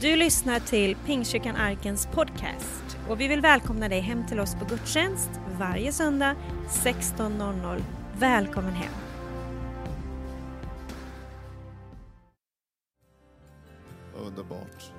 Du 0.00 0.16
lyssnar 0.16 0.60
till 0.60 0.96
Pingstkyrkan 1.06 1.56
Arkens 1.56 2.08
podcast 2.12 2.96
och 3.08 3.20
vi 3.20 3.28
vill 3.28 3.40
välkomna 3.40 3.88
dig 3.88 4.00
hem 4.00 4.26
till 4.26 4.40
oss 4.40 4.54
på 4.54 4.64
gudstjänst 4.64 5.30
varje 5.58 5.92
söndag 5.92 6.36
16.00. 6.68 7.82
Välkommen 8.18 8.72
hem! 8.72 8.92
Underbart. 14.26 14.92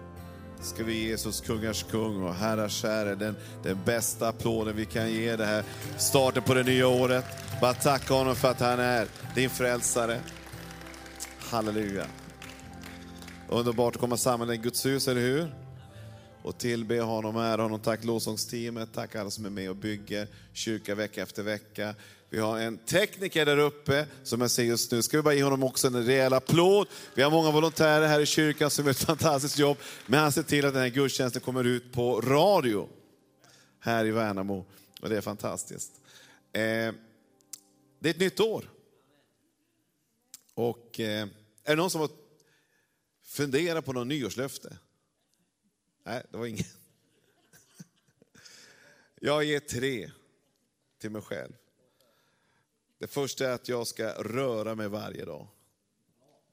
Ska 0.61 0.83
vi 0.83 0.93
ge 0.93 1.07
Jesus 1.07 1.41
kungars 1.41 1.83
kung 1.83 2.23
och 2.23 2.33
herrars 2.33 2.83
herre 2.83 3.15
den, 3.15 3.35
den 3.63 3.77
bästa 3.85 4.27
applåden 4.27 4.75
vi 4.75 4.85
kan 4.85 5.11
ge 5.11 5.35
det 5.35 5.45
här 5.45 5.63
starten 5.97 6.43
på 6.43 6.53
det 6.53 6.63
nya 6.63 6.87
året. 6.87 7.25
Bara 7.61 7.73
tacka 7.73 8.13
honom 8.13 8.35
för 8.35 8.51
att 8.51 8.59
han 8.59 8.79
är 8.79 9.07
din 9.35 9.49
frälsare. 9.49 10.19
Halleluja. 11.39 12.05
Underbart 13.51 13.95
att 13.95 14.01
komma 14.01 14.17
samman 14.17 14.51
i 14.51 14.57
Guds 14.57 14.85
hus, 14.85 15.07
eller 15.07 15.21
hur? 15.21 15.55
Och 16.43 16.57
tillbe 16.57 17.01
honom, 17.01 17.37
ära 17.37 17.61
honom. 17.61 17.79
Tack 17.79 18.03
lovsångsteamet, 18.03 18.89
tack 18.93 19.15
alla 19.15 19.29
som 19.29 19.45
är 19.45 19.49
med 19.49 19.69
och 19.69 19.75
bygger 19.75 20.27
kyrka 20.53 20.95
vecka 20.95 21.21
efter 21.21 21.43
vecka. 21.43 21.95
Vi 22.29 22.39
har 22.39 22.59
en 22.59 22.77
tekniker 22.77 23.45
där 23.45 23.57
uppe 23.57 24.05
som 24.23 24.41
jag 24.41 24.51
ser 24.51 24.63
just 24.63 24.91
nu. 24.91 25.01
Ska 25.01 25.17
vi 25.17 25.23
bara 25.23 25.33
ge 25.33 25.43
honom 25.43 25.63
också 25.63 25.87
en 25.87 26.05
rejäl 26.05 26.33
applåd. 26.33 26.87
Vi 27.13 27.21
har 27.21 27.31
många 27.31 27.51
volontärer 27.51 28.07
här 28.07 28.19
i 28.19 28.25
kyrkan 28.25 28.69
som 28.69 28.85
gör 28.85 28.91
ett 28.91 28.97
fantastiskt 28.97 29.59
jobb. 29.59 29.77
Men 30.05 30.19
han 30.19 30.31
ser 30.31 30.43
till 30.43 30.65
att 30.65 30.73
den 30.73 30.81
här 30.81 30.89
gudstjänsten 30.89 31.41
kommer 31.41 31.63
ut 31.63 31.93
på 31.93 32.21
radio 32.21 32.87
här 33.79 34.05
i 34.05 34.11
Värnamo. 34.11 34.65
Och 35.01 35.09
det 35.09 35.17
är 35.17 35.21
fantastiskt. 35.21 35.91
Eh, 36.53 36.61
det 37.99 38.09
är 38.09 38.09
ett 38.09 38.19
nytt 38.19 38.39
år. 38.39 38.69
Och 40.53 40.99
eh, 40.99 41.27
är 41.63 41.69
det 41.69 41.75
någon 41.75 41.89
som 41.89 42.01
har 42.01 42.09
Fundera 43.29 43.81
på 43.81 43.93
något 43.93 44.07
nyårslöfte? 44.07 44.77
Nej, 46.03 46.23
det 46.31 46.37
var 46.37 46.45
ingen. 46.45 46.65
Jag 49.19 49.43
ger 49.43 49.59
tre 49.59 50.11
till 50.97 51.09
mig 51.09 51.21
själv. 51.21 51.53
Det 52.97 53.07
första 53.07 53.49
är 53.49 53.51
att 53.51 53.69
jag 53.69 53.87
ska 53.87 54.23
röra 54.23 54.75
mig 54.75 54.87
varje 54.87 55.25
dag. 55.25 55.47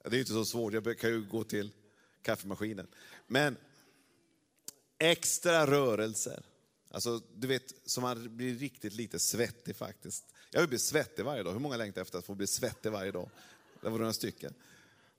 Det 0.05 0.17
är 0.17 0.21
inte 0.21 0.33
så 0.33 0.45
svårt, 0.45 0.73
jag 0.73 0.99
kan 0.99 1.11
ju 1.11 1.25
gå 1.25 1.45
till 1.45 1.73
kaffemaskinen. 2.23 2.87
Men 3.27 3.57
extra 4.99 5.67
rörelser. 5.67 6.45
Alltså, 6.91 7.21
du 7.35 7.47
vet, 7.47 7.75
så 7.85 8.01
man 8.01 8.37
blir 8.37 8.55
riktigt 8.55 8.93
lite 8.93 9.19
svettig 9.19 9.77
faktiskt. 9.77 10.35
Jag 10.51 10.61
vill 10.61 10.69
bli 10.69 10.79
svettig 10.79 11.25
varje 11.25 11.43
dag. 11.43 11.53
Hur 11.53 11.61
många 11.61 11.77
längtar 11.77 12.03
efter 12.03 12.19
att 12.19 12.25
få 12.25 12.35
bli 12.35 12.47
svettig 12.47 12.93
varje 12.93 13.13
dag? 13.13 13.31
Det 13.81 13.89
var 13.89 13.99
några 13.99 14.13
stycken. 14.13 14.55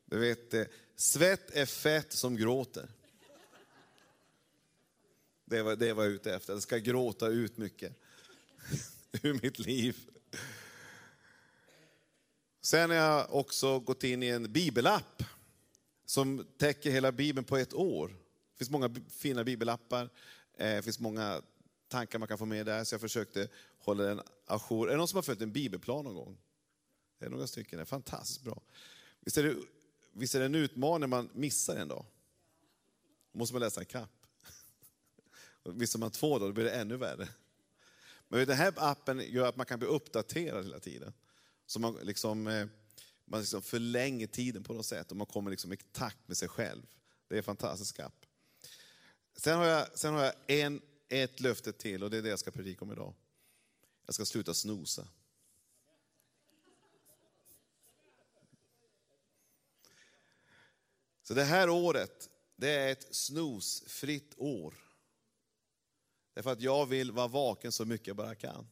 Du 0.09 0.19
vet, 0.19 0.53
eh, 0.53 0.65
svett 0.95 1.51
är 1.51 1.65
fett 1.65 2.13
som 2.13 2.35
gråter. 2.35 2.89
Det 5.45 5.61
var 5.61 5.75
det 5.75 5.93
var 5.93 6.03
jag 6.03 6.13
ute 6.13 6.33
efter. 6.35 6.53
Jag 6.53 6.61
ska 6.61 6.77
gråta 6.77 7.27
ut 7.27 7.57
mycket 7.57 7.93
ur 9.23 9.33
mitt 9.41 9.59
liv. 9.59 9.97
Sen 12.61 12.89
har 12.89 12.97
jag 12.97 13.33
också 13.33 13.79
gått 13.79 14.03
in 14.03 14.23
i 14.23 14.27
en 14.27 14.53
bibelapp 14.53 15.23
som 16.05 16.47
täcker 16.57 16.91
hela 16.91 17.11
bibeln 17.11 17.45
på 17.45 17.57
ett 17.57 17.73
år. 17.73 18.07
Det 18.07 18.57
finns 18.57 18.69
många 18.69 18.95
fina 19.09 19.43
bibelappar, 19.43 20.09
eh, 20.57 20.75
det 20.75 20.81
finns 20.81 20.99
många 20.99 21.41
tankar 21.87 22.19
man 22.19 22.27
kan 22.27 22.37
få 22.37 22.45
med 22.45 22.65
där, 22.65 22.83
så 22.83 22.93
jag 22.93 23.01
försökte 23.01 23.49
hålla 23.79 24.03
den 24.03 24.21
ajour. 24.45 24.87
Är 24.87 24.91
det 24.91 24.97
någon 24.97 25.07
som 25.07 25.17
har 25.17 25.23
följt 25.23 25.41
en 25.41 25.51
bibelplan 25.51 26.05
någon 26.05 26.15
gång? 26.15 26.37
Det 27.19 27.25
är 27.25 27.29
några 27.29 27.47
stycken, 27.47 27.77
det 27.77 27.83
är 27.83 27.85
fantastiskt 27.85 28.43
bra. 28.43 28.61
Visst 29.19 29.37
är 29.37 29.43
det, 29.43 29.55
visst 30.17 30.35
är 30.35 30.39
det 30.39 30.45
en 30.45 30.55
utmaning 30.55 30.99
när 30.99 31.07
man 31.07 31.29
missar 31.33 31.75
en 31.75 31.87
dag? 31.87 32.05
Då 33.31 33.39
måste 33.39 33.53
man 33.53 33.61
läsa 33.61 33.79
en 33.79 33.85
kapp. 33.85 34.25
Missar 35.63 35.99
man 35.99 36.11
två 36.11 36.39
dagar, 36.39 36.47
då 36.47 36.53
blir 36.53 36.63
det 36.63 36.71
ännu 36.71 36.97
värre. 36.97 37.27
Men 38.27 38.47
den 38.47 38.57
här 38.57 38.73
appen 38.77 39.19
gör 39.19 39.47
att 39.49 39.55
man 39.55 39.65
kan 39.65 39.79
bli 39.79 39.87
uppdaterad 39.87 40.63
hela 40.65 40.79
tiden. 40.79 41.13
Så 41.65 41.79
man, 41.79 41.97
liksom, 42.01 42.47
eh, 42.47 42.67
man 43.25 43.39
liksom 43.39 43.61
förlänger 43.61 44.27
tiden 44.27 44.63
på 44.63 44.73
något 44.73 44.85
sätt 44.85 45.11
och 45.11 45.17
man 45.17 45.27
kommer 45.27 45.51
liksom 45.51 45.73
i 45.73 45.77
takt 45.77 46.27
med 46.27 46.37
sig 46.37 46.47
själv. 46.47 46.81
Det 47.27 47.35
är 47.35 47.37
en 47.37 47.43
fantastisk 47.43 47.99
app. 47.99 48.25
Sen 49.35 49.57
har 49.57 49.65
jag, 49.65 49.97
sen 49.97 50.13
har 50.13 50.23
jag 50.23 50.33
en, 50.47 50.81
ett 51.09 51.39
löfte 51.39 51.73
till 51.73 52.03
och 52.03 52.09
det 52.09 52.17
är 52.17 52.21
det 52.21 52.29
jag 52.29 52.39
ska 52.39 52.51
predika 52.51 52.85
om 52.85 52.91
idag. 52.91 53.13
Jag 54.05 54.15
ska 54.15 54.25
sluta 54.25 54.53
snosa. 54.53 55.07
Så 61.27 61.33
det 61.33 61.43
här 61.43 61.69
året, 61.69 62.29
det 62.55 62.69
är 62.69 62.91
ett 62.91 63.15
snosfritt 63.15 64.33
år. 64.37 64.73
Därför 66.33 66.51
att 66.51 66.61
jag 66.61 66.85
vill 66.85 67.11
vara 67.11 67.27
vaken 67.27 67.71
så 67.71 67.85
mycket 67.85 68.07
jag 68.07 68.15
bara 68.15 68.35
kan. 68.35 68.67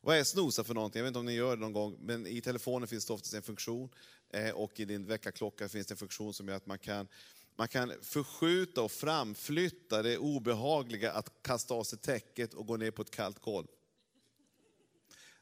Vad 0.00 0.16
är 0.16 0.24
snosa 0.24 0.64
för 0.64 0.74
någonting? 0.74 0.98
Jag 0.98 1.04
vet 1.04 1.08
inte 1.08 1.18
om 1.18 1.26
ni 1.26 1.32
gör 1.32 1.56
det 1.56 1.60
någon 1.60 1.72
gång, 1.72 1.96
men 2.00 2.26
i 2.26 2.40
telefonen 2.40 2.88
finns 2.88 3.06
det 3.06 3.12
oftast 3.12 3.34
en 3.34 3.42
funktion 3.42 3.88
eh, 4.30 4.50
och 4.50 4.80
i 4.80 4.84
din 4.84 5.06
väckarklocka 5.06 5.68
finns 5.68 5.86
det 5.86 5.94
en 5.94 5.98
funktion 5.98 6.34
som 6.34 6.48
gör 6.48 6.56
att 6.56 6.66
man 6.66 6.78
kan, 6.78 7.08
man 7.56 7.68
kan 7.68 7.92
förskjuta 8.02 8.82
och 8.82 8.92
framflytta 8.92 10.02
det 10.02 10.18
obehagliga 10.18 11.12
att 11.12 11.42
kasta 11.42 11.74
av 11.74 11.84
sig 11.84 11.98
täcket 11.98 12.54
och 12.54 12.66
gå 12.66 12.76
ner 12.76 12.90
på 12.90 13.02
ett 13.02 13.10
kallt 13.10 13.38
golv. 13.38 13.66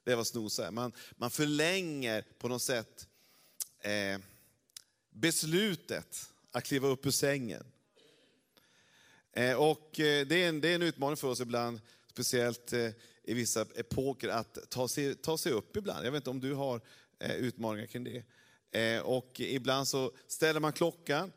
Det 0.05 0.13
är 0.13 0.17
vad 0.17 0.27
snosa 0.27 0.67
är. 0.67 0.71
Man, 0.71 0.93
man 1.17 1.31
förlänger 1.31 2.25
på 2.39 2.49
något 2.49 2.63
sätt 2.63 3.09
eh, 3.81 4.19
beslutet 5.11 6.33
att 6.53 6.65
kliva 6.65 6.89
upp 6.89 7.07
ur 7.07 7.11
sängen. 7.11 7.65
Eh, 9.33 9.57
och 9.57 10.01
eh, 10.01 10.27
det 10.27 10.45
är, 10.45 10.49
en, 10.49 10.61
det 10.61 10.69
är 10.69 10.75
en 10.75 10.83
utmaning 10.83 11.17
för 11.17 11.29
oss 11.29 11.41
ibland, 11.41 11.81
speciellt 12.07 12.73
eh, 12.73 12.91
i 13.25 13.35
vissa 13.35 13.61
epoker, 13.61 14.29
att 14.29 14.71
ta 14.71 14.89
sig, 14.89 15.15
ta 15.15 15.39
sig 15.39 15.53
upp 15.53 15.77
ibland. 15.77 16.07
Jag 16.07 16.13
vet 16.13 16.21
inte 16.21 16.31
om 16.31 16.41
du 16.41 16.55
har 16.55 16.81
utmaningar 17.39 17.87
kring 17.87 18.05
det. 18.05 19.01
Och 19.01 19.41
ibland 19.41 19.89
så 19.89 20.13
ställer 20.27 20.61
man 20.61 20.73
klockan 20.73 21.33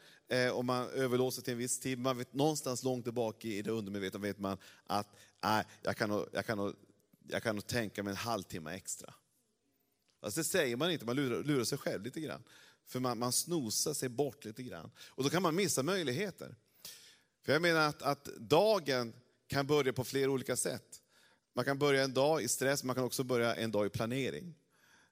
och 0.53 0.65
man 0.65 0.89
överlåser 0.89 1.41
till 1.41 1.53
en 1.53 1.59
viss 1.59 1.79
tid. 1.79 1.99
Man 1.99 2.17
vet, 2.17 2.33
någonstans 2.33 2.83
långt 2.83 3.03
tillbaka 3.03 3.47
i 3.47 3.61
det 3.61 3.71
undermedvetna 3.71 4.19
vet 4.19 4.39
man 4.39 4.57
att 4.87 5.07
nej, 5.43 5.65
jag, 5.81 5.97
kan 5.97 6.09
nog, 6.09 6.27
jag, 6.31 6.45
kan 6.45 6.57
nog, 6.57 6.75
jag 7.27 7.43
kan 7.43 7.55
nog 7.55 7.67
tänka 7.67 8.03
mig 8.03 8.11
en 8.11 8.17
halvtimme 8.17 8.71
extra. 8.71 9.13
Alltså 10.19 10.39
det 10.39 10.43
säger 10.43 10.75
man 10.75 10.91
inte, 10.91 11.05
man 11.05 11.15
lurar, 11.15 11.43
lurar 11.43 11.63
sig 11.63 11.77
själv 11.77 12.03
lite 12.03 12.21
grann. 12.21 12.43
För 12.85 12.99
man, 12.99 13.19
man 13.19 13.31
snosar 13.31 13.93
sig 13.93 14.09
bort 14.09 14.45
lite 14.45 14.63
grann. 14.63 14.91
Och 14.97 15.23
då 15.23 15.29
kan 15.29 15.43
man 15.43 15.55
missa 15.55 15.83
möjligheter. 15.83 16.55
För 17.45 17.53
jag 17.53 17.61
menar 17.61 17.87
att, 17.87 18.01
att 18.01 18.25
dagen 18.25 19.13
kan 19.47 19.67
börja 19.67 19.93
på 19.93 20.03
flera 20.03 20.31
olika 20.31 20.55
sätt. 20.55 21.01
Man 21.53 21.65
kan 21.65 21.79
börja 21.79 22.03
en 22.03 22.13
dag 22.13 22.41
i 22.43 22.47
stress, 22.47 22.83
man 22.83 22.95
kan 22.95 23.03
också 23.03 23.23
börja 23.23 23.55
en 23.55 23.71
dag 23.71 23.85
i 23.85 23.89
planering. 23.89 24.55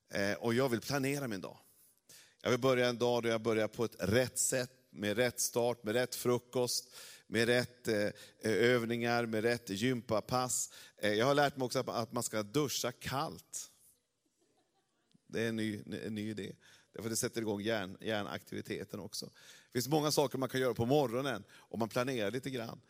Eh, 0.10 0.34
och 0.34 0.54
jag 0.54 0.70
vill 0.70 0.82
planera 0.82 1.28
min 1.28 1.42
dag. 1.42 1.58
Jag 2.42 2.52
vill 2.52 2.60
börja 2.60 2.90
en 2.90 2.98
dag 2.98 3.24
då 3.24 3.30
jag 3.30 3.42
börjar 3.42 3.68
på 3.68 3.86
ett 3.86 3.96
rätt 4.00 4.40
sätt, 4.40 4.72
med 4.90 5.18
rätt 5.18 5.40
start, 5.40 5.84
med 5.84 5.94
rätt 5.94 6.16
frukost, 6.16 6.90
med 7.28 7.46
rätt 7.46 7.88
eh, 7.88 8.10
övningar, 8.44 9.26
med 9.26 9.44
rätt 9.44 9.70
gympapass. 9.70 10.70
Eh, 10.98 11.14
jag 11.14 11.26
har 11.26 11.36
lärt 11.36 11.58
mig 11.58 11.66
också 11.66 11.80
att 11.80 12.12
man 12.12 12.24
ska 12.24 12.44
duscha 12.44 12.92
kallt. 12.92 13.72
Det 15.28 15.42
är 15.42 15.50
en 15.50 15.56
ny, 15.56 15.82
en 16.06 16.16
ny 16.16 16.30
idé. 16.30 16.56
Därför 16.94 17.10
det 17.10 17.16
sätter 17.16 17.42
igång 17.42 17.62
hjärn, 17.62 17.98
hjärnaktiviteten 18.02 19.00
också. 19.00 19.26
Det 19.26 19.74
finns 19.74 19.88
många 19.88 20.12
saker 20.12 20.38
man 20.38 20.50
kan 20.50 20.62
göra 20.62 20.74
på 20.74 20.86
morgonen 20.86 21.44
om 21.58 21.80
man 21.80 21.90
planerar 21.90 22.32
lite 22.32 22.50
grann. 22.50 22.82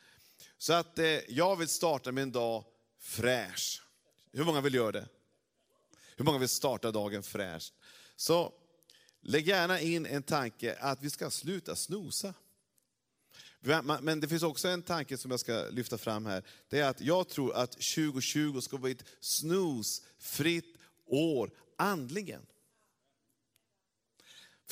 Så 0.58 0.74
att 0.74 1.00
eh, 1.00 1.06
jag 1.28 1.56
vill 1.56 1.68
starta 1.68 2.12
min 2.12 2.32
dag 2.32 2.66
fräsch. 3.00 3.84
Hur 4.32 4.44
många 4.44 4.62
vill 4.62 4.74
göra 4.74 4.92
det? 4.92 5.08
Hur 6.16 6.26
många 6.26 6.38
vill 6.38 6.50
starta 6.50 6.92
dagen 6.92 7.24
fräscht? 7.24 7.74
Så 8.16 8.54
lägg 9.22 9.48
gärna 9.48 9.80
in 9.80 10.06
en 10.06 10.24
tanke 10.24 10.78
att 10.80 11.02
vi 11.02 11.10
ska 11.10 11.30
sluta 11.30 11.76
snosa. 11.76 12.34
Men 14.02 14.20
det 14.20 14.28
finns 14.28 14.44
också 14.44 14.68
en 14.68 14.82
tanke 14.82 15.18
som 15.18 15.32
jag 15.32 15.40
ska 15.40 15.66
lyfta 15.72 15.98
fram 15.98 16.26
här. 16.26 16.44
Det 16.70 16.80
är 16.80 16.90
att 16.90 17.02
jag 17.02 17.30
tror 17.30 17.54
att 17.56 17.72
2020 17.72 18.60
ska 18.62 18.78
bli 18.78 18.92
ett 18.92 19.06
snusfritt 19.20 20.78
år 21.06 21.52
andligen. 21.76 22.46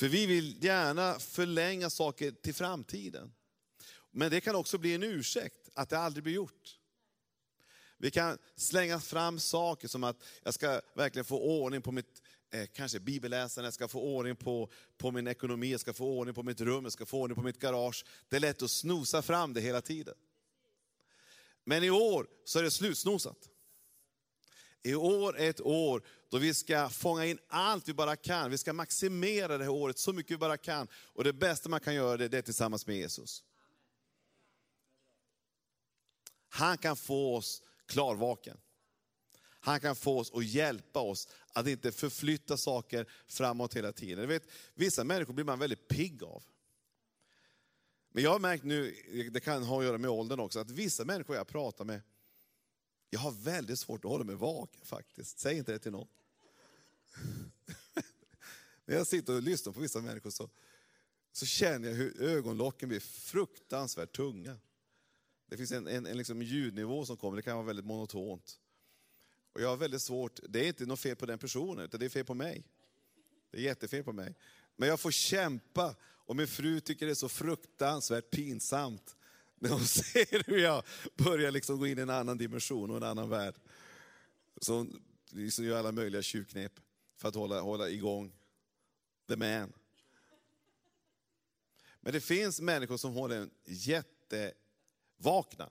För 0.00 0.08
vi 0.08 0.26
vill 0.26 0.64
gärna 0.64 1.18
förlänga 1.18 1.90
saker 1.90 2.30
till 2.30 2.54
framtiden. 2.54 3.32
Men 4.10 4.30
det 4.30 4.40
kan 4.40 4.54
också 4.54 4.78
bli 4.78 4.94
en 4.94 5.02
ursäkt 5.02 5.68
att 5.74 5.88
det 5.88 5.98
aldrig 5.98 6.24
blir 6.24 6.34
gjort. 6.34 6.78
Vi 7.98 8.10
kan 8.10 8.38
slänga 8.56 9.00
fram 9.00 9.38
saker 9.38 9.88
som 9.88 10.04
att 10.04 10.24
jag 10.42 10.54
ska 10.54 10.80
verkligen 10.94 11.24
få 11.24 11.40
ordning 11.40 11.82
på 11.82 11.92
mitt 11.92 12.22
eh, 12.50 12.66
kanske 12.66 13.00
bibelläsande, 13.00 13.66
jag 13.66 13.74
ska 13.74 13.88
få 13.88 14.00
ordning 14.00 14.36
på, 14.36 14.70
på 14.98 15.10
min 15.10 15.26
ekonomi, 15.26 15.70
jag 15.70 15.80
ska 15.80 15.92
få 15.92 16.18
ordning 16.18 16.34
på 16.34 16.42
mitt 16.42 16.60
rum, 16.60 16.84
jag 16.84 16.92
ska 16.92 17.06
få 17.06 17.20
ordning 17.20 17.36
på 17.36 17.42
mitt 17.42 17.58
garage. 17.58 18.04
Det 18.28 18.36
är 18.36 18.40
lätt 18.40 18.62
att 18.62 18.70
snosa 18.70 19.22
fram 19.22 19.52
det 19.52 19.60
hela 19.60 19.80
tiden. 19.80 20.14
Men 21.64 21.84
i 21.84 21.90
år 21.90 22.26
så 22.44 22.58
är 22.58 22.62
det 22.62 22.70
slutsnosat. 22.70 23.48
I 24.82 24.94
år 24.94 25.38
är 25.38 25.50
ett 25.50 25.60
år 25.60 26.02
då 26.28 26.38
vi 26.38 26.54
ska 26.54 26.88
fånga 26.88 27.26
in 27.26 27.38
allt 27.48 27.88
vi 27.88 27.94
bara 27.94 28.16
kan. 28.16 28.50
Vi 28.50 28.58
ska 28.58 28.72
maximera 28.72 29.58
det 29.58 29.64
här 29.64 29.70
året 29.70 29.98
så 29.98 30.12
mycket 30.12 30.32
vi 30.32 30.36
bara 30.36 30.56
kan. 30.56 30.88
Och 30.94 31.24
det 31.24 31.32
bästa 31.32 31.68
man 31.68 31.80
kan 31.80 31.94
göra 31.94 32.16
det, 32.16 32.28
det 32.28 32.38
är 32.38 32.42
tillsammans 32.42 32.86
med 32.86 32.96
Jesus. 32.96 33.44
Han 36.48 36.78
kan 36.78 36.96
få 36.96 37.36
oss 37.36 37.62
klarvaken. 37.86 38.56
Han 39.60 39.80
kan 39.80 39.96
få 39.96 40.18
oss 40.18 40.32
att 40.34 40.44
hjälpa 40.44 41.00
oss 41.00 41.28
att 41.52 41.66
inte 41.66 41.92
förflytta 41.92 42.56
saker 42.56 43.06
framåt 43.26 43.76
hela 43.76 43.92
tiden. 43.92 44.28
Vet, 44.28 44.42
vissa 44.74 45.04
människor 45.04 45.34
blir 45.34 45.44
man 45.44 45.58
väldigt 45.58 45.88
pigg 45.88 46.22
av. 46.22 46.42
Men 48.12 48.24
jag 48.24 48.30
har 48.30 48.38
märkt 48.38 48.64
nu, 48.64 48.94
det 49.32 49.40
kan 49.40 49.62
ha 49.62 49.78
att 49.78 49.84
göra 49.84 49.98
med 49.98 50.10
åldern 50.10 50.40
också, 50.40 50.58
att 50.58 50.70
vissa 50.70 51.04
människor 51.04 51.36
jag 51.36 51.48
pratar 51.48 51.84
med, 51.84 52.02
jag 53.10 53.20
har 53.20 53.30
väldigt 53.30 53.78
svårt 53.78 54.04
att 54.04 54.10
hålla 54.10 54.24
mig 54.24 54.34
vaken 54.34 54.84
faktiskt. 54.84 55.38
Säg 55.38 55.58
inte 55.58 55.72
det 55.72 55.78
till 55.78 55.92
någon. 55.92 56.08
När 58.84 58.96
jag 58.96 59.06
sitter 59.06 59.34
och 59.34 59.42
lyssnar 59.42 59.72
på 59.72 59.80
vissa 59.80 60.00
människor 60.00 60.30
så, 60.30 60.50
så 61.32 61.46
känner 61.46 61.88
jag 61.88 61.94
hur 61.94 62.22
ögonlocken 62.22 62.88
blir 62.88 63.00
fruktansvärt 63.00 64.16
tunga. 64.16 64.58
Det 65.46 65.56
finns 65.56 65.72
en, 65.72 65.86
en, 65.86 66.06
en 66.06 66.16
liksom 66.18 66.42
ljudnivå 66.42 67.06
som 67.06 67.16
kommer, 67.16 67.36
det 67.36 67.42
kan 67.42 67.56
vara 67.56 67.66
väldigt 67.66 67.86
monotont. 67.86 68.60
Och 69.52 69.60
jag 69.60 69.68
har 69.68 69.76
väldigt 69.76 70.02
svårt, 70.02 70.40
det 70.48 70.64
är 70.64 70.68
inte 70.68 70.86
något 70.86 71.00
fel 71.00 71.16
på 71.16 71.26
den 71.26 71.38
personen, 71.38 71.84
utan 71.84 72.00
det 72.00 72.06
är 72.06 72.10
fel 72.10 72.24
på 72.24 72.34
mig. 72.34 72.64
Det 73.50 73.58
är 73.58 73.62
jättefel 73.62 74.04
på 74.04 74.12
mig. 74.12 74.34
Men 74.76 74.88
jag 74.88 75.00
får 75.00 75.10
kämpa 75.10 75.96
och 76.02 76.36
min 76.36 76.48
fru 76.48 76.80
tycker 76.80 77.06
det 77.06 77.12
är 77.12 77.14
så 77.14 77.28
fruktansvärt 77.28 78.30
pinsamt 78.30 79.16
när 79.60 79.70
hon 79.70 79.84
ser 79.86 80.42
hur 80.46 80.58
jag 80.58 80.84
börjar 81.16 81.50
liksom 81.50 81.78
gå 81.78 81.86
in 81.86 81.98
i 81.98 82.02
en 82.02 82.10
annan 82.10 82.38
dimension 82.38 82.90
och 82.90 82.96
en 82.96 83.02
annan 83.02 83.28
värld. 83.28 83.54
Så 84.60 84.74
hon 84.74 85.02
liksom 85.30 85.64
gör 85.64 85.78
alla 85.78 85.92
möjliga 85.92 86.22
tjuvknep 86.22 86.72
för 87.16 87.28
att 87.28 87.34
hålla, 87.34 87.60
hålla 87.60 87.88
igång 87.88 88.32
the 89.28 89.36
man. 89.36 89.72
Men 92.00 92.12
det 92.12 92.20
finns 92.20 92.60
människor 92.60 92.96
som 92.96 93.12
håller 93.12 93.36
en 93.36 93.50
jättevakna. 93.64 95.70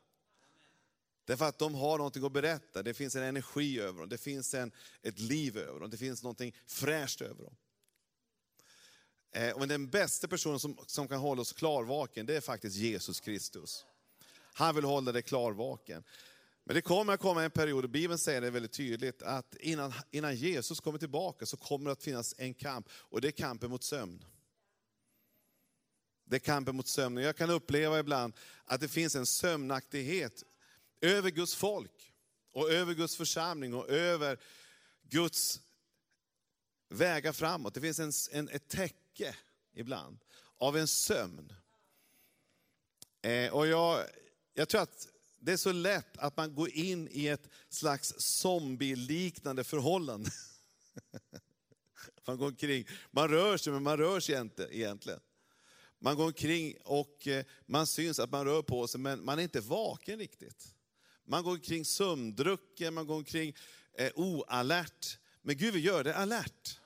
Därför 1.25 1.45
att 1.45 1.59
de 1.59 1.75
har 1.75 1.97
någonting 1.97 2.25
att 2.25 2.31
berätta, 2.31 2.83
det 2.83 2.93
finns 2.93 3.15
en 3.15 3.23
energi 3.23 3.79
över 3.79 3.99
dem, 3.99 4.09
det 4.09 4.17
finns 4.17 4.53
en, 4.53 4.71
ett 5.01 5.19
liv 5.19 5.57
över 5.57 5.79
dem, 5.79 5.89
det 5.89 5.97
finns 5.97 6.23
någonting 6.23 6.55
fräscht 6.65 7.21
över 7.21 7.43
dem. 7.43 7.55
Eh, 9.31 9.51
och 9.51 9.67
den 9.67 9.89
bästa 9.89 10.27
personen 10.27 10.59
som, 10.59 10.77
som 10.87 11.07
kan 11.07 11.19
hålla 11.19 11.41
oss 11.41 11.53
klarvaken, 11.53 12.25
det 12.25 12.35
är 12.35 12.41
faktiskt 12.41 12.75
Jesus 12.75 13.19
Kristus. 13.19 13.85
Han 14.53 14.75
vill 14.75 14.83
hålla 14.83 15.11
dig 15.11 15.21
klarvaken. 15.21 16.03
Men 16.63 16.75
det 16.75 16.81
kommer 16.81 17.13
att 17.13 17.19
komma 17.19 17.43
en 17.43 17.51
period, 17.51 17.83
och 17.83 17.89
Bibeln 17.89 18.19
säger 18.19 18.41
det 18.41 18.49
väldigt 18.49 18.71
tydligt, 18.71 19.21
att 19.21 19.55
innan, 19.55 19.93
innan 20.11 20.35
Jesus 20.35 20.79
kommer 20.79 20.99
tillbaka 20.99 21.45
så 21.45 21.57
kommer 21.57 21.85
det 21.85 21.91
att 21.91 22.03
finnas 22.03 22.35
en 22.37 22.53
kamp, 22.53 22.89
och 22.91 23.21
det 23.21 23.27
är 23.27 23.31
kampen 23.31 23.69
mot 23.69 23.83
sömn. 23.83 24.25
Det 26.25 26.35
är 26.35 26.39
kampen 26.39 26.75
mot 26.75 26.87
sömn. 26.87 27.17
Jag 27.17 27.37
kan 27.37 27.49
uppleva 27.49 27.99
ibland 27.99 28.33
att 28.65 28.81
det 28.81 28.87
finns 28.87 29.15
en 29.15 29.25
sömnaktighet 29.25 30.43
över 31.01 31.29
Guds 31.29 31.55
folk, 31.55 32.13
och 32.53 32.71
över 32.71 32.93
Guds 32.93 33.15
församling, 33.15 33.73
och 33.73 33.89
över 33.89 34.39
Guds 35.09 35.61
vägar 36.89 37.31
framåt. 37.31 37.73
Det 37.73 37.81
finns 37.81 37.99
en, 37.99 38.11
en, 38.31 38.49
ett 38.49 38.67
täcke 38.67 39.08
ibland 39.73 40.19
av 40.57 40.77
en 40.77 40.87
sömn. 40.87 41.53
Eh, 43.21 43.53
och 43.53 43.67
jag, 43.67 44.05
jag 44.53 44.69
tror 44.69 44.81
att 44.81 45.07
det 45.39 45.51
är 45.51 45.57
så 45.57 45.71
lätt 45.71 46.17
att 46.17 46.37
man 46.37 46.55
går 46.55 46.69
in 46.69 47.07
i 47.11 47.27
ett 47.27 47.49
slags 47.69 48.13
zombieliknande 48.17 49.63
förhållande. 49.63 50.31
Man 52.27 52.37
går 52.37 52.47
omkring, 52.47 52.87
man 53.11 53.27
rör 53.29 53.57
sig 53.57 53.73
men 53.73 53.83
man 53.83 53.97
rör 53.97 54.19
sig 54.19 54.41
inte 54.41 54.67
egentligen. 54.71 55.19
Man 55.99 56.15
går 56.15 56.25
omkring 56.25 56.77
och 56.83 57.27
eh, 57.27 57.45
man 57.65 57.87
syns 57.87 58.19
att 58.19 58.31
man 58.31 58.45
rör 58.45 58.61
på 58.61 58.87
sig 58.87 59.01
men 59.01 59.25
man 59.25 59.39
är 59.39 59.43
inte 59.43 59.61
vaken 59.61 60.19
riktigt. 60.19 60.75
Man 61.25 61.43
går 61.43 61.51
omkring 61.51 61.85
sömndrucken, 61.85 62.93
man 62.93 63.07
går 63.07 63.15
omkring 63.15 63.55
eh, 63.93 64.11
oalert. 64.15 65.19
Men 65.41 65.57
Gud 65.57 65.73
vill 65.73 65.85
göra 65.85 66.03
det 66.03 66.15
alert. 66.15 66.79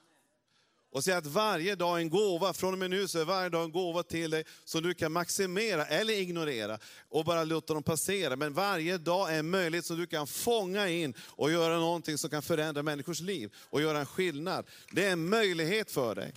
Och 0.94 1.04
säga 1.04 1.18
att 1.18 1.26
varje 1.26 1.76
dag 1.76 1.98
är 1.98 2.02
en 2.02 2.10
gåva, 2.10 2.54
från 2.54 2.74
och 2.74 2.80
med 2.80 2.90
nu 2.90 3.08
så 3.08 3.20
är 3.20 3.26
varje 3.26 3.50
dag 3.50 3.64
en 3.64 3.72
gåva 3.72 4.04
till 4.04 4.32
dig 4.32 4.44
som 4.64 4.84
du 4.84 4.94
kan 4.94 5.12
maximera 5.12 5.86
eller 5.86 6.14
ignorera 6.14 6.80
och 7.10 7.26
bara 7.26 7.44
låta 7.44 7.74
dem 7.74 7.84
passera. 7.84 8.36
Men 8.36 8.54
varje 8.54 8.98
dag 8.98 9.34
är 9.34 9.40
en 9.40 9.50
möjlighet 9.50 9.86
som 9.86 9.98
du 9.98 10.08
kan 10.08 10.28
fånga 10.28 10.90
in 10.90 11.14
och 11.20 11.52
göra 11.52 11.78
någonting 11.78 12.18
som 12.18 12.30
kan 12.30 12.42
förändra 12.42 12.84
människors 12.84 13.20
liv 13.20 13.54
och 13.58 13.82
göra 13.82 14.00
en 14.00 14.06
skillnad. 14.06 14.66
Det 14.92 15.06
är 15.06 15.12
en 15.12 15.30
möjlighet 15.30 15.92
för 15.92 16.16
dig. 16.16 16.34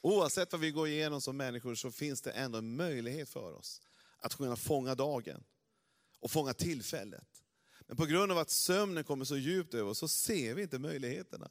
Oavsett 0.00 0.52
vad 0.52 0.60
vi 0.60 0.70
går 0.70 0.88
igenom 0.88 1.20
som 1.20 1.36
människor 1.36 1.74
så 1.74 1.90
finns 1.90 2.20
det 2.20 2.30
ändå 2.30 2.58
en 2.58 2.76
möjlighet 2.76 3.28
för 3.28 3.54
oss 3.54 3.82
att 4.20 4.34
kunna 4.34 4.56
fånga 4.56 4.94
dagen 4.94 5.44
och 6.20 6.30
fånga 6.30 6.54
tillfället. 6.54 7.42
Men 7.86 7.96
på 7.96 8.06
grund 8.06 8.32
av 8.32 8.38
att 8.38 8.50
sömnen 8.50 9.04
kommer 9.04 9.24
så 9.24 9.36
djupt 9.36 9.74
över 9.74 9.90
oss 9.90 9.98
så 9.98 10.08
ser 10.08 10.54
vi 10.54 10.62
inte 10.62 10.78
möjligheterna. 10.78 11.50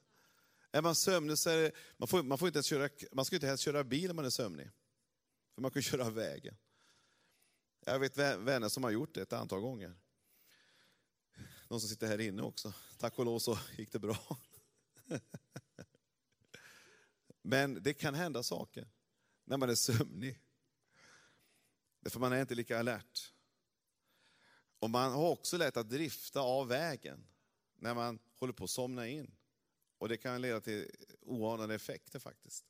Är 0.71 0.81
man 0.81 0.95
sömnig 0.95 1.37
så 1.37 1.49
är 1.49 1.57
det, 1.57 1.71
man, 1.97 2.07
får, 2.07 2.23
man, 2.23 2.37
får 2.37 2.47
inte 2.47 2.63
köra, 2.63 2.89
man 3.11 3.25
ska 3.25 3.35
inte 3.35 3.47
ens 3.47 3.61
köra 3.61 3.83
bil 3.83 4.07
när 4.07 4.13
man 4.13 4.25
är 4.25 4.29
sömnig. 4.29 4.69
För 5.55 5.61
man 5.61 5.71
kan 5.71 5.81
köra 5.81 6.05
av 6.05 6.13
vägen. 6.13 6.57
Jag 7.85 7.99
vet 7.99 8.17
vänner 8.17 8.69
som 8.69 8.83
har 8.83 8.91
gjort 8.91 9.13
det 9.13 9.21
ett 9.21 9.33
antal 9.33 9.61
gånger. 9.61 9.95
Någon 11.67 11.81
som 11.81 11.89
sitter 11.89 12.07
här 12.07 12.21
inne 12.21 12.41
också. 12.41 12.73
Tack 12.97 13.19
och 13.19 13.25
lov 13.25 13.39
så 13.39 13.59
gick 13.77 13.91
det 13.91 13.99
bra. 13.99 14.37
Men 17.41 17.83
det 17.83 17.93
kan 17.93 18.13
hända 18.13 18.43
saker 18.43 18.89
när 19.43 19.57
man 19.57 19.69
är 19.69 19.75
sömnig. 19.75 20.39
Därför 21.99 22.19
man 22.19 22.33
är 22.33 22.41
inte 22.41 22.55
lika 22.55 22.79
alert. 22.79 23.33
Och 24.79 24.89
man 24.89 25.11
har 25.11 25.29
också 25.29 25.57
lätt 25.57 25.77
att 25.77 25.89
drifta 25.89 26.41
av 26.41 26.67
vägen 26.67 27.27
när 27.75 27.93
man 27.93 28.19
håller 28.39 28.53
på 28.53 28.63
att 28.63 28.69
somna 28.69 29.07
in. 29.07 29.36
Och 29.97 30.09
det 30.09 30.17
kan 30.17 30.41
leda 30.41 30.61
till 30.61 30.91
oanade 31.21 31.75
effekter 31.75 32.19
faktiskt. 32.19 32.65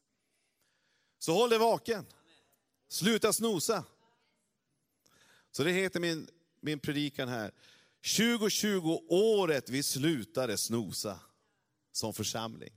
Så 1.19 1.33
håll 1.33 1.49
dig 1.49 1.59
vaken. 1.59 2.05
Sluta 2.87 3.33
snosa. 3.33 3.85
Så 5.51 5.63
det 5.63 5.71
heter 5.71 5.99
min, 5.99 6.29
min 6.61 6.79
predikan 6.79 7.29
här. 7.29 7.51
2020 8.17 8.99
året 9.09 9.69
vi 9.69 9.83
slutade 9.83 10.57
snosa 10.57 11.19
som 11.91 12.13
församling. 12.13 12.73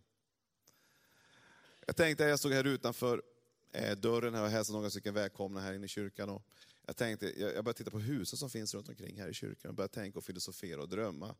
Jag 1.87 1.97
tänkte, 1.97 2.25
jag 2.25 2.39
stod 2.39 2.53
här 2.53 2.67
utanför 2.67 3.23
eh, 3.73 3.97
dörren 3.97 4.35
här 4.35 4.43
och 4.43 4.51
hälsade 4.51 4.79
några 4.79 4.91
stycken 4.91 5.15
välkomna 5.15 5.61
här 5.61 5.73
inne 5.73 5.85
i 5.85 5.89
kyrkan. 5.89 6.29
Och 6.31 6.43
jag 6.87 6.97
tänkte, 6.97 7.41
jag 7.41 7.65
började 7.65 7.73
titta 7.73 7.91
på 7.91 7.99
husen 7.99 8.39
som 8.39 8.51
finns 8.51 8.75
runt 8.75 8.89
omkring 8.89 9.21
här 9.21 9.29
i 9.29 9.35
kyrkan 9.35 9.69
och 9.69 9.75
började 9.75 9.95
tänka 9.95 10.19
och 10.19 10.25
filosofera 10.25 10.83
och 10.83 10.89
drömma 10.89 11.35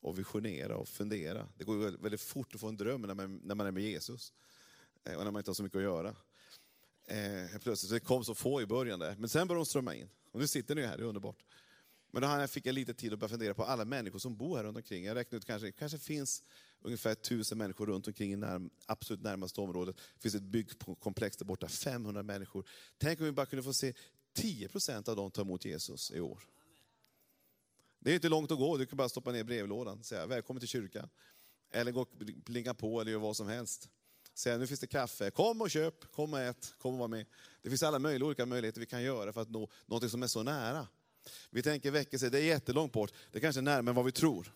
och 0.00 0.18
visionera 0.18 0.76
och 0.76 0.88
fundera. 0.88 1.48
Det 1.58 1.64
går 1.64 2.02
väldigt 2.02 2.20
fort 2.20 2.54
att 2.54 2.60
få 2.60 2.68
en 2.68 2.76
dröm 2.76 3.02
när 3.02 3.14
man, 3.14 3.40
när 3.44 3.54
man 3.54 3.66
är 3.66 3.70
med 3.70 3.82
Jesus. 3.82 4.32
Eh, 5.04 5.14
och 5.14 5.24
när 5.24 5.30
man 5.30 5.40
inte 5.40 5.50
har 5.50 5.54
så 5.54 5.62
mycket 5.62 5.76
att 5.76 5.82
göra. 5.82 6.16
Eh, 7.06 7.58
plötsligt, 7.62 7.92
det 7.92 8.00
kom 8.00 8.24
så 8.24 8.34
få 8.34 8.62
i 8.62 8.66
början 8.66 8.98
där, 8.98 9.16
men 9.18 9.28
sen 9.28 9.48
började 9.48 9.60
de 9.60 9.66
strömma 9.66 9.94
in. 9.94 10.08
Och 10.32 10.40
nu 10.40 10.48
sitter 10.48 10.74
ni 10.74 10.82
här, 10.82 10.96
det 10.96 11.02
är 11.02 11.06
underbart. 11.06 11.44
Men 12.10 12.40
då 12.40 12.46
fick 12.46 12.66
jag 12.66 12.72
lite 12.72 12.94
tid 12.94 13.12
att 13.12 13.18
börja 13.18 13.28
fundera 13.28 13.54
på 13.54 13.64
alla 13.64 13.84
människor 13.84 14.18
som 14.18 14.36
bor 14.36 14.56
här 14.56 14.64
runt 14.64 14.76
omkring. 14.76 15.04
Jag 15.04 15.14
räknade 15.14 15.36
ut 15.36 15.44
kanske, 15.44 15.72
kanske 15.72 15.98
finns 15.98 16.42
ungefär 16.80 17.14
tusen 17.14 17.58
människor 17.58 17.86
runt 17.86 18.06
omkring 18.06 18.32
i 18.32 18.36
närm, 18.36 18.70
absolut 18.86 19.22
närmaste 19.22 19.60
området. 19.60 19.96
Det 19.96 20.22
finns 20.22 20.34
ett 20.34 20.42
byggkomplex 20.42 21.36
där 21.36 21.44
borta, 21.44 21.68
500 21.68 22.22
människor. 22.22 22.68
Tänk 22.98 23.20
om 23.20 23.26
vi 23.26 23.32
bara 23.32 23.46
kunde 23.46 23.62
få 23.62 23.72
se 23.72 23.94
10 24.32 24.68
procent 24.68 25.08
av 25.08 25.16
dem 25.16 25.30
ta 25.30 25.42
emot 25.42 25.64
Jesus 25.64 26.10
i 26.10 26.20
år. 26.20 26.42
Det 28.00 28.10
är 28.10 28.14
inte 28.14 28.28
långt 28.28 28.50
att 28.50 28.58
gå, 28.58 28.76
du 28.76 28.86
kan 28.86 28.96
bara 28.96 29.08
stoppa 29.08 29.32
ner 29.32 29.44
brevlådan 29.44 29.98
och 29.98 30.04
säga 30.04 30.26
välkommen 30.26 30.60
till 30.60 30.68
kyrkan. 30.68 31.08
Eller 31.70 31.92
gå 31.92 32.00
och 32.00 32.10
plinga 32.44 32.74
på 32.74 33.00
eller 33.00 33.10
göra 33.10 33.22
vad 33.22 33.36
som 33.36 33.48
helst. 33.48 33.88
Säga 34.34 34.58
nu 34.58 34.66
finns 34.66 34.80
det 34.80 34.86
kaffe, 34.86 35.30
kom 35.30 35.60
och 35.60 35.70
köp, 35.70 36.12
kom 36.12 36.32
och 36.32 36.40
ät, 36.40 36.74
kom 36.78 36.94
och 36.94 37.00
var 37.00 37.08
med. 37.08 37.26
Det 37.62 37.68
finns 37.68 37.82
alla 37.82 37.98
möjliga 37.98 38.26
olika 38.26 38.46
möjligheter 38.46 38.80
vi 38.80 38.86
kan 38.86 39.02
göra 39.02 39.32
för 39.32 39.40
att 39.40 39.50
nå 39.50 39.70
något 39.86 40.10
som 40.10 40.22
är 40.22 40.26
så 40.26 40.42
nära. 40.42 40.86
Vi 41.50 41.62
tänker 41.62 41.90
väckelse, 41.90 42.30
det 42.30 42.38
är 42.38 42.44
jättelångt 42.44 42.92
bort, 42.92 43.12
det 43.32 43.40
kanske 43.40 43.60
är 43.60 43.62
närmare 43.62 43.90
än 43.90 43.96
vad 43.96 44.04
vi 44.04 44.12
tror. 44.12 44.52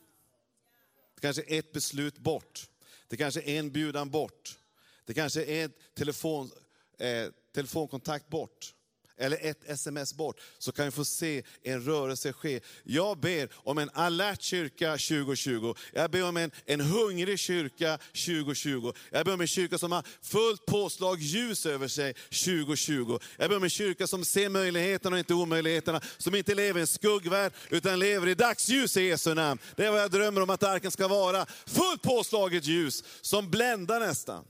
Det 1.14 1.20
kanske 1.20 1.42
är 1.42 1.58
ett 1.58 1.72
beslut 1.72 2.18
bort. 2.18 2.70
Det 3.08 3.16
kanske 3.16 3.40
är 3.42 3.58
en 3.58 3.70
bjudan 3.72 4.10
bort. 4.10 4.58
Det 5.04 5.14
kanske 5.14 5.44
är 5.44 5.64
en 5.64 5.72
telefon, 5.94 6.50
eh, 6.98 7.28
telefonkontakt 7.52 8.28
bort 8.28 8.74
eller 9.20 9.38
ett 9.40 9.70
sms 9.70 10.14
bort, 10.14 10.40
så 10.58 10.72
kan 10.72 10.84
vi 10.84 10.90
få 10.90 11.04
se 11.04 11.42
en 11.62 11.84
rörelse 11.84 12.32
ske. 12.32 12.60
Jag 12.84 13.18
ber 13.18 13.48
om 13.54 13.78
en 13.78 13.90
alert 13.94 14.42
kyrka 14.42 14.90
2020. 14.90 15.74
Jag 15.92 16.10
ber 16.10 16.24
om 16.24 16.36
en, 16.36 16.50
en 16.66 16.80
hungrig 16.80 17.38
kyrka 17.38 17.98
2020. 17.98 18.92
Jag 19.10 19.26
ber 19.26 19.34
om 19.34 19.40
en 19.40 19.46
kyrka 19.46 19.78
som 19.78 19.92
har 19.92 20.04
fullt 20.22 20.66
påslag 20.66 21.18
ljus 21.20 21.66
över 21.66 21.88
sig 21.88 22.14
2020. 22.14 23.18
Jag 23.36 23.50
ber 23.50 23.56
om 23.56 23.64
en 23.64 23.70
kyrka 23.70 24.06
som 24.06 24.24
ser 24.24 24.48
möjligheterna 24.48 25.14
och 25.14 25.18
inte 25.18 25.34
omöjligheterna. 25.34 26.00
Som 26.18 26.34
inte 26.34 26.54
lever 26.54 26.78
i 26.78 26.80
en 26.80 26.86
skuggvärld, 26.86 27.52
utan 27.70 27.98
lever 27.98 28.26
i 28.26 28.34
dagsljus 28.34 28.96
i 28.96 29.02
Jesu 29.02 29.34
namn. 29.34 29.60
Det 29.76 29.86
är 29.86 29.90
vad 29.90 30.00
jag 30.00 30.10
drömmer 30.10 30.40
om 30.40 30.50
att 30.50 30.62
arken 30.62 30.90
ska 30.90 31.08
vara. 31.08 31.46
Fullt 31.66 32.02
påslaget 32.02 32.64
ljus, 32.64 33.04
som 33.20 33.50
bländar 33.50 34.00
nästan. 34.00 34.44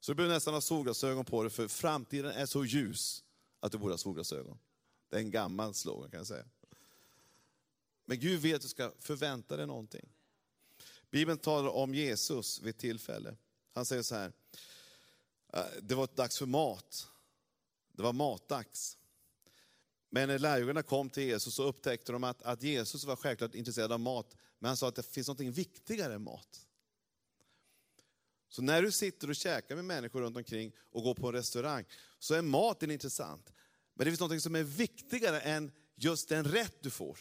Så 0.00 0.12
du 0.12 0.16
behöver 0.16 0.34
nästan 0.34 0.54
ha 0.54 0.60
solglasögon 0.60 1.24
på 1.24 1.42
dig, 1.42 1.52
för 1.52 1.68
framtiden 1.68 2.32
är 2.32 2.46
så 2.46 2.64
ljus 2.64 3.22
att 3.62 3.72
du 3.72 3.78
borde 3.78 3.92
ha 3.92 3.98
solglasögon. 3.98 4.58
Det 5.08 5.16
är 5.16 5.20
en 5.20 5.30
gammal 5.30 5.74
slogan 5.74 6.10
kan 6.10 6.18
jag 6.18 6.26
säga. 6.26 6.44
Men 8.04 8.20
Gud 8.20 8.40
vet 8.40 8.56
att 8.56 8.62
du 8.62 8.68
ska 8.68 8.92
förvänta 8.98 9.56
dig 9.56 9.66
någonting. 9.66 10.08
Bibeln 11.10 11.38
talar 11.38 11.70
om 11.70 11.94
Jesus 11.94 12.60
vid 12.60 12.70
ett 12.70 12.78
tillfälle. 12.78 13.36
Han 13.72 13.86
säger 13.86 14.02
så 14.02 14.14
här, 14.14 14.32
eh, 15.52 15.64
det 15.82 15.94
var 15.94 16.08
dags 16.14 16.38
för 16.38 16.46
mat. 16.46 17.08
Det 17.92 18.02
var 18.02 18.12
matdags. 18.12 18.98
Men 20.10 20.28
när 20.28 20.38
lärjungarna 20.38 20.82
kom 20.82 21.10
till 21.10 21.22
Jesus 21.22 21.54
så 21.54 21.62
upptäckte 21.62 22.12
de 22.12 22.24
att, 22.24 22.42
att 22.42 22.62
Jesus 22.62 23.04
var 23.04 23.16
självklart 23.16 23.54
intresserad 23.54 23.92
av 23.92 24.00
mat, 24.00 24.36
men 24.58 24.68
han 24.68 24.76
sa 24.76 24.88
att 24.88 24.94
det 24.94 25.02
finns 25.02 25.28
något 25.28 25.40
viktigare 25.40 26.14
än 26.14 26.22
mat. 26.22 26.66
Så 28.52 28.62
när 28.62 28.82
du 28.82 28.92
sitter 28.92 29.30
och 29.30 29.36
käkar 29.36 29.74
med 29.74 29.84
människor 29.84 30.20
runt 30.20 30.36
omkring 30.36 30.72
och 30.90 31.02
går 31.02 31.14
på 31.14 31.26
en 31.28 31.34
restaurang, 31.34 31.84
så 32.18 32.34
är 32.34 32.42
maten 32.42 32.90
intressant. 32.90 33.52
Men 33.94 34.04
det 34.04 34.10
finns 34.10 34.20
något 34.20 34.42
som 34.42 34.54
är 34.54 34.62
viktigare 34.62 35.40
än 35.40 35.72
just 35.96 36.28
den 36.28 36.44
rätt 36.44 36.76
du 36.80 36.90
får. 36.90 37.18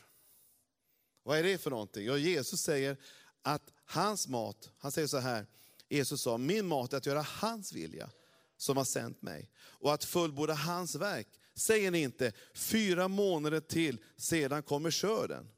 Vad 1.24 1.38
är 1.38 1.44
det 1.44 1.58
för 1.58 1.70
någonting? 1.70 2.06
Ja, 2.06 2.18
Jesus 2.18 2.62
säger 2.62 2.98
att 3.42 3.74
hans 3.86 4.28
mat, 4.28 4.72
han 4.78 4.92
säger 4.92 5.08
så 5.08 5.18
här, 5.18 5.48
Jesus 5.90 6.22
sa, 6.22 6.38
min 6.38 6.68
mat 6.68 6.94
är 6.94 6.98
att 6.98 7.06
göra 7.06 7.22
hans 7.22 7.74
vilja 7.74 8.10
som 8.58 8.78
har 8.78 8.86
sänt 8.86 9.22
mig. 9.22 9.50
Och 9.58 9.94
att 9.94 10.04
fullborda 10.04 10.54
hans 10.54 10.96
verk. 10.96 11.28
Säger 11.56 11.92
ni 11.92 12.02
inte, 12.02 12.34
fyra 12.54 13.08
månader 13.08 13.60
till, 13.60 13.98
sedan 14.18 14.64
kommer 14.64 14.92
skörden. 14.92 15.50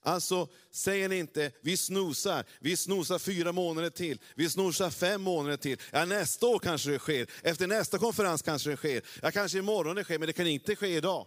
Alltså, 0.00 0.48
säger 0.70 1.08
ni 1.08 1.18
inte, 1.18 1.52
vi 1.60 1.76
snosar, 1.76 2.44
vi 2.60 2.76
snosar 2.76 3.18
fyra 3.18 3.52
månader 3.52 3.90
till, 3.90 4.20
vi 4.34 4.50
snosar 4.50 4.90
fem 4.90 5.22
månader 5.22 5.56
till. 5.56 5.78
Ja, 5.90 6.04
nästa 6.04 6.46
år 6.46 6.58
kanske 6.58 6.90
det 6.90 6.98
sker, 6.98 7.26
efter 7.42 7.66
nästa 7.66 7.98
konferens 7.98 8.42
kanske 8.42 8.70
det 8.70 8.76
sker. 8.76 9.02
Ja, 9.22 9.30
kanske 9.30 9.58
imorgon 9.58 9.96
det 9.96 10.04
sker, 10.04 10.18
men 10.18 10.26
det 10.26 10.32
kan 10.32 10.46
inte 10.46 10.76
ske 10.76 10.88
idag. 10.88 11.26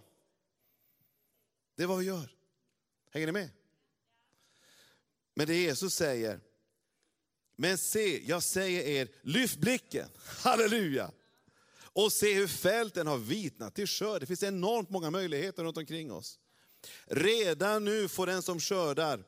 Det 1.76 1.82
är 1.82 1.86
vad 1.86 1.98
vi 1.98 2.04
gör. 2.04 2.30
Hänger 3.10 3.26
ni 3.26 3.32
med? 3.32 3.50
Men 5.34 5.46
det 5.46 5.54
Jesus 5.54 5.94
säger, 5.94 6.40
men 7.56 7.78
se, 7.78 8.26
jag 8.26 8.42
säger 8.42 8.82
er, 8.82 9.08
lyft 9.22 9.58
blicken, 9.58 10.08
halleluja. 10.42 11.10
Och 11.96 12.12
se 12.12 12.34
hur 12.34 12.46
fälten 12.46 13.06
har 13.06 13.18
vitnat 13.18 13.74
till 13.74 13.86
skörd. 13.86 14.22
Det 14.22 14.26
finns 14.26 14.42
enormt 14.42 14.90
många 14.90 15.10
möjligheter 15.10 15.64
runt 15.64 15.76
omkring 15.76 16.12
oss. 16.12 16.38
Redan 17.06 17.84
nu 17.84 18.08
får 18.08 18.26
den 18.26 18.42
som 18.42 18.60
skördar, 18.60 19.24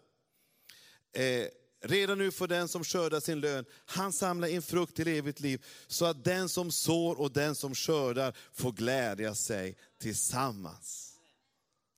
eh, 1.13 1.47
redan 1.81 2.19
nu 2.19 2.31
får 2.31 2.47
den 2.49 2.69
som 2.69 2.85
skördar 2.85 3.21
sin 3.21 3.41
lön, 3.41 3.65
han 3.85 4.13
samlar 4.13 4.49
in 4.49 4.63
frukt 4.63 4.97
till 4.97 5.09
evigt 5.09 5.41
liv, 5.41 5.65
så 5.87 6.05
att 6.05 6.25
den 6.25 6.49
som 6.49 6.71
sår 6.71 7.21
och 7.21 7.33
den 7.33 7.55
som 7.55 7.75
skördar 7.75 8.37
får 8.53 8.73
glädja 8.73 9.35
sig 9.35 9.77
tillsammans. 9.99 11.15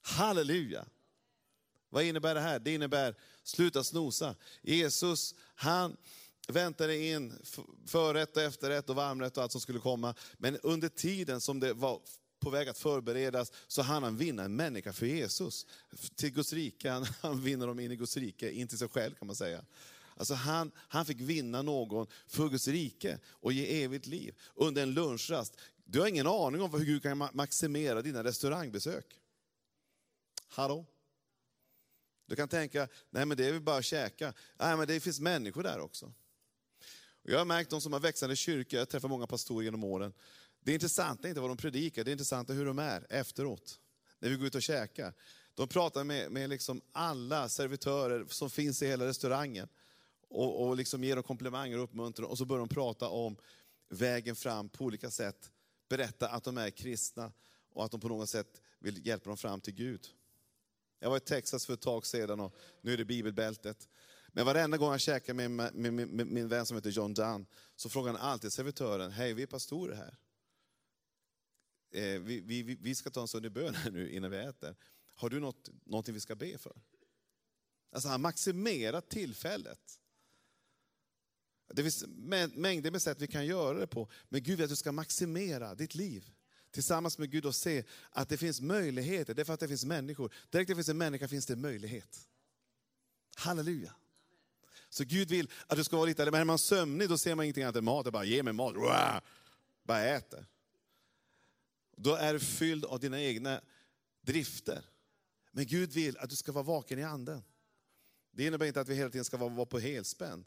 Halleluja! 0.02 0.87
Vad 1.90 2.05
innebär 2.05 2.35
det 2.35 2.40
här? 2.40 2.59
Det 2.59 2.75
innebär, 2.75 3.14
sluta 3.43 3.85
snosa. 3.85 4.35
Jesus, 4.62 5.35
han 5.55 5.97
väntade 6.49 6.97
in 6.97 7.33
förrätt 7.87 8.37
och 8.37 8.43
efterrätt 8.43 8.90
och 8.90 8.97
varmrätt 8.97 9.37
och 9.37 9.43
allt 9.43 9.52
som 9.52 9.61
skulle 9.61 9.79
komma. 9.79 10.14
Men 10.38 10.57
under 10.57 10.88
tiden 10.88 11.40
som 11.40 11.61
det 11.61 11.73
var 11.73 12.00
på 12.41 12.51
väg 12.51 12.69
att 12.69 12.79
förberedas 12.79 13.53
så 13.67 13.83
hann 13.83 14.03
han 14.03 14.17
vinna 14.17 14.45
en 14.45 14.57
människa 14.57 14.93
för 14.93 15.07
Jesus. 15.07 15.67
Till 16.15 16.31
Guds 16.31 16.53
rike, 16.53 16.91
han, 16.91 17.07
han 17.21 17.43
vinner 17.43 17.67
dem 17.67 17.81
in 17.81 17.93
i 17.93 17.97
Guds 17.97 18.17
rike, 18.17 18.51
in 18.51 18.69
till 18.69 18.79
sig 18.79 18.89
själv 18.89 19.15
kan 19.15 19.27
man 19.27 19.37
säga. 19.37 19.65
Alltså 20.17 20.35
han, 20.35 20.73
han 20.77 21.07
fick 21.07 21.21
vinna 21.21 21.63
någon 21.63 22.07
för 22.27 22.49
Guds 22.49 22.69
rike 22.69 23.19
och 23.29 23.53
ge 23.53 23.85
evigt 23.85 24.07
liv 24.07 24.35
under 24.55 24.83
en 24.83 24.95
lunchrast. 24.95 25.57
Du 25.85 26.01
har 26.01 26.07
ingen 26.07 26.27
aning 26.27 26.63
om 26.63 26.73
hur 26.73 26.85
Gud 26.85 27.03
kan 27.03 27.29
maximera 27.33 28.03
dina 28.03 28.25
restaurangbesök. 28.25 29.21
Hallå? 30.49 30.87
Du 32.27 32.37
kan 32.37 32.49
tänka, 32.49 32.89
nej 33.11 33.27
men 33.27 33.37
det 33.37 33.47
är 33.47 33.53
väl 33.53 33.61
bara 33.61 33.77
att 33.77 33.85
käka. 33.85 34.33
Nej 34.57 34.77
men 34.77 34.87
det 34.87 35.01
finns 35.01 35.21
människor 35.21 35.63
där 35.63 35.81
också. 35.81 36.13
Och 37.23 37.31
jag 37.31 37.39
har 37.39 37.45
märkt 37.45 37.71
de 37.71 37.81
som 37.81 37.93
har 37.93 38.01
växande 38.01 38.37
kyrkor, 38.37 38.79
jag 38.79 38.89
träffar 38.89 39.09
många 39.09 39.27
pastorer 39.27 39.65
genom 39.65 39.85
åren. 39.85 40.13
Det 40.61 40.73
intressanta 40.73 41.29
är 41.29 41.29
inte 41.29 41.40
vad 41.40 41.50
de 41.50 41.57
predikar, 41.57 42.05
det 42.05 42.12
intressanta 42.12 42.52
är 42.52 42.57
hur 42.57 42.67
de 42.67 42.79
är 42.79 43.07
efteråt. 43.11 43.81
När 44.19 44.29
vi 44.29 44.37
går 44.37 44.47
ut 44.47 44.55
och 44.55 44.62
käkar. 44.62 45.14
De 45.55 45.69
pratar 45.69 46.05
med, 46.05 46.33
med 46.33 46.50
liksom 46.50 46.81
alla 46.93 47.49
servitörer 47.49 48.26
som 48.29 48.50
finns 48.50 48.83
i 48.83 48.87
hela 48.87 49.07
restaurangen. 49.07 49.69
Och, 50.29 50.67
och 50.67 50.76
liksom 50.76 51.05
ger 51.05 51.17
dem 51.17 51.23
komplimanger 51.23 51.79
och 51.79 51.85
uppmuntran. 51.85 52.29
Och 52.29 52.38
så 52.38 52.45
börjar 52.45 52.61
de 52.61 52.69
prata 52.69 53.09
om 53.09 53.37
vägen 53.88 54.37
fram 54.37 54.69
på 54.69 54.85
olika 54.85 55.11
sätt. 55.11 55.50
Berätta 55.88 56.29
att 56.29 56.45
de 56.45 56.59
är 56.59 56.71
kristna 56.71 57.33
och 57.73 57.85
att 57.85 57.90
de 57.90 58.00
på 58.00 58.09
något 58.09 58.29
sätt 58.29 58.62
vill 58.79 59.07
hjälpa 59.07 59.31
dem 59.31 59.37
fram 59.37 59.61
till 59.61 59.75
Gud. 59.75 60.07
Jag 60.99 61.11
var 61.11 61.17
i 61.17 61.21
Texas 61.21 61.67
för 61.67 61.75
ett 61.75 61.81
tag 61.81 62.07
sedan 62.07 62.40
och 62.40 62.55
nu 62.81 62.93
är 62.93 62.97
det 62.97 63.05
bibelbältet. 63.05 63.88
Men 64.29 64.47
varenda 64.47 64.76
gång 64.76 64.90
jag 64.90 65.00
käkar 65.00 65.35
med, 65.35 65.50
med, 65.50 65.75
med, 65.75 65.93
med 66.09 66.26
min 66.26 66.49
vän 66.49 66.67
som 66.67 66.76
heter 66.76 66.90
John 66.90 67.14
Dunn, 67.14 67.47
så 67.76 67.88
frågar 67.88 68.12
han 68.12 68.21
alltid 68.21 68.52
servitören, 68.52 69.11
hej 69.11 69.35
vi 69.35 69.43
är 69.43 69.47
pastorer 69.47 69.97
här. 69.97 70.19
Eh, 71.91 72.21
vi, 72.21 72.41
vi, 72.41 72.63
vi 72.63 72.95
ska 72.95 73.11
ta 73.11 73.21
en 73.21 73.29
stund 73.29 73.47
i 73.47 73.51
bön 73.51 73.75
här 73.75 73.91
nu 73.91 74.11
innan 74.11 74.31
vi 74.31 74.37
äter. 74.37 74.77
Har 75.15 75.31
du 75.31 75.41
något, 75.41 75.71
någonting 75.85 76.15
vi 76.15 76.21
ska 76.21 76.35
be 76.35 76.59
för? 76.59 76.83
Alltså 77.93 78.09
han 78.09 78.21
maximerar 78.21 79.01
tillfället. 79.01 80.01
Det 81.73 81.83
finns 81.83 82.05
mängder 82.55 82.91
med 82.91 83.03
sätt 83.03 83.21
vi 83.21 83.27
kan 83.27 83.47
göra 83.47 83.79
det 83.79 83.87
på, 83.87 84.09
men 84.29 84.43
Gud 84.43 84.57
vill 84.57 84.65
att 84.65 84.71
du 84.71 84.77
ska 84.77 84.93
maximera 84.93 85.75
ditt 85.75 85.95
liv 85.95 86.31
tillsammans 86.71 87.19
med 87.19 87.31
Gud 87.31 87.47
och 87.47 87.55
se 87.55 87.85
att 88.11 88.29
det 88.29 88.37
finns 88.37 88.61
möjligheter, 88.61 89.35
därför 89.35 89.55
att 89.55 89.61
det 89.61 89.69
finns 89.69 89.85
människor. 89.85 90.35
Direkt 90.51 90.69
det 90.69 90.75
finns 90.75 90.89
en 90.89 90.99
människa 90.99 91.29
finns 91.29 91.47
det 91.47 91.57
möjlighet. 91.57 92.29
Halleluja. 93.37 93.95
Så 94.89 95.05
Gud 95.05 95.29
vill 95.29 95.51
att 95.67 95.77
du 95.77 95.85
ska 95.85 95.97
vara 95.97 96.07
lite, 96.07 96.25
men 96.25 96.41
är 96.41 96.45
man 96.45 96.59
sömnig 96.59 97.09
då 97.09 97.19
ser 97.19 97.35
man 97.35 97.45
ingenting 97.45 97.65
annat 97.65 97.77
än 97.77 97.85
mat, 97.85 98.05
det 98.05 98.11
bara 98.11 98.25
ge 98.25 98.43
mig 98.43 98.53
mat, 98.53 98.75
bara 99.85 100.05
äter. 100.05 100.47
Då 102.02 102.14
är 102.14 102.33
du 102.33 102.40
fylld 102.40 102.85
av 102.85 103.00
dina 103.00 103.21
egna 103.21 103.61
drifter. 104.23 104.85
Men 105.52 105.66
Gud 105.66 105.92
vill 105.92 106.19
att 106.19 106.30
du 106.30 106.37
ska 106.37 106.52
vara 106.52 106.64
vaken 106.64 106.99
i 106.99 107.02
anden. 107.02 107.42
Det 108.33 108.47
innebär 108.47 108.66
inte 108.66 108.80
att 108.80 108.88
vi 108.88 108.95
hela 108.95 109.11
tiden 109.11 109.25
ska 109.25 109.37
vara 109.37 109.66
på 109.66 109.78
helspänn. 109.78 110.45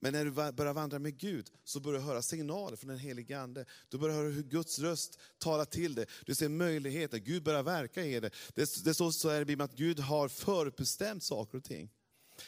Men 0.00 0.12
när 0.12 0.24
du 0.24 0.30
börjar 0.30 0.72
vandra 0.72 0.98
med 0.98 1.18
Gud 1.18 1.50
så 1.64 1.80
börjar 1.80 2.00
du 2.00 2.06
höra 2.06 2.22
signaler 2.22 2.76
från 2.76 2.88
den 2.88 2.98
helige 2.98 3.40
Ande. 3.40 3.64
Du 3.88 3.98
börjar 3.98 4.16
höra 4.16 4.28
hur 4.28 4.42
Guds 4.42 4.78
röst 4.78 5.18
talar 5.38 5.64
till 5.64 5.94
dig. 5.94 6.06
Du 6.26 6.34
ser 6.34 6.48
möjligheter, 6.48 7.18
Gud 7.18 7.42
börjar 7.42 7.62
verka 7.62 8.04
i 8.04 8.20
dig. 8.20 8.30
Det, 8.54 8.84
det 8.84 8.94
står 8.94 9.10
så 9.10 9.30
här 9.30 9.40
i 9.40 9.44
Bibeln 9.44 9.70
att 9.70 9.76
Gud 9.76 9.98
har 9.98 10.28
förbestämt 10.28 11.22
saker 11.22 11.58
och 11.58 11.64
ting. 11.64 11.90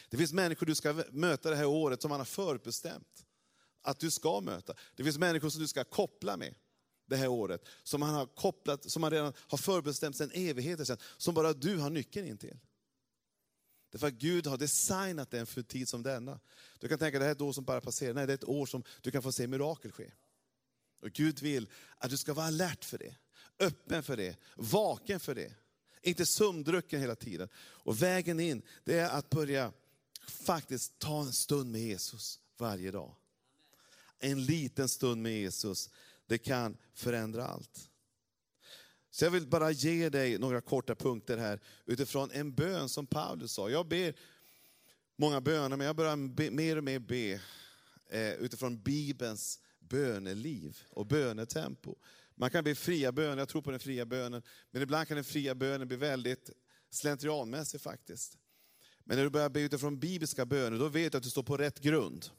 Det 0.09 0.17
finns 0.17 0.33
människor 0.33 0.65
du 0.65 0.75
ska 0.75 1.03
möta 1.11 1.49
det 1.49 1.55
här 1.55 1.65
året 1.65 2.01
som 2.01 2.11
han 2.11 2.19
har 2.19 2.25
förbestämt 2.25 3.25
att 3.81 3.99
du 3.99 4.11
ska 4.11 4.41
möta. 4.41 4.73
Det 4.95 5.03
finns 5.03 5.17
människor 5.17 5.49
som 5.49 5.61
du 5.61 5.67
ska 5.67 5.83
koppla 5.83 6.37
med 6.37 6.55
det 7.05 7.15
här 7.15 7.27
året, 7.27 7.65
som 7.83 8.01
han 8.01 8.15
har 8.15 8.25
kopplat, 8.25 8.91
som 8.91 9.03
han 9.03 9.11
redan 9.11 9.33
har 9.37 9.57
förbestämt 9.57 10.17
sedan 10.17 10.31
evigheter 10.33 10.83
sedan, 10.83 10.97
som 11.17 11.33
bara 11.35 11.53
du 11.53 11.77
har 11.77 11.89
nyckeln 11.89 12.27
in 12.27 12.37
till. 12.37 12.57
Därför 13.91 14.07
att 14.07 14.13
Gud 14.13 14.47
har 14.47 14.57
designat 14.57 15.31
den 15.31 15.45
för 15.45 15.61
en 15.61 15.65
tid 15.65 15.89
som 15.89 16.03
denna. 16.03 16.39
Du 16.79 16.87
kan 16.87 16.99
tänka, 16.99 17.19
det 17.19 17.25
här 17.25 17.31
är 17.31 17.35
ett 17.35 17.41
år 17.41 17.53
som 17.53 17.63
bara 17.63 17.81
passerar. 17.81 18.13
Nej, 18.13 18.27
det 18.27 18.33
är 18.33 18.35
ett 18.35 18.49
år 18.49 18.65
som 18.65 18.83
du 19.01 19.11
kan 19.11 19.23
få 19.23 19.31
se 19.31 19.47
mirakel 19.47 19.91
ske. 19.91 20.11
Och 21.01 21.11
Gud 21.11 21.41
vill 21.41 21.69
att 21.97 22.09
du 22.09 22.17
ska 22.17 22.33
vara 22.33 22.45
alert 22.45 22.85
för 22.85 22.97
det, 22.97 23.15
öppen 23.59 24.03
för 24.03 24.17
det, 24.17 24.37
vaken 24.55 25.19
för 25.19 25.35
det. 25.35 25.53
Inte 26.01 26.25
sömndrucken 26.25 27.01
hela 27.01 27.15
tiden. 27.15 27.49
Och 27.55 28.01
vägen 28.01 28.39
in, 28.39 28.61
det 28.83 28.99
är 28.99 29.09
att 29.09 29.29
börja 29.29 29.71
faktiskt 30.27 30.99
ta 30.99 31.21
en 31.21 31.33
stund 31.33 31.71
med 31.71 31.81
Jesus 31.81 32.39
varje 32.57 32.91
dag. 32.91 33.15
En 34.19 34.45
liten 34.45 34.89
stund 34.89 35.21
med 35.21 35.31
Jesus, 35.31 35.89
det 36.33 36.37
kan 36.37 36.77
förändra 36.93 37.47
allt. 37.47 37.89
Så 39.11 39.25
jag 39.25 39.31
vill 39.31 39.47
bara 39.47 39.71
ge 39.71 40.09
dig 40.09 40.37
några 40.37 40.61
korta 40.61 40.95
punkter 40.95 41.37
här 41.37 41.59
utifrån 41.85 42.31
en 42.31 42.53
bön 42.53 42.89
som 42.89 43.07
Paulus 43.07 43.51
sa. 43.51 43.69
Jag 43.69 43.87
ber 43.87 44.15
många 45.15 45.41
böner, 45.41 45.77
men 45.77 45.87
jag 45.87 45.95
börjar 45.95 46.33
be, 46.35 46.51
mer 46.51 46.77
och 46.77 46.83
mer 46.83 46.99
be 46.99 47.41
eh, 48.09 48.33
utifrån 48.33 48.81
Bibelns 48.81 49.59
böneliv 49.79 50.79
och 50.89 51.05
bönetempo. 51.05 51.95
Man 52.35 52.49
kan 52.49 52.63
be 52.63 52.75
fria 52.75 53.11
böner, 53.11 53.37
jag 53.37 53.49
tror 53.49 53.61
på 53.61 53.71
den 53.71 53.79
fria 53.79 54.05
bönen, 54.05 54.43
men 54.71 54.81
ibland 54.81 55.07
kan 55.07 55.15
den 55.15 55.23
fria 55.23 55.55
bönen 55.55 55.87
bli 55.87 55.97
väldigt 55.97 56.49
slentrianmässig 56.89 57.81
faktiskt. 57.81 58.37
Men 59.03 59.17
när 59.17 59.23
du 59.23 59.29
börjar 59.29 59.49
be 59.49 59.61
utifrån 59.61 59.99
bibliska 59.99 60.45
böner, 60.45 60.79
då 60.79 60.87
vet 60.87 61.11
du 61.11 61.17
att 61.17 61.23
du 61.23 61.29
står 61.29 61.43
på 61.43 61.57
rätt 61.57 61.79
grund. 61.79 62.29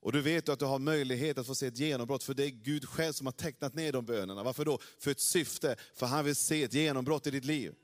Och 0.00 0.12
du 0.12 0.20
vet 0.20 0.48
att 0.48 0.58
du 0.58 0.64
har 0.64 0.78
möjlighet 0.78 1.38
att 1.38 1.46
få 1.46 1.54
se 1.54 1.66
ett 1.66 1.78
genombrott, 1.78 2.24
för 2.24 2.34
det 2.34 2.44
är 2.44 2.50
Gud 2.50 2.88
själv 2.88 3.12
som 3.12 3.26
har 3.26 3.32
tecknat 3.32 3.74
ner 3.74 3.92
de 3.92 4.04
bönerna. 4.04 4.42
Varför 4.42 4.64
då? 4.64 4.78
För 4.98 5.10
ett 5.10 5.20
syfte, 5.20 5.76
för 5.94 6.06
han 6.06 6.24
vill 6.24 6.36
se 6.36 6.62
ett 6.62 6.74
genombrott 6.74 7.26
i 7.26 7.30
ditt 7.30 7.44
liv. 7.44 7.74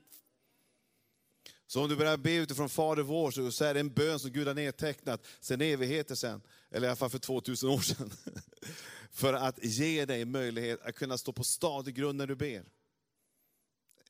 Så 1.67 1.83
om 1.83 1.89
du 1.89 1.95
börjar 1.95 2.17
be 2.17 2.33
utifrån 2.33 2.69
Fader 2.69 3.03
vår, 3.03 3.51
så 3.51 3.65
är 3.65 3.73
det 3.73 3.79
en 3.79 3.93
bön 3.93 4.19
som 4.19 4.31
Gud 4.31 4.47
har 4.47 4.53
nedtecknat 4.53 5.25
sedan 5.39 5.61
evigheter 5.61 6.15
sedan, 6.15 6.41
eller 6.71 6.87
i 6.87 6.89
alla 6.89 6.95
fall 6.95 7.09
för 7.09 7.19
2000 7.19 7.69
år 7.69 7.79
sedan. 7.79 8.11
För 9.11 9.33
att 9.33 9.63
ge 9.63 10.05
dig 10.05 10.25
möjlighet 10.25 10.81
att 10.81 10.95
kunna 10.95 11.17
stå 11.17 11.31
på 11.31 11.43
stadig 11.43 11.95
grund 11.95 12.17
när 12.17 12.27
du 12.27 12.35
ber. 12.35 12.63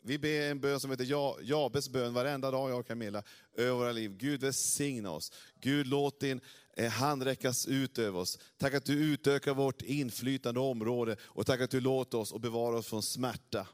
vi 0.01 0.17
ber 0.17 0.41
en 0.41 0.59
bön 0.59 0.79
som 0.79 0.91
heter 0.91 1.41
Jabes 1.41 1.89
bön 1.89 2.13
varenda 2.13 2.51
dag, 2.51 2.69
jag 2.69 2.79
och 2.79 2.87
Camilla, 2.87 3.23
över 3.53 3.71
våra 3.71 3.91
liv. 3.91 4.17
Gud 4.17 4.41
välsigna 4.41 5.11
oss. 5.11 5.31
Gud 5.61 5.87
låt 5.87 6.19
din 6.19 6.41
eh, 6.77 6.91
hand 6.91 7.23
räckas 7.23 7.67
ut 7.67 7.99
över 7.99 8.19
oss. 8.19 8.39
Tack 8.57 8.73
att 8.73 8.85
du 8.85 8.93
utökar 8.93 9.53
vårt 9.53 9.81
inflytande 9.81 10.59
område 10.59 11.17
och 11.21 11.45
tack 11.45 11.61
att 11.61 11.71
du 11.71 11.81
låter 11.81 12.17
oss 12.17 12.31
och 12.31 12.41
bevarar 12.41 12.77
oss 12.77 12.87
från 12.87 13.03
smärta. 13.03 13.67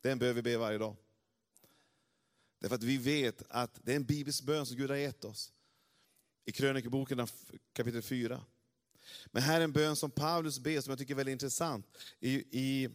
Den 0.00 0.18
behöver 0.18 0.42
vi 0.42 0.42
be 0.42 0.58
varje 0.58 0.78
dag. 0.78 0.96
Därför 2.60 2.74
att 2.74 2.82
vi 2.82 2.98
vet 2.98 3.42
att 3.48 3.80
det 3.82 3.92
är 3.92 3.96
en 3.96 4.04
biblisk 4.04 4.44
bön 4.44 4.66
som 4.66 4.76
Gud 4.76 4.90
har 4.90 4.96
gett 4.96 5.24
oss. 5.24 5.52
I 6.44 6.52
krönikeboken 6.52 7.26
kapitel 7.72 8.02
4. 8.02 8.44
Men 9.26 9.42
här 9.42 9.60
är 9.60 9.64
en 9.64 9.72
bön 9.72 9.96
som 9.96 10.10
Paulus 10.10 10.58
ber 10.58 10.80
som 10.80 10.90
jag 10.90 10.98
tycker 10.98 11.14
är 11.14 11.16
väldigt 11.16 11.32
intressant. 11.32 11.86
I, 12.20 12.32
i, 12.34 12.88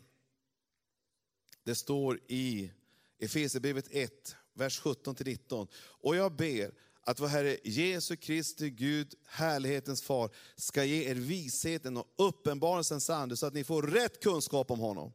det 1.64 1.76
står 1.76 2.20
i 2.28 2.72
Efesierbrevet 3.20 3.88
1, 3.92 4.36
vers 4.54 4.82
17-19. 4.82 5.68
Och 5.76 6.16
jag 6.16 6.36
ber 6.36 6.72
att 7.08 7.20
vår 7.20 7.28
Herre 7.28 7.58
Jesu 7.64 8.16
Kristi 8.16 8.70
Gud, 8.70 9.14
härlighetens 9.26 10.02
far, 10.02 10.30
ska 10.56 10.84
ge 10.84 11.10
er 11.10 11.16
visheten 11.16 11.98
och 11.98 12.06
uppenbarelsens 12.18 13.10
ande 13.10 13.38
så 13.38 13.46
att 13.46 13.54
ni 13.54 13.64
får 13.64 13.84
rätt 13.84 14.24
kunskap 14.24 14.72
om 14.72 14.80
honom. 14.80 15.14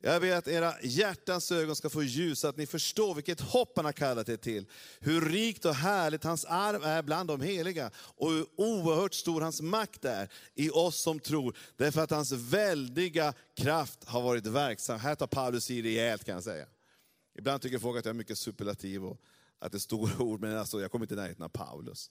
Jag 0.00 0.20
ber 0.22 0.36
att 0.36 0.48
era 0.48 0.74
hjärtans 0.82 1.52
ögon 1.52 1.76
ska 1.76 1.90
få 1.90 2.02
ljus, 2.02 2.38
så 2.40 2.48
att 2.48 2.56
ni 2.56 2.66
förstår 2.66 3.14
vilket 3.14 3.40
hopp 3.40 3.72
han 3.76 3.84
har 3.84 3.92
kallat 3.92 4.28
er 4.28 4.36
till. 4.36 4.66
Hur 5.00 5.20
rikt 5.20 5.64
och 5.64 5.74
härligt 5.74 6.24
hans 6.24 6.44
arv 6.44 6.84
är 6.84 7.02
bland 7.02 7.28
de 7.28 7.40
heliga, 7.40 7.90
och 7.96 8.30
hur 8.30 8.46
oerhört 8.56 9.14
stor 9.14 9.40
hans 9.40 9.62
makt 9.62 10.04
är 10.04 10.28
i 10.54 10.70
oss 10.70 10.96
som 10.96 11.20
tror. 11.20 11.56
Därför 11.76 12.00
att 12.00 12.10
hans 12.10 12.32
väldiga 12.32 13.34
kraft 13.56 14.04
har 14.04 14.22
varit 14.22 14.46
verksam. 14.46 15.00
Här 15.00 15.14
tar 15.14 15.26
Paulus 15.26 15.70
i 15.70 15.82
rejält 15.82 16.24
kan 16.24 16.34
jag 16.34 16.44
säga. 16.44 16.66
Ibland 17.38 17.62
tycker 17.62 17.78
folk 17.78 17.98
att 17.98 18.04
jag 18.04 18.14
är 18.14 18.18
mycket 18.18 18.38
superlativ 18.38 19.04
och 19.04 19.20
att 19.64 19.72
det 19.72 19.78
är 19.78 19.80
stora 19.80 20.18
ord, 20.22 20.40
men 20.40 20.58
alltså, 20.58 20.80
jag 20.80 20.90
kommer 20.90 21.04
inte 21.04 21.14
i 21.14 21.16
närheten 21.16 21.44
av 21.44 21.48
Paulus. 21.48 22.10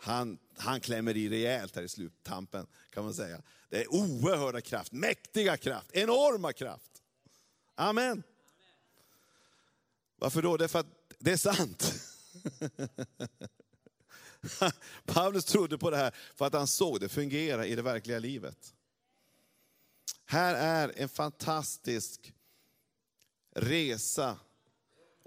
Han, 0.00 0.38
han 0.56 0.80
klämmer 0.80 1.16
i 1.16 1.28
rejält 1.28 1.76
här 1.76 1.82
i 1.82 1.88
sluttampen, 1.88 2.66
kan 2.90 3.04
man 3.04 3.14
säga. 3.14 3.42
Det 3.68 3.82
är 3.82 3.94
oerhörda 3.94 4.60
kraft, 4.60 4.92
mäktiga 4.92 5.56
kraft, 5.56 5.90
enorma 5.92 6.52
kraft. 6.52 7.02
Amen. 7.74 8.22
Varför 10.16 10.42
då? 10.42 10.56
Därför 10.56 10.78
att 10.78 10.86
det 11.18 11.32
är 11.32 11.36
sant. 11.36 11.94
Paulus 15.04 15.44
trodde 15.44 15.78
på 15.78 15.90
det 15.90 15.96
här 15.96 16.14
för 16.34 16.46
att 16.46 16.52
han 16.52 16.66
såg 16.66 17.00
det 17.00 17.08
fungera 17.08 17.66
i 17.66 17.74
det 17.74 17.82
verkliga 17.82 18.18
livet. 18.18 18.74
Här 20.24 20.54
är 20.54 20.92
en 20.96 21.08
fantastisk 21.08 22.34
resa 23.54 24.38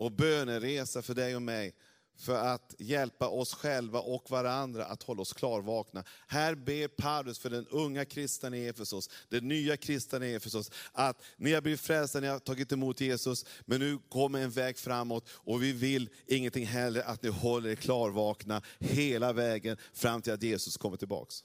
och 0.01 0.11
böneresa 0.11 1.01
för 1.01 1.13
dig 1.13 1.35
och 1.35 1.41
mig 1.41 1.75
för 2.17 2.35
att 2.35 2.75
hjälpa 2.77 3.27
oss 3.27 3.53
själva 3.53 3.99
och 3.99 4.31
varandra 4.31 4.85
att 4.85 5.03
hålla 5.03 5.21
oss 5.21 5.33
klarvakna. 5.33 6.03
Här 6.27 6.55
ber 6.55 6.87
Paulus 6.87 7.39
för 7.39 7.49
den 7.49 7.67
unga 7.67 8.05
kristna 8.05 8.57
i 8.57 8.67
Efesos, 8.67 9.09
den 9.29 9.47
nya 9.47 9.77
kristna 9.77 10.25
i 10.25 10.35
Efesos, 10.35 10.71
att 10.91 11.21
ni 11.37 11.53
har 11.53 11.61
blivit 11.61 11.81
frälsta, 11.81 12.19
ni 12.19 12.27
har 12.27 12.39
tagit 12.39 12.71
emot 12.71 13.01
Jesus, 13.01 13.45
men 13.65 13.79
nu 13.79 13.99
kommer 14.09 14.39
en 14.39 14.51
väg 14.51 14.77
framåt 14.77 15.29
och 15.29 15.63
vi 15.63 15.71
vill 15.71 16.09
ingenting 16.27 16.65
hellre 16.65 17.03
att 17.03 17.23
ni 17.23 17.29
håller 17.29 17.69
er 17.69 17.75
klarvakna 17.75 18.61
hela 18.79 19.33
vägen 19.33 19.77
fram 19.93 20.21
till 20.21 20.33
att 20.33 20.43
Jesus 20.43 20.77
kommer 20.77 20.97
tillbaks. 20.97 21.43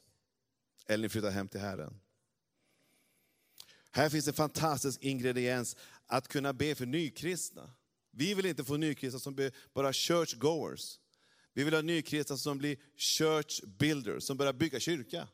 Eller 0.86 1.02
ni 1.02 1.08
flyttar 1.08 1.30
hem 1.30 1.48
till 1.48 1.60
Herren. 1.60 2.00
Här 3.90 4.08
finns 4.08 4.28
en 4.28 4.34
fantastisk 4.34 5.02
ingrediens 5.02 5.76
att 6.06 6.28
kunna 6.28 6.52
be 6.52 6.74
för 6.74 6.86
nykristna. 6.86 7.70
Vi 8.18 8.34
vill 8.34 8.46
inte 8.46 8.64
få 8.64 8.76
nykristna 8.76 9.20
som 9.20 9.34
blir 9.34 9.52
bara 9.72 9.92
churchgoers. 9.92 10.98
Vi 11.52 11.64
vill 11.64 11.74
ha 11.74 11.82
nykristna 11.82 12.36
som 12.36 12.58
blir 12.58 12.76
church 12.96 13.60
builders, 13.64 14.24
som 14.24 14.36
börjar 14.36 14.52
bygga 14.52 14.80
kyrka. 14.80 15.28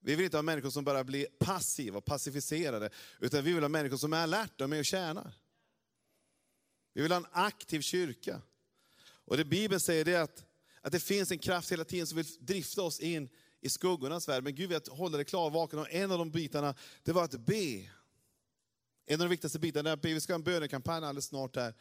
Vi 0.00 0.14
vill 0.14 0.24
inte 0.24 0.36
ha 0.36 0.42
människor 0.42 0.70
som 0.70 0.84
bara 0.84 1.04
blir 1.04 1.26
passiva 1.38 1.98
och 1.98 2.04
pacificerade, 2.04 2.90
utan 3.20 3.44
vi 3.44 3.52
vill 3.52 3.62
ha 3.62 3.68
människor 3.68 3.96
som 3.96 4.12
är 4.12 4.22
alerta 4.22 4.64
och 4.64 4.70
med 4.70 4.78
och 4.78 4.84
tjänar. 4.84 5.32
Vi 6.94 7.02
vill 7.02 7.12
ha 7.12 7.16
en 7.16 7.26
aktiv 7.32 7.80
kyrka. 7.80 8.42
Och 9.06 9.36
det 9.36 9.44
Bibeln 9.44 9.80
säger 9.80 10.08
är 10.08 10.20
att, 10.20 10.44
att 10.80 10.92
det 10.92 11.00
finns 11.00 11.30
en 11.30 11.38
kraft 11.38 11.72
hela 11.72 11.84
tiden 11.84 12.06
som 12.06 12.16
vill 12.16 12.26
drifta 12.40 12.82
oss 12.82 13.00
in 13.00 13.28
i 13.60 13.68
skuggornas 13.68 14.28
värld. 14.28 14.44
Men 14.44 14.54
Gud 14.54 14.68
vill 14.68 14.80
hålla 14.90 15.18
det 15.18 15.24
klarvaken 15.24 15.78
och 15.78 15.92
en 15.92 16.10
av 16.10 16.18
de 16.18 16.30
bitarna, 16.30 16.74
det 17.02 17.12
var 17.12 17.24
att 17.24 17.40
be. 17.40 17.90
En 19.06 19.20
av 19.20 19.26
de 19.26 19.30
viktigaste 19.30 19.58
bitarna 19.58 19.90
är 19.90 19.94
att. 19.94 20.04
Vi 20.04 20.20
ska 20.20 20.32
ha 20.32 20.38
en 20.38 20.44
bönekampanj 20.44 21.04
alldeles 21.04 21.24
snart 21.24 21.56
här. 21.56 21.74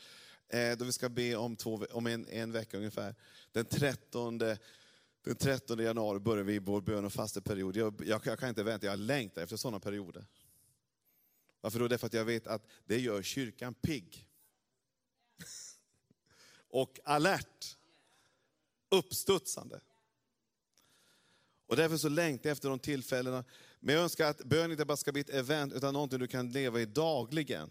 Eh, 0.50 0.78
då 0.78 0.86
vi 0.86 0.92
ska 0.92 1.10
be 1.10 1.36
om, 1.36 1.56
två, 1.56 1.86
om 1.92 2.08
en, 2.08 2.28
en 2.28 2.52
vecka 2.52 2.78
ungefär. 2.78 3.16
Den 3.52 3.66
13, 3.66 4.38
den 4.38 4.58
13 5.40 5.80
januari 5.80 6.20
börjar 6.20 6.44
vi 6.44 6.60
vår 6.60 6.82
bön 6.82 7.06
och 7.06 7.14
fasteperiod. 7.14 7.76
Jag, 7.76 8.04
jag, 8.06 8.22
jag 8.26 8.40
kan 8.40 8.50
inte 8.50 8.64
vänta, 8.64 8.86
jag 8.86 9.00
längtar 9.00 9.42
efter 9.44 9.58
sådana 9.58 9.80
perioder. 9.80 10.26
Varför 11.62 11.80
då? 11.80 11.88
Därför 11.88 12.08
att 12.08 12.14
jag 12.14 12.26
vet 12.26 12.48
att 12.48 12.68
det 12.86 13.00
gör 13.00 13.22
kyrkan 13.22 13.74
pigg. 13.74 14.28
och 16.70 17.00
alert. 17.04 17.78
Uppstudsande. 18.90 19.82
Och 21.68 21.76
därför 21.76 21.98
så 21.98 22.10
längtar 22.10 22.50
jag 22.50 22.52
efter 22.52 22.70
de 22.70 22.80
tillfällena. 22.80 23.44
Men 23.86 23.96
jag 23.96 24.04
önskar 24.04 24.30
att 24.30 24.44
bön 24.44 24.72
inte 24.72 24.86
bara 24.86 24.98
ska 24.98 25.12
bli 25.12 25.22
ett 25.22 25.30
event, 25.30 25.74
utan 25.74 25.94
någonting 25.94 26.20
du 26.20 26.28
kan 26.28 26.52
leva 26.52 26.82
i 26.82 26.86
dagligen. 26.86 27.70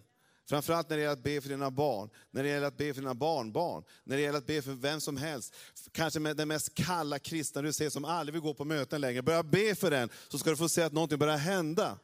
Framförallt 0.49 0.89
när 0.91 0.97
det 0.97 1.03
gäller 1.03 1.13
att 1.13 1.23
be 1.23 1.41
för 1.41 1.49
dina 1.49 1.71
barn, 1.71 2.11
när 2.31 2.43
det 2.43 2.49
gäller 2.49 2.67
att 2.67 2.77
be 2.77 2.95
för 2.95 3.01
dina 3.01 3.15
barnbarn, 3.15 3.85
när 4.05 4.17
det 4.17 4.23
gäller 4.23 4.39
att 4.39 4.47
be 4.47 4.63
för 4.63 4.73
vem 4.73 5.01
som 5.01 5.17
helst. 5.17 5.55
Kanske 5.93 6.21
med 6.21 6.37
den 6.37 6.49
mest 6.49 6.75
kalla 6.75 7.19
kristna 7.19 7.63
du 7.63 7.73
ser 7.73 7.91
som 7.91 8.05
aldrig 8.05 8.33
vill 8.33 8.43
gå 8.43 8.55
på 8.55 8.65
möten 8.65 9.01
längre. 9.01 9.23
Börja 9.23 9.43
be 9.43 9.75
för 9.75 9.91
den, 9.91 10.09
så 10.29 10.39
ska 10.39 10.51
du 10.51 10.57
få 10.57 10.69
se 10.69 10.83
att 10.83 10.93
någonting 10.93 11.19
börjar 11.19 11.37
hända. 11.37 11.99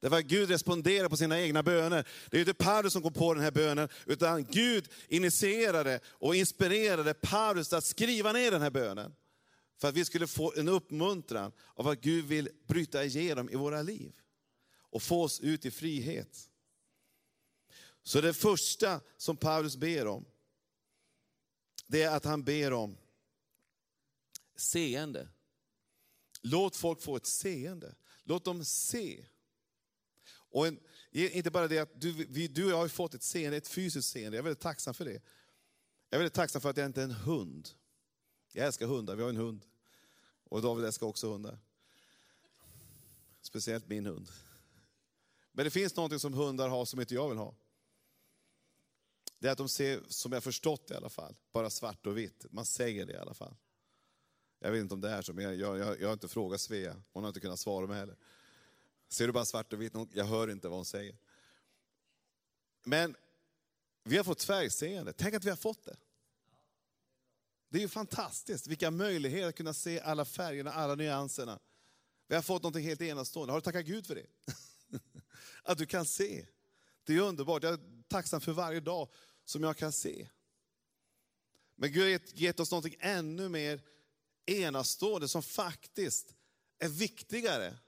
Därför 0.00 0.18
att 0.18 0.24
Gud 0.24 0.50
responderar 0.50 1.08
på 1.08 1.16
sina 1.16 1.40
egna 1.40 1.62
böner. 1.62 2.08
Det 2.30 2.36
är 2.36 2.40
inte 2.40 2.54
Paulus 2.54 2.92
som 2.92 3.02
kom 3.02 3.12
på 3.12 3.34
den 3.34 3.42
här 3.42 3.50
bönen, 3.50 3.88
utan 4.06 4.44
Gud 4.44 4.88
initierade 5.08 6.00
och 6.06 6.34
inspirerade 6.34 7.14
Paulus 7.14 7.72
att 7.72 7.84
skriva 7.84 8.32
ner 8.32 8.50
den 8.50 8.62
här 8.62 8.70
bönen. 8.70 9.14
För 9.78 9.88
att 9.88 9.94
vi 9.94 10.04
skulle 10.04 10.26
få 10.26 10.52
en 10.56 10.68
uppmuntran 10.68 11.52
av 11.74 11.88
att 11.88 12.00
Gud 12.00 12.24
vill 12.24 12.48
bryta 12.66 13.04
igenom 13.04 13.50
i 13.50 13.56
våra 13.56 13.82
liv. 13.82 14.12
Och 14.90 15.02
få 15.02 15.22
oss 15.22 15.40
ut 15.40 15.66
i 15.66 15.70
frihet. 15.70 16.50
Så 18.02 18.20
det 18.20 18.34
första 18.34 19.00
som 19.16 19.36
Paulus 19.36 19.76
ber 19.76 20.06
om, 20.06 20.24
det 21.86 22.02
är 22.02 22.16
att 22.16 22.24
han 22.24 22.44
ber 22.44 22.72
om 22.72 22.96
seende. 24.56 25.28
Låt 26.42 26.76
folk 26.76 27.02
få 27.02 27.16
ett 27.16 27.26
seende. 27.26 27.94
Låt 28.22 28.44
dem 28.44 28.64
se. 28.64 29.26
Och 30.30 30.66
en, 30.66 30.80
inte 31.10 31.50
bara 31.50 31.68
det 31.68 31.78
att 31.78 32.00
du, 32.00 32.12
vi, 32.12 32.48
du 32.48 32.64
och 32.64 32.70
jag 32.70 32.76
har 32.76 32.88
fått 32.88 33.14
ett 33.14 33.22
seende, 33.22 33.56
ett 33.56 33.68
fysiskt 33.68 34.08
seende. 34.08 34.36
Jag 34.36 34.42
är 34.42 34.44
väldigt 34.44 34.62
tacksam 34.62 34.94
för 34.94 35.04
det. 35.04 35.10
Jag 35.10 35.22
är 36.10 36.18
väldigt 36.18 36.34
tacksam 36.34 36.60
för 36.60 36.70
att 36.70 36.76
jag 36.76 36.86
inte 36.86 37.00
är 37.00 37.04
en 37.04 37.10
hund. 37.10 37.68
Jag 38.52 38.66
älskar 38.66 38.86
hundar, 38.86 39.16
vi 39.16 39.22
har 39.22 39.28
en 39.28 39.36
hund. 39.36 39.64
Och 40.44 40.62
David 40.62 40.84
älskar 40.84 41.06
också 41.06 41.32
hundar. 41.32 41.58
Speciellt 43.40 43.88
min 43.88 44.06
hund. 44.06 44.28
Men 45.52 45.64
det 45.64 45.70
finns 45.70 45.96
något 45.96 46.20
som 46.20 46.34
hundar 46.34 46.68
har 46.68 46.84
som 46.84 47.00
inte 47.00 47.14
jag 47.14 47.28
vill 47.28 47.38
ha. 47.38 47.54
Det 49.38 49.48
är 49.48 49.52
att 49.52 49.58
de 49.58 49.68
ser, 49.68 50.00
som 50.08 50.32
jag 50.32 50.44
förstått 50.44 50.90
i 50.90 50.94
alla 50.94 51.08
fall, 51.08 51.36
bara 51.52 51.70
svart 51.70 52.06
och 52.06 52.18
vitt. 52.18 52.46
Man 52.50 52.64
säger 52.64 53.06
det 53.06 53.12
i 53.12 53.16
alla 53.16 53.34
fall. 53.34 53.54
Jag 54.58 54.70
vet 54.70 54.80
inte 54.80 54.94
om 54.94 55.00
det 55.00 55.10
är 55.10 55.22
så, 55.22 55.32
men 55.32 55.44
jag, 55.44 55.78
jag, 55.78 56.00
jag 56.00 56.08
har 56.08 56.12
inte 56.12 56.28
frågat 56.28 56.60
Svea. 56.60 57.02
Hon 57.12 57.22
har 57.22 57.28
inte 57.28 57.40
kunnat 57.40 57.58
svara 57.58 57.86
mig 57.86 57.98
heller. 57.98 58.16
Ser 59.08 59.26
du 59.26 59.32
bara 59.32 59.44
svart 59.44 59.72
och 59.72 59.82
vitt? 59.82 59.92
Jag 60.12 60.24
hör 60.24 60.50
inte 60.50 60.68
vad 60.68 60.78
hon 60.78 60.84
säger. 60.84 61.16
Men 62.84 63.16
vi 64.04 64.16
har 64.16 64.24
fått 64.24 64.42
färgseende. 64.42 65.12
Tänk 65.12 65.34
att 65.34 65.44
vi 65.44 65.50
har 65.50 65.56
fått 65.56 65.84
det. 65.84 65.96
Det 67.68 67.78
är 67.78 67.82
ju 67.82 67.88
fantastiskt, 67.88 68.66
vilka 68.66 68.90
möjligheter 68.90 69.48
att 69.48 69.56
kunna 69.56 69.74
se 69.74 70.00
alla 70.00 70.24
färgerna, 70.24 70.72
alla 70.72 70.94
nyanserna. 70.94 71.58
Vi 72.28 72.34
har 72.34 72.42
fått 72.42 72.62
något 72.62 72.82
helt 72.82 73.00
enastående. 73.00 73.52
Har 73.52 73.60
du 73.60 73.64
tackat 73.64 73.86
Gud 73.86 74.06
för 74.06 74.14
det? 74.14 74.26
Att 75.62 75.78
du 75.78 75.86
kan 75.86 76.04
se. 76.04 76.46
Det 77.04 77.14
är 77.14 77.20
underbart. 77.20 77.62
Jag 77.62 77.72
är 77.72 78.02
tacksam 78.08 78.40
för 78.40 78.52
varje 78.52 78.80
dag 78.80 79.08
som 79.44 79.62
jag 79.62 79.76
kan 79.76 79.92
se. 79.92 80.28
Men 81.76 81.92
Gud 81.92 82.02
har 82.02 82.20
gett 82.34 82.60
oss 82.60 82.70
något 82.70 82.86
ännu 82.98 83.48
mer 83.48 83.80
enastående 84.46 85.28
som 85.28 85.42
faktiskt 85.42 86.34
är 86.78 86.88
viktigare 86.88 87.78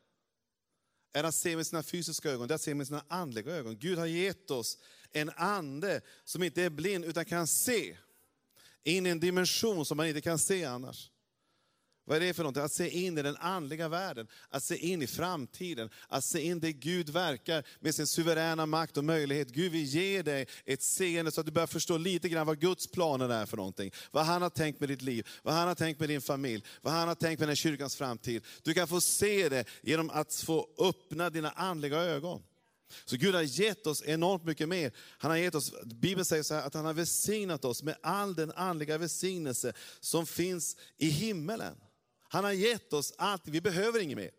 än 1.13 1.25
att 1.25 1.35
se 1.35 1.57
med 1.57 1.67
sina 1.67 1.83
fysiska 1.83 2.31
ögon, 2.31 2.49
det 2.49 2.55
är 2.55 2.57
att 2.57 2.63
se 2.63 2.75
med 2.75 2.87
sina 2.87 3.05
andliga 3.09 3.53
ögon. 3.53 3.79
Gud 3.79 3.99
har 3.99 4.07
gett 4.07 4.51
oss 4.51 4.79
en 5.13 5.31
ande 5.37 6.01
som 6.25 6.43
inte 6.43 6.63
är 6.63 6.71
blind 6.71 7.05
utan 7.05 7.25
kan 7.25 7.47
se 7.47 7.97
in 8.85 9.07
i 9.07 9.11
en 9.11 9.21
dimension 9.21 9.87
som 9.87 9.97
man 9.97 10.07
inte 10.07 10.21
kan 10.21 10.39
se 10.39 10.65
annars. 10.65 11.11
Vad 12.11 12.17
är 12.17 12.21
det 12.21 12.35
för 12.35 12.43
någonting? 12.43 12.63
Att 12.63 12.73
se 12.73 12.89
in 12.89 13.19
i 13.19 13.23
den 13.23 13.37
andliga 13.37 13.89
världen, 13.89 14.29
att 14.49 14.63
se 14.63 14.77
in 14.77 15.03
i 15.03 15.07
framtiden, 15.07 15.91
att 16.09 16.25
se 16.25 16.43
in 16.43 16.61
det 16.61 16.73
Gud 16.73 17.09
verkar 17.09 17.67
med 17.81 17.95
sin 17.95 18.07
suveräna 18.07 18.67
makt 18.67 18.97
och 18.97 19.05
möjlighet. 19.05 19.49
Gud 19.49 19.73
vill 19.73 19.85
ge 19.85 20.23
dig 20.23 20.47
ett 20.65 20.83
seende 20.83 21.33
så 21.33 21.41
att 21.41 21.47
du 21.47 21.53
börjar 21.53 21.67
förstå 21.67 21.97
lite 21.97 22.29
grann 22.29 22.47
vad 22.47 22.61
Guds 22.61 22.87
planer 22.91 23.29
är 23.29 23.47
för 23.47 23.57
någonting. 23.57 23.93
Vad 24.11 24.25
han 24.25 24.43
har 24.43 24.51
tänkt 24.51 24.81
med 24.81 24.89
ditt 24.89 25.03
liv, 25.03 25.27
vad 25.43 25.55
han 25.55 25.69
har 25.69 25.75
tänkt 25.75 26.01
med 26.01 26.09
din 26.09 26.21
familj, 26.21 26.65
vad 26.83 26.93
han 26.93 27.09
har 27.09 27.15
tänkt 27.15 27.41
med 27.41 27.49
den 27.49 27.51
här 27.51 27.57
kyrkans 27.57 27.97
framtid. 27.97 28.45
Du 28.63 28.75
kan 28.75 28.89
få 28.89 29.01
se 29.01 29.49
det 29.49 29.65
genom 29.83 30.11
att 30.11 30.35
få 30.35 30.69
öppna 30.79 31.31
dina 31.31 31.51
andliga 31.51 31.99
ögon. 31.99 32.43
Så 33.05 33.17
Gud 33.17 33.35
har 33.35 33.43
gett 33.43 33.87
oss 33.87 34.03
enormt 34.03 34.45
mycket 34.45 34.69
mer. 34.69 34.93
Han 34.97 35.31
har 35.31 35.39
gett 35.39 35.55
oss, 35.55 35.73
Bibeln 35.85 36.25
säger 36.25 36.43
så 36.43 36.55
här, 36.55 36.67
att 36.67 36.75
han 36.75 36.85
har 36.85 36.95
välsignat 36.95 37.65
oss 37.65 37.83
med 37.83 37.97
all 38.03 38.35
den 38.35 38.53
andliga 38.53 38.99
välsignelse 38.99 39.73
som 40.01 40.27
finns 40.27 40.77
i 40.97 41.09
himmelen. 41.09 41.77
Han 42.29 42.45
har 42.45 42.53
gett 42.53 42.93
oss 42.93 43.13
allt, 43.19 43.43
vi 43.45 43.61
behöver 43.61 44.01
inget 44.01 44.19
mer. 44.19 44.31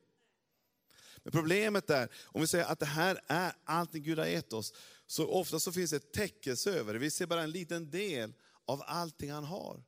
Men 1.24 1.32
problemet 1.32 1.90
är, 1.90 2.10
om 2.24 2.42
vi 2.42 2.48
säger 2.48 2.66
att 2.66 2.80
det 2.80 2.86
här 2.86 3.22
är 3.28 3.54
allt 3.64 3.92
Gud 3.92 4.20
har 4.20 4.26
gett 4.26 4.54
oss, 4.54 4.74
så 5.08 5.28
ofta 5.28 5.60
så 5.60 5.72
finns 5.72 5.92
det 5.92 5.98
ett 5.98 6.14
täckelse 6.14 6.72
över 6.72 6.94
det. 6.94 7.00
Vi 7.00 7.12
ser 7.12 7.26
bara 7.26 7.44
en 7.44 7.52
liten 7.52 7.92
del 7.92 8.34
av 8.66 8.84
allting 8.86 9.32
han 9.32 9.44
har. 9.44 9.84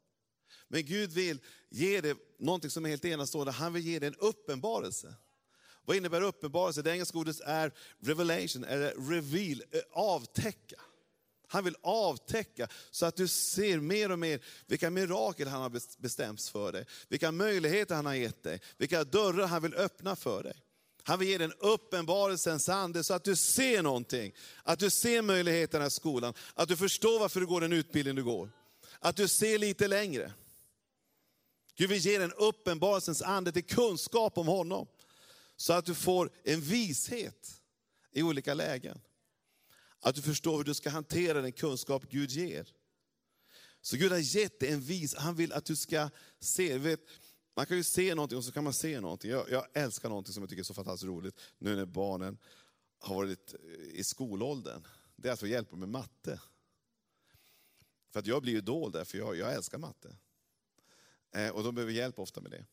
Men 0.68 0.86
Gud 0.86 1.12
vill 1.12 1.40
ge 1.70 2.02
det 2.02 2.18
någonting 2.40 2.70
som 2.70 2.86
är 2.86 2.90
helt 2.90 3.06
enastående, 3.06 3.52
han 3.52 3.74
vill 3.74 3.84
ge 3.84 4.00
det 4.00 4.08
en 4.08 4.16
uppenbarelse. 4.16 5.16
Vad 5.86 5.98
innebär 5.98 6.22
uppenbarelse? 6.22 6.82
Det 6.82 6.92
engelska 6.92 7.18
ordet 7.18 7.40
är 7.40 7.72
revelation, 8.00 8.64
eller 8.64 9.10
reveal, 9.10 9.64
eh, 9.72 9.82
avtäcka. 9.92 10.76
Han 11.48 11.64
vill 11.64 11.76
avtäcka 11.82 12.68
så 12.92 13.06
att 13.06 13.16
du 13.16 13.28
ser 13.28 13.80
mer 13.80 14.12
och 14.12 14.20
mer 14.20 14.40
vilka 14.68 14.90
mirakel 14.90 15.48
han 15.48 15.62
har 15.62 16.02
bestämt 16.02 16.42
för 16.42 16.72
dig. 16.72 16.86
Vilka 17.08 17.32
möjligheter 17.32 17.96
han 17.96 18.06
har 18.06 18.14
gett 18.14 18.44
dig. 18.44 18.62
Vilka 18.78 19.04
dörrar 19.04 19.48
han 19.48 19.62
vill 19.62 19.74
öppna 19.74 20.16
för 20.16 20.44
dig. 20.44 20.54
Han 21.04 21.20
vill 21.20 21.28
ge 21.28 21.38
dig 21.38 21.46
en 21.46 21.54
uppenbarelsens 21.60 22.70
ande 22.70 23.04
så 23.04 23.14
att 23.14 23.24
du 23.24 23.36
ser 23.36 23.84
någonting. 23.84 24.34
Att 24.64 24.80
du 24.80 24.90
ser 24.90 25.22
möjligheterna 25.22 25.86
i 25.86 25.90
skolan. 25.90 26.34
Att 26.54 26.70
du 26.70 26.78
förstår 26.78 27.20
varför 27.20 27.40
du 27.40 27.46
går 27.46 27.62
den 27.62 27.74
utbildning 27.74 28.16
du 28.16 28.24
går. 28.24 28.52
Att 29.00 29.16
du 29.16 29.28
ser 29.28 29.58
lite 29.58 29.88
längre. 29.88 30.34
Gud 31.76 31.90
vill 31.90 32.00
ge 32.00 32.18
dig 32.18 32.26
en 32.26 32.34
uppenbarelsens 32.34 33.22
ande 33.22 33.52
till 33.52 33.66
kunskap 33.66 34.38
om 34.38 34.48
honom. 34.48 34.88
Så 35.56 35.74
att 35.74 35.86
du 35.86 35.96
får 35.96 36.32
en 36.44 36.62
vishet 36.62 37.62
i 38.12 38.24
olika 38.24 38.54
lägen. 38.54 39.02
Att 40.00 40.16
du 40.16 40.22
förstår 40.22 40.58
hur 40.58 40.64
du 40.64 40.74
ska 40.74 40.90
hantera 40.90 41.42
den 41.42 41.52
kunskap 41.52 42.04
Gud 42.10 42.30
ger. 42.30 42.74
Så 43.82 43.98
Gud 43.98 44.12
har 44.12 44.20
gett 44.20 44.60
dig 44.60 44.72
en 44.72 44.82
vis, 44.82 45.16
han 45.16 45.36
vill 45.36 45.54
att 45.54 45.66
du 45.66 45.76
ska 45.76 46.10
se. 46.40 46.78
Vet, 46.78 47.00
man 47.56 47.66
kan 47.66 47.78
ju 47.78 47.84
se 47.84 48.16
någonting 48.16 48.38
och 48.38 48.46
så 48.46 48.52
kan 48.52 48.64
man 48.64 48.74
se 48.74 49.00
någonting. 49.00 49.32
Jag, 49.32 49.52
jag 49.52 49.68
älskar 49.74 50.10
någonting 50.10 50.34
som 50.34 50.44
jag 50.44 50.50
tycker 50.50 50.62
är 50.62 50.66
så 50.66 50.74
fantastiskt 50.74 51.08
roligt, 51.08 51.40
nu 51.58 51.76
när 51.76 51.86
barnen 51.86 52.38
har 53.00 53.16
varit 53.16 53.56
i 53.92 54.04
skolåldern. 54.04 54.88
Det 55.16 55.30
är 55.30 55.34
att 55.34 55.40
få 55.40 55.48
hjälpa 55.48 55.76
med 55.76 55.90
matte. 55.90 56.42
För 58.12 58.20
att 58.20 58.28
jag 58.28 58.42
blir 58.42 58.54
ju 58.54 58.62
dold 58.62 58.94
där, 58.94 59.04
för 59.04 59.18
jag, 59.18 59.38
jag 59.38 59.54
älskar 59.54 59.78
matte. 59.78 60.16
Eh, 61.36 61.50
och 61.50 61.64
de 61.64 61.76
behöver 61.76 61.94
hjälp 61.94 62.20
ofta 62.20 62.42
med 62.42 62.52
det. 62.52 62.66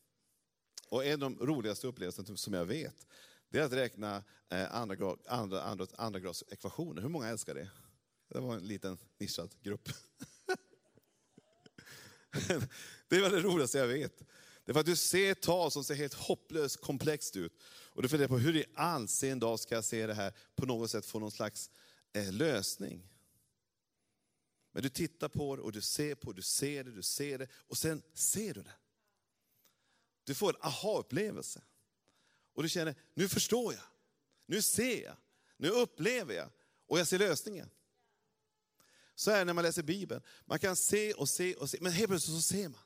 Och 0.90 1.04
en 1.04 1.22
av 1.22 1.30
de 1.30 1.46
roligaste 1.46 1.86
upplevelserna 1.86 2.36
som 2.36 2.52
jag 2.52 2.64
vet, 2.64 3.06
det 3.48 3.58
är 3.58 3.62
att 3.62 3.72
räkna 3.72 4.24
eh, 4.48 4.74
andra, 4.74 5.16
andra, 5.26 5.62
andra, 5.62 5.86
andra 5.96 6.20
grads 6.20 6.44
ekvationer. 6.48 7.02
Hur 7.02 7.08
många 7.08 7.28
älskar 7.28 7.54
det? 7.54 7.70
Det 8.28 8.40
var 8.40 8.54
en 8.54 8.66
liten 8.66 8.98
nischad 9.18 9.54
grupp. 9.62 9.88
det 13.08 13.16
är 13.16 13.20
väl 13.20 13.32
det 13.32 13.40
roligaste 13.40 13.78
jag 13.78 13.86
vet. 13.86 14.18
Det 14.64 14.72
är 14.72 14.72
för 14.72 14.80
att 14.80 14.86
du 14.86 14.96
ser 14.96 15.32
ett 15.32 15.42
tal 15.42 15.70
som 15.70 15.84
ser 15.84 15.94
helt 15.94 16.14
hopplöst 16.14 16.80
komplext 16.80 17.36
ut. 17.36 17.52
Och 17.92 18.02
du 18.02 18.08
funderar 18.08 18.28
på 18.28 18.38
hur 18.38 18.56
i 18.56 18.64
all 18.74 19.08
sin 19.08 19.38
dag 19.38 19.60
ska 19.60 19.74
jag 19.74 19.84
se 19.84 20.06
det 20.06 20.14
här 20.14 20.32
på 20.56 20.66
något 20.66 20.90
sätt 20.90 21.06
få 21.06 21.18
någon 21.18 21.30
slags 21.30 21.70
eh, 22.12 22.32
lösning. 22.32 23.08
Men 24.72 24.82
du 24.82 24.88
tittar 24.88 25.28
på 25.28 25.56
det 25.56 25.62
och 25.62 25.72
du 25.72 25.80
ser 25.80 26.14
på 26.14 26.32
det, 26.32 26.38
du 26.38 26.42
ser 26.42 26.84
det, 26.84 26.90
du 26.90 27.02
ser 27.02 27.38
det 27.38 27.48
och 27.52 27.76
sen 27.76 28.02
ser 28.14 28.54
du 28.54 28.62
det. 28.62 28.74
Du 30.24 30.34
får 30.34 30.54
en 30.54 30.62
aha-upplevelse. 30.62 31.62
Och 32.54 32.62
du 32.62 32.68
känner, 32.68 32.94
nu 33.14 33.28
förstår 33.28 33.72
jag, 33.72 33.82
nu 34.46 34.62
ser 34.62 35.04
jag, 35.04 35.16
nu 35.56 35.68
upplever 35.68 36.34
jag 36.34 36.48
och 36.86 36.98
jag 36.98 37.06
ser 37.06 37.18
lösningen. 37.18 37.70
Så 39.14 39.30
är 39.30 39.38
det 39.38 39.44
när 39.44 39.52
man 39.52 39.64
läser 39.64 39.82
Bibeln. 39.82 40.22
Man 40.44 40.58
kan 40.58 40.76
se 40.76 41.12
och 41.12 41.28
se 41.28 41.54
och 41.54 41.70
se, 41.70 41.78
men 41.80 41.92
helt 41.92 42.08
plötsligt 42.08 42.36
så 42.36 42.42
ser 42.42 42.68
man. 42.68 42.80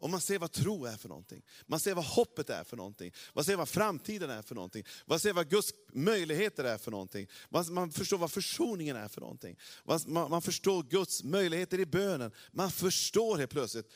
Och 0.00 0.10
man 0.10 0.20
ser 0.20 0.38
vad 0.38 0.52
tro 0.52 0.84
är 0.84 0.96
för 0.96 1.08
någonting. 1.08 1.42
Man 1.66 1.80
ser 1.80 1.94
vad 1.94 2.04
hoppet 2.04 2.50
är 2.50 2.64
för 2.64 2.76
någonting. 2.76 3.12
Man 3.34 3.44
ser 3.44 3.56
vad 3.56 3.68
framtiden 3.68 4.30
är 4.30 4.42
för 4.42 4.54
någonting. 4.54 4.84
Man 5.06 5.20
ser 5.20 5.32
vad 5.32 5.50
Guds 5.50 5.72
möjligheter 5.92 6.64
är 6.64 6.78
för 6.78 6.90
någonting. 6.90 7.28
Man, 7.48 7.92
förstår 7.92 8.18
vad 8.18 8.32
försoningen 8.32 8.96
är 8.96 9.08
för 9.08 9.20
någonting. 9.20 9.58
Man, 9.84 10.30
man 10.30 10.42
förstår 10.42 10.82
Guds 10.82 11.24
möjligheter 11.24 11.80
i 11.80 11.86
bönen. 11.86 12.32
Man 12.52 12.70
förstår 12.70 13.38
helt 13.38 13.50
plötsligt 13.50 13.86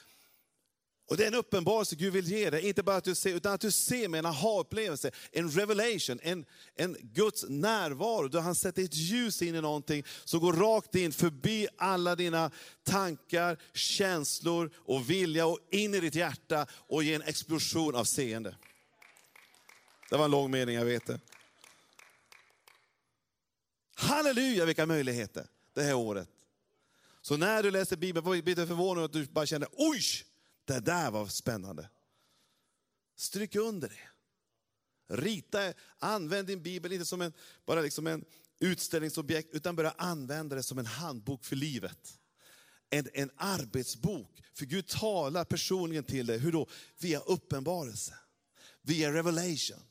och 1.06 1.16
det 1.16 1.22
är 1.22 1.28
en 1.28 1.34
uppenbarelse 1.34 1.96
Gud 1.96 2.12
vill 2.12 2.26
ge 2.26 2.50
dig, 2.50 2.68
inte 2.68 2.82
bara 2.82 2.96
att 2.96 3.04
du 3.04 3.14
ser, 3.14 3.34
utan 3.34 3.52
att 3.52 3.60
du 3.60 3.70
ser 3.70 4.08
med 4.08 4.18
en 4.18 4.26
aha-upplevelse, 4.26 5.10
en 5.32 5.50
revelation, 5.50 6.20
en, 6.22 6.44
en 6.74 6.96
Guds 7.00 7.44
närvaro, 7.48 8.28
då 8.28 8.40
han 8.40 8.54
sätter 8.54 8.84
ett 8.84 8.94
ljus 8.94 9.42
in 9.42 9.54
i 9.54 9.60
någonting 9.60 10.04
som 10.24 10.40
går 10.40 10.52
rakt 10.52 10.94
in 10.94 11.12
förbi 11.12 11.68
alla 11.76 12.16
dina 12.16 12.50
tankar, 12.84 13.58
känslor 13.72 14.70
och 14.76 15.10
vilja 15.10 15.46
och 15.46 15.58
in 15.70 15.94
i 15.94 16.00
ditt 16.00 16.14
hjärta 16.14 16.66
och 16.70 17.04
ger 17.04 17.14
en 17.14 17.22
explosion 17.22 17.94
av 17.94 18.04
seende. 18.04 18.56
Det 20.10 20.16
var 20.16 20.24
en 20.24 20.30
lång 20.30 20.50
mening, 20.50 20.74
jag 20.74 20.84
vet 20.84 21.06
det. 21.06 21.20
Halleluja 23.94 24.64
vilka 24.64 24.86
möjligheter 24.86 25.46
det 25.74 25.82
här 25.82 25.94
året. 25.94 26.28
Så 27.22 27.36
när 27.36 27.62
du 27.62 27.70
läser 27.70 27.96
Bibeln, 27.96 28.24
blir 28.24 28.56
du 28.56 28.66
förvånad 28.66 29.04
att 29.04 29.12
du 29.12 29.24
bara 29.24 29.46
känner, 29.46 29.68
oj! 29.72 30.24
Det 30.64 30.80
där 30.80 31.10
var 31.10 31.26
spännande. 31.26 31.88
Stryk 33.16 33.56
under 33.56 33.88
det. 33.88 34.08
Rita, 35.16 35.72
använd 35.98 36.46
din 36.46 36.62
bibel 36.62 36.92
inte 36.92 37.06
som 37.06 37.20
en, 37.20 37.32
bara 37.66 37.80
liksom 37.80 38.06
en 38.06 38.24
utställningsobjekt, 38.60 39.54
utan 39.54 39.76
börja 39.76 39.90
använda 39.90 40.56
det 40.56 40.62
som 40.62 40.78
en 40.78 40.86
handbok 40.86 41.44
för 41.44 41.56
livet. 41.56 42.18
En, 42.90 43.08
en 43.12 43.30
arbetsbok, 43.36 44.42
för 44.54 44.66
Gud 44.66 44.86
talar 44.86 45.44
personligen 45.44 46.04
till 46.04 46.26
dig. 46.26 46.38
Hur 46.38 46.52
då? 46.52 46.68
Via 46.98 47.20
uppenbarelse, 47.20 48.14
via 48.82 49.12
revelation 49.12 49.82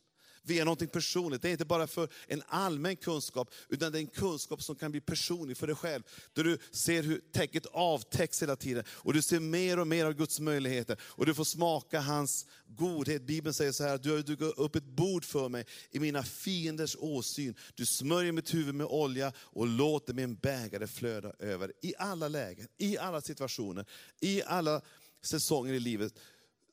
via 0.43 0.65
någonting 0.65 0.87
personligt. 0.87 1.41
Det 1.41 1.49
är 1.49 1.51
inte 1.51 1.65
bara 1.65 1.87
för 1.87 2.09
en 2.27 2.43
allmän 2.47 2.95
kunskap, 2.95 3.53
utan 3.69 3.91
det 3.91 3.97
är 3.97 4.01
en 4.01 4.07
kunskap 4.07 4.63
som 4.63 4.75
kan 4.75 4.91
bli 4.91 5.01
personlig 5.01 5.57
för 5.57 5.67
dig 5.67 5.75
själv. 5.75 6.03
Där 6.33 6.43
du 6.43 6.57
ser 6.71 7.03
hur 7.03 7.21
täcket 7.31 7.65
avtäcks 7.65 8.41
hela 8.41 8.55
tiden. 8.55 8.83
Och 8.89 9.13
du 9.13 9.21
ser 9.21 9.39
mer 9.39 9.79
och 9.79 9.87
mer 9.87 10.05
av 10.05 10.13
Guds 10.13 10.39
möjligheter. 10.39 10.97
Och 11.01 11.25
du 11.25 11.33
får 11.33 11.43
smaka 11.43 11.99
hans 11.99 12.45
godhet. 12.67 13.21
Bibeln 13.23 13.53
säger 13.53 13.71
så 13.71 13.83
här, 13.83 13.97
du 13.97 14.11
har 14.11 14.19
dukat 14.19 14.57
upp 14.57 14.75
ett 14.75 14.83
bord 14.83 15.25
för 15.25 15.49
mig 15.49 15.65
i 15.91 15.99
mina 15.99 16.23
fienders 16.23 16.95
åsyn. 16.99 17.55
Du 17.75 17.85
smörjer 17.85 18.31
mitt 18.31 18.53
huvud 18.53 18.75
med 18.75 18.87
olja 18.87 19.33
och 19.37 19.67
låter 19.67 20.13
min 20.13 20.35
bägare 20.35 20.87
flöda 20.87 21.33
över. 21.39 21.73
I 21.81 21.93
alla 21.97 22.27
lägen, 22.27 22.67
i 22.77 22.97
alla 22.97 23.21
situationer, 23.21 23.85
i 24.21 24.43
alla 24.43 24.81
säsonger 25.21 25.73
i 25.73 25.79
livet, 25.79 26.13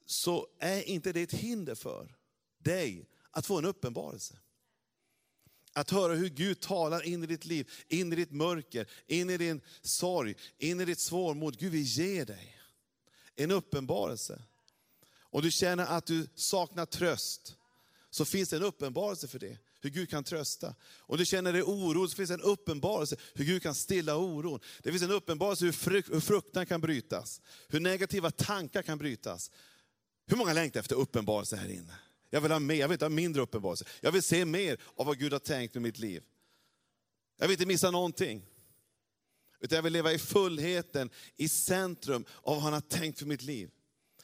så 0.07 0.47
är 0.59 0.83
inte 0.83 1.13
det 1.13 1.23
ett 1.23 1.35
hinder 1.35 1.75
för 1.75 2.17
dig 2.59 3.07
att 3.31 3.47
få 3.47 3.59
en 3.59 3.65
uppenbarelse. 3.65 4.39
Att 5.73 5.91
höra 5.91 6.15
hur 6.15 6.29
Gud 6.29 6.61
talar 6.61 7.03
in 7.03 7.25
i 7.25 7.27
ditt 7.27 7.45
liv, 7.45 7.71
in 7.89 8.13
i 8.13 8.17
ditt 8.17 8.31
mörker, 8.31 8.87
in 9.07 9.31
i 9.31 9.37
din 9.37 9.61
sorg, 9.83 10.35
in 10.59 10.81
i 10.81 10.85
ditt 10.85 11.01
svårmod. 11.01 11.59
Gud 11.59 11.73
vill 11.73 11.83
ge 11.83 12.25
dig 12.25 12.57
en 13.37 13.51
uppenbarelse. 13.51 14.43
Om 15.21 15.43
du 15.43 15.51
känner 15.51 15.87
att 15.87 16.07
du 16.07 16.29
saknar 16.35 16.87
tröst, 16.87 17.57
så 18.11 18.25
finns 18.25 18.49
det 18.49 18.57
en 18.57 18.63
uppenbarelse 18.63 19.29
för 19.29 19.39
det. 19.39 19.59
Hur 19.81 19.91
Gud 19.91 20.11
kan 20.11 20.25
trösta. 20.25 20.75
Om 20.99 21.19
du 21.19 21.27
känner 21.27 21.53
dig 21.53 21.63
orolig, 21.63 22.11
så 22.11 22.17
finns 22.17 22.29
det 22.29 22.35
en 22.35 22.41
uppenbarelse 22.41 23.17
hur 23.35 23.45
Gud 23.45 23.63
kan 23.63 23.75
stilla 23.75 24.17
oron. 24.17 24.61
Det 24.83 24.91
finns 24.91 25.03
en 25.03 25.11
uppenbarelse 25.11 25.65
hur 25.65 26.21
fruktan 26.21 26.67
kan 26.67 26.81
brytas. 26.81 27.41
Hur 27.69 27.81
negativa 27.81 28.31
tankar 28.31 28.83
kan 28.83 28.99
brytas. 28.99 29.51
Hur 30.27 30.37
många 30.37 30.53
längtar 30.53 30.81
efter 30.81 30.97
uppenbarelse 30.97 31.57
här 31.57 31.69
inne? 31.69 31.95
Jag 32.31 32.41
vill 32.41 32.53
ha 32.53 32.59
mer, 32.59 32.75
jag 32.75 32.89
vill 32.89 32.95
inte 32.95 33.05
ha 33.05 33.11
mindre 33.11 33.43
uppenbarelse. 33.43 33.85
Jag 34.01 34.13
vill 34.13 34.23
se 34.23 34.45
mer 34.45 34.79
av 34.97 35.07
vad 35.07 35.19
Gud 35.19 35.33
har 35.33 35.41
tänkt 35.41 35.75
med 35.75 35.83
mitt 35.83 35.99
liv. 35.99 36.23
Jag 37.39 37.49
vill 37.49 37.55
inte 37.55 37.67
missa 37.67 37.91
någonting. 37.91 38.43
Utan 39.61 39.77
jag 39.77 39.83
vill 39.83 39.93
leva 39.93 40.13
i 40.13 40.19
fullheten, 40.19 41.11
i 41.37 41.49
centrum 41.49 42.25
av 42.43 42.55
vad 42.55 42.63
han 42.63 42.73
har 42.73 42.81
tänkt 42.81 43.19
för 43.19 43.27
mitt 43.27 43.43
liv. 43.43 43.71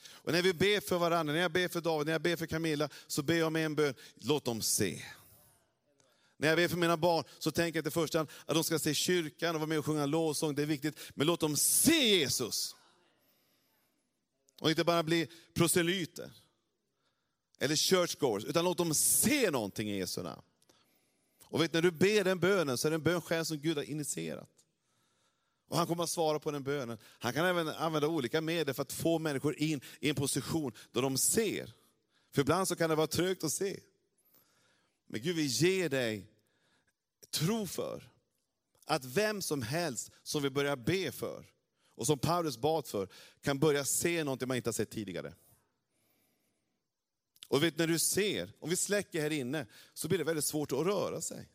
Och 0.09 0.33
när 0.33 0.43
vi 0.43 0.53
ber 0.53 0.81
för 0.81 0.99
varandra, 0.99 1.35
när 1.35 1.41
jag 1.41 1.53
ber 1.53 1.69
för 1.69 1.81
David, 1.81 2.07
när 2.07 2.13
jag 2.13 2.23
ber 2.23 2.37
för 2.37 2.47
Camilla, 2.47 2.89
så 3.07 3.23
ber 3.23 3.35
jag 3.35 3.53
med 3.53 3.67
en 3.67 3.75
bön, 3.75 3.95
låt 4.15 4.45
dem 4.45 4.63
se. 4.63 5.03
När 6.37 6.49
jag 6.49 6.57
ber 6.57 6.69
för 6.69 6.77
mina 6.77 6.97
barn 6.97 7.25
så 7.39 7.51
tänker 7.51 7.77
jag 7.77 7.85
till 7.85 7.93
första 7.93 8.19
hand 8.19 8.29
att 8.47 8.55
de 8.55 8.65
ska 8.65 8.79
se 8.79 8.95
kyrkan 8.95 9.55
och 9.55 9.61
vara 9.61 9.69
med 9.69 9.79
och 9.79 9.87
sjunga 9.87 10.07
lovsång, 10.07 10.55
det 10.55 10.63
är 10.63 10.67
viktigt. 10.67 10.99
Men 11.15 11.27
låt 11.27 11.41
dem 11.41 11.57
se 11.57 12.19
Jesus. 12.19 12.77
Och 14.61 14.71
inte 14.71 14.85
bara 14.85 15.03
bli 15.03 15.29
proselyter 15.55 16.31
eller 17.59 17.77
churchgoers, 17.77 18.45
utan 18.45 18.65
låt 18.65 18.79
dem 18.79 18.95
se 18.95 19.51
någonting 19.51 19.91
i 19.91 19.99
Jesu 19.99 20.23
namn. 20.23 20.43
Och 21.45 21.63
vet, 21.63 21.73
när 21.73 21.83
du 21.83 21.91
ber 21.91 22.25
den 22.25 22.41
bönen 22.41 22.79
så 22.79 22.89
är 22.89 22.91
det 22.91 22.95
en 22.95 23.03
bön 23.03 23.21
själv 23.21 23.45
som 23.45 23.59
Gud 23.59 23.77
har 23.77 23.85
initierat. 23.85 24.51
Och 25.69 25.77
han 25.77 25.87
kommer 25.87 26.05
att 26.05 26.11
svara 26.11 26.39
på 26.39 26.51
den 26.51 26.63
bönen. 26.63 26.99
Han 27.19 27.33
kan 27.33 27.47
även 27.47 27.69
använda 27.69 28.09
olika 28.09 28.41
medel 28.41 28.75
för 28.75 28.83
att 28.83 28.93
få 28.93 29.19
människor 29.19 29.59
in 29.59 29.81
i 30.01 30.09
en 30.09 30.15
position 30.15 30.73
där 30.93 31.03
de 31.03 31.19
ser. 31.19 31.73
För 32.35 32.41
ibland 32.41 32.69
så 32.69 32.77
kan 32.77 32.91
det 32.91 32.97
vara 32.97 33.07
trögt 33.07 33.45
att 33.45 33.53
se. 33.53 33.81
Men 35.07 35.23
Gud 35.23 35.37
vill 35.37 35.47
ge 35.47 35.89
dig 35.89 36.27
tro 37.31 37.67
för 37.67 38.11
att 38.85 39.05
vem 39.05 39.43
som 39.43 39.63
helst 39.63 40.11
som 40.23 40.43
vi 40.43 40.51
börjar 40.51 40.77
be 40.77 41.13
för, 41.13 41.45
och 41.95 42.07
som 42.07 42.19
Paulus 42.19 42.59
bad 42.59 42.87
för, 42.87 43.09
kan 43.41 43.59
börja 43.59 43.85
se 43.85 44.25
någonting 44.25 44.49
man 44.49 44.57
inte 44.57 44.69
har 44.69 44.73
sett 44.73 44.91
tidigare. 44.91 45.35
Och 47.49 47.63
vet 47.63 47.79
när 47.79 47.87
du 47.87 47.99
ser, 47.99 48.53
om 48.59 48.71
vi 48.71 48.77
släcker 48.77 49.21
här 49.21 49.31
inne, 49.31 49.67
så 49.95 50.09
blir 50.09 50.19
det 50.19 50.25
väldigt 50.25 50.45
svårt 50.45 50.73
att 50.73 50.87
röra 50.87 51.21
sig. 51.21 51.49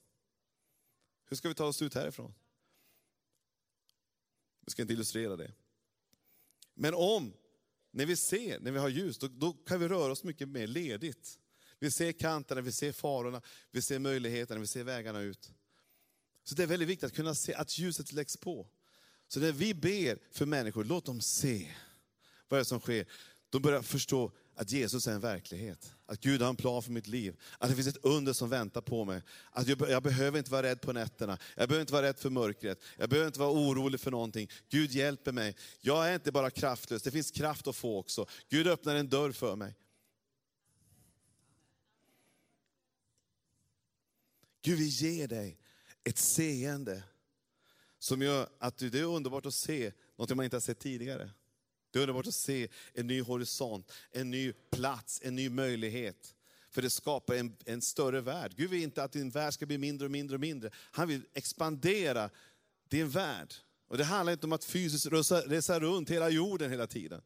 Hur 1.25 1.37
ska 1.37 1.47
vi 1.47 1.55
ta 1.55 1.65
oss 1.65 1.81
ut 1.81 1.93
härifrån? 1.93 2.33
Vi 4.65 4.71
ska 4.71 4.81
inte 4.81 4.93
illustrera 4.93 5.35
det. 5.35 5.51
Men 6.73 6.93
om, 6.93 7.33
när 7.91 8.05
vi 8.05 8.15
ser, 8.15 8.59
när 8.59 8.71
vi 8.71 8.79
har 8.79 8.89
ljus, 8.89 9.17
då, 9.17 9.27
då 9.27 9.53
kan 9.53 9.79
vi 9.79 9.87
röra 9.87 10.11
oss 10.11 10.23
mycket 10.23 10.49
mer 10.49 10.67
ledigt. 10.67 11.39
Vi 11.79 11.91
ser 11.91 12.11
kanterna, 12.11 12.61
vi 12.61 12.71
ser 12.71 12.91
farorna, 12.91 13.41
vi 13.71 13.81
ser 13.81 13.99
möjligheterna, 13.99 14.59
vi 14.59 14.67
ser 14.67 14.83
vägarna 14.83 15.19
ut. 15.19 15.51
Så 16.43 16.55
det 16.55 16.63
är 16.63 16.67
väldigt 16.67 16.89
viktigt 16.89 17.03
att 17.03 17.15
kunna 17.15 17.35
se 17.35 17.53
att 17.53 17.77
ljuset 17.77 18.11
läggs 18.11 18.37
på. 18.37 18.67
Så 19.27 19.39
när 19.39 19.51
vi 19.51 19.73
ber 19.73 20.19
för 20.31 20.45
människor, 20.45 20.83
låt 20.83 21.05
dem 21.05 21.21
se 21.21 21.75
vad 22.47 22.57
det 22.57 22.61
är 22.61 22.63
som 22.63 22.79
sker. 22.79 23.05
De 23.49 23.61
börjar 23.61 23.81
förstå 23.81 24.31
att 24.61 24.71
Jesus 24.71 25.07
är 25.07 25.11
en 25.11 25.19
verklighet. 25.19 25.95
Att 26.05 26.19
Gud 26.19 26.41
har 26.41 26.49
en 26.49 26.55
plan 26.55 26.83
för 26.83 26.91
mitt 26.91 27.07
liv. 27.07 27.35
Att 27.57 27.69
det 27.69 27.75
finns 27.75 27.87
ett 27.87 28.05
under 28.05 28.33
som 28.33 28.49
väntar 28.49 28.81
på 28.81 29.05
mig. 29.05 29.21
Att 29.51 29.67
jag, 29.67 29.89
jag, 29.89 30.03
behöver 30.03 30.37
inte 30.37 30.51
vara 30.51 30.63
rädd 30.63 30.81
på 30.81 30.93
nätterna. 30.93 31.37
Jag 31.55 31.69
behöver 31.69 31.81
inte 31.81 31.93
vara 31.93 32.05
rädd 32.05 32.19
för 32.19 32.29
mörkret. 32.29 32.83
Jag 32.97 33.09
behöver 33.09 33.27
inte 33.27 33.39
vara 33.39 33.51
orolig 33.51 33.99
för 33.99 34.11
någonting. 34.11 34.49
Gud 34.69 34.91
hjälper 34.91 35.31
mig. 35.31 35.55
Jag 35.79 36.09
är 36.09 36.13
inte 36.13 36.31
bara 36.31 36.49
kraftlös, 36.49 37.01
det 37.01 37.11
finns 37.11 37.31
kraft 37.31 37.67
att 37.67 37.75
få 37.75 37.97
också. 37.97 38.25
Gud 38.49 38.67
öppnar 38.67 38.95
en 38.95 39.09
dörr 39.09 39.31
för 39.31 39.55
mig. 39.55 39.75
Gud 44.61 44.79
vill 44.79 44.87
ge 44.87 45.27
dig 45.27 45.59
ett 46.03 46.17
seende 46.17 47.03
som 47.99 48.21
gör 48.21 48.49
att 48.59 48.77
det 48.77 48.99
är 48.99 49.03
underbart 49.03 49.45
att 49.45 49.53
se 49.53 49.91
något 50.17 50.35
man 50.35 50.43
inte 50.43 50.55
har 50.55 50.61
sett 50.61 50.79
tidigare. 50.79 51.29
Det 51.91 51.99
är 51.99 52.01
underbart 52.01 52.27
att 52.27 52.33
se 52.33 52.67
en 52.93 53.07
ny 53.07 53.21
horisont, 53.21 53.91
en 54.11 54.31
ny 54.31 54.53
plats, 54.53 55.19
en 55.23 55.35
ny 55.35 55.49
möjlighet. 55.49 56.35
För 56.69 56.81
det 56.81 56.89
skapar 56.89 57.35
en, 57.35 57.57
en 57.65 57.81
större 57.81 58.21
värld. 58.21 58.53
Gud 58.55 58.69
vill 58.69 58.83
inte 58.83 59.03
att 59.03 59.11
din 59.11 59.29
värld 59.29 59.53
ska 59.53 59.65
bli 59.65 59.77
mindre 59.77 60.05
och 60.05 60.11
mindre 60.11 60.35
och 60.35 60.41
mindre. 60.41 60.69
Han 60.73 61.07
vill 61.07 61.21
expandera 61.33 62.29
din 62.89 63.09
värld. 63.09 63.53
Och 63.87 63.97
det 63.97 64.03
handlar 64.03 64.33
inte 64.33 64.45
om 64.45 64.53
att 64.53 64.63
fysiskt 64.63 65.05
resa, 65.05 65.41
resa 65.41 65.79
runt 65.79 66.09
hela 66.09 66.29
jorden 66.29 66.71
hela 66.71 66.87
tiden. 66.87 67.21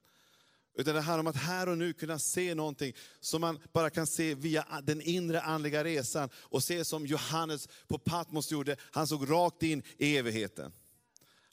Utan 0.78 0.96
det 0.96 1.02
handlar 1.02 1.20
om 1.20 1.28
att 1.28 1.36
här 1.36 1.70
och 1.70 1.78
nu 1.78 1.94
kunna 1.94 2.20
se 2.20 2.56
någonting 2.56 2.94
som 3.20 3.42
man 3.42 3.60
bara 3.74 3.90
kan 3.90 4.08
se 4.08 4.36
via 4.36 4.82
den 4.84 5.02
inre 5.02 5.42
andliga 5.42 5.84
resan. 5.84 6.30
Och 6.36 6.64
se 6.64 6.86
som 6.86 7.06
Johannes 7.06 7.70
på 7.88 7.98
Patmos 7.98 8.52
gjorde, 8.52 8.76
han 8.80 9.08
såg 9.08 9.32
rakt 9.32 9.64
in 9.64 9.84
i 9.98 10.18
evigheten. 10.18 10.72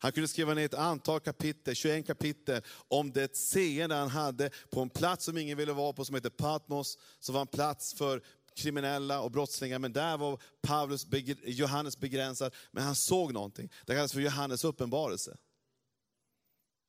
Han 0.02 0.12
kunde 0.12 0.28
skriva 0.28 0.54
ner 0.54 0.64
ett 0.64 0.74
antal 0.74 1.20
kapitel, 1.20 1.74
21 1.74 2.06
kapitel, 2.06 2.62
om 2.88 3.12
det 3.12 3.36
seende 3.36 3.94
han 3.94 4.08
hade 4.08 4.50
på 4.70 4.80
en 4.80 4.90
plats 4.90 5.24
som 5.24 5.38
ingen 5.38 5.58
ville 5.58 5.72
vara 5.72 5.92
på, 5.92 6.04
som 6.04 6.14
heter 6.14 6.30
Patmos, 6.30 6.98
som 7.18 7.34
var 7.34 7.40
en 7.40 7.46
plats 7.46 7.94
för 7.94 8.22
kriminella 8.54 9.20
och 9.20 9.30
brottslingar, 9.30 9.78
men 9.78 9.92
där 9.92 10.16
var 10.16 10.42
Paulus, 10.62 11.06
Johannes 11.44 11.98
begränsad, 11.98 12.54
men 12.70 12.84
han 12.84 12.94
såg 12.94 13.32
någonting. 13.32 13.70
Det 13.86 13.94
kallas 13.94 14.12
för 14.12 14.20
Johannes 14.20 14.64
uppenbarelse. 14.64 15.36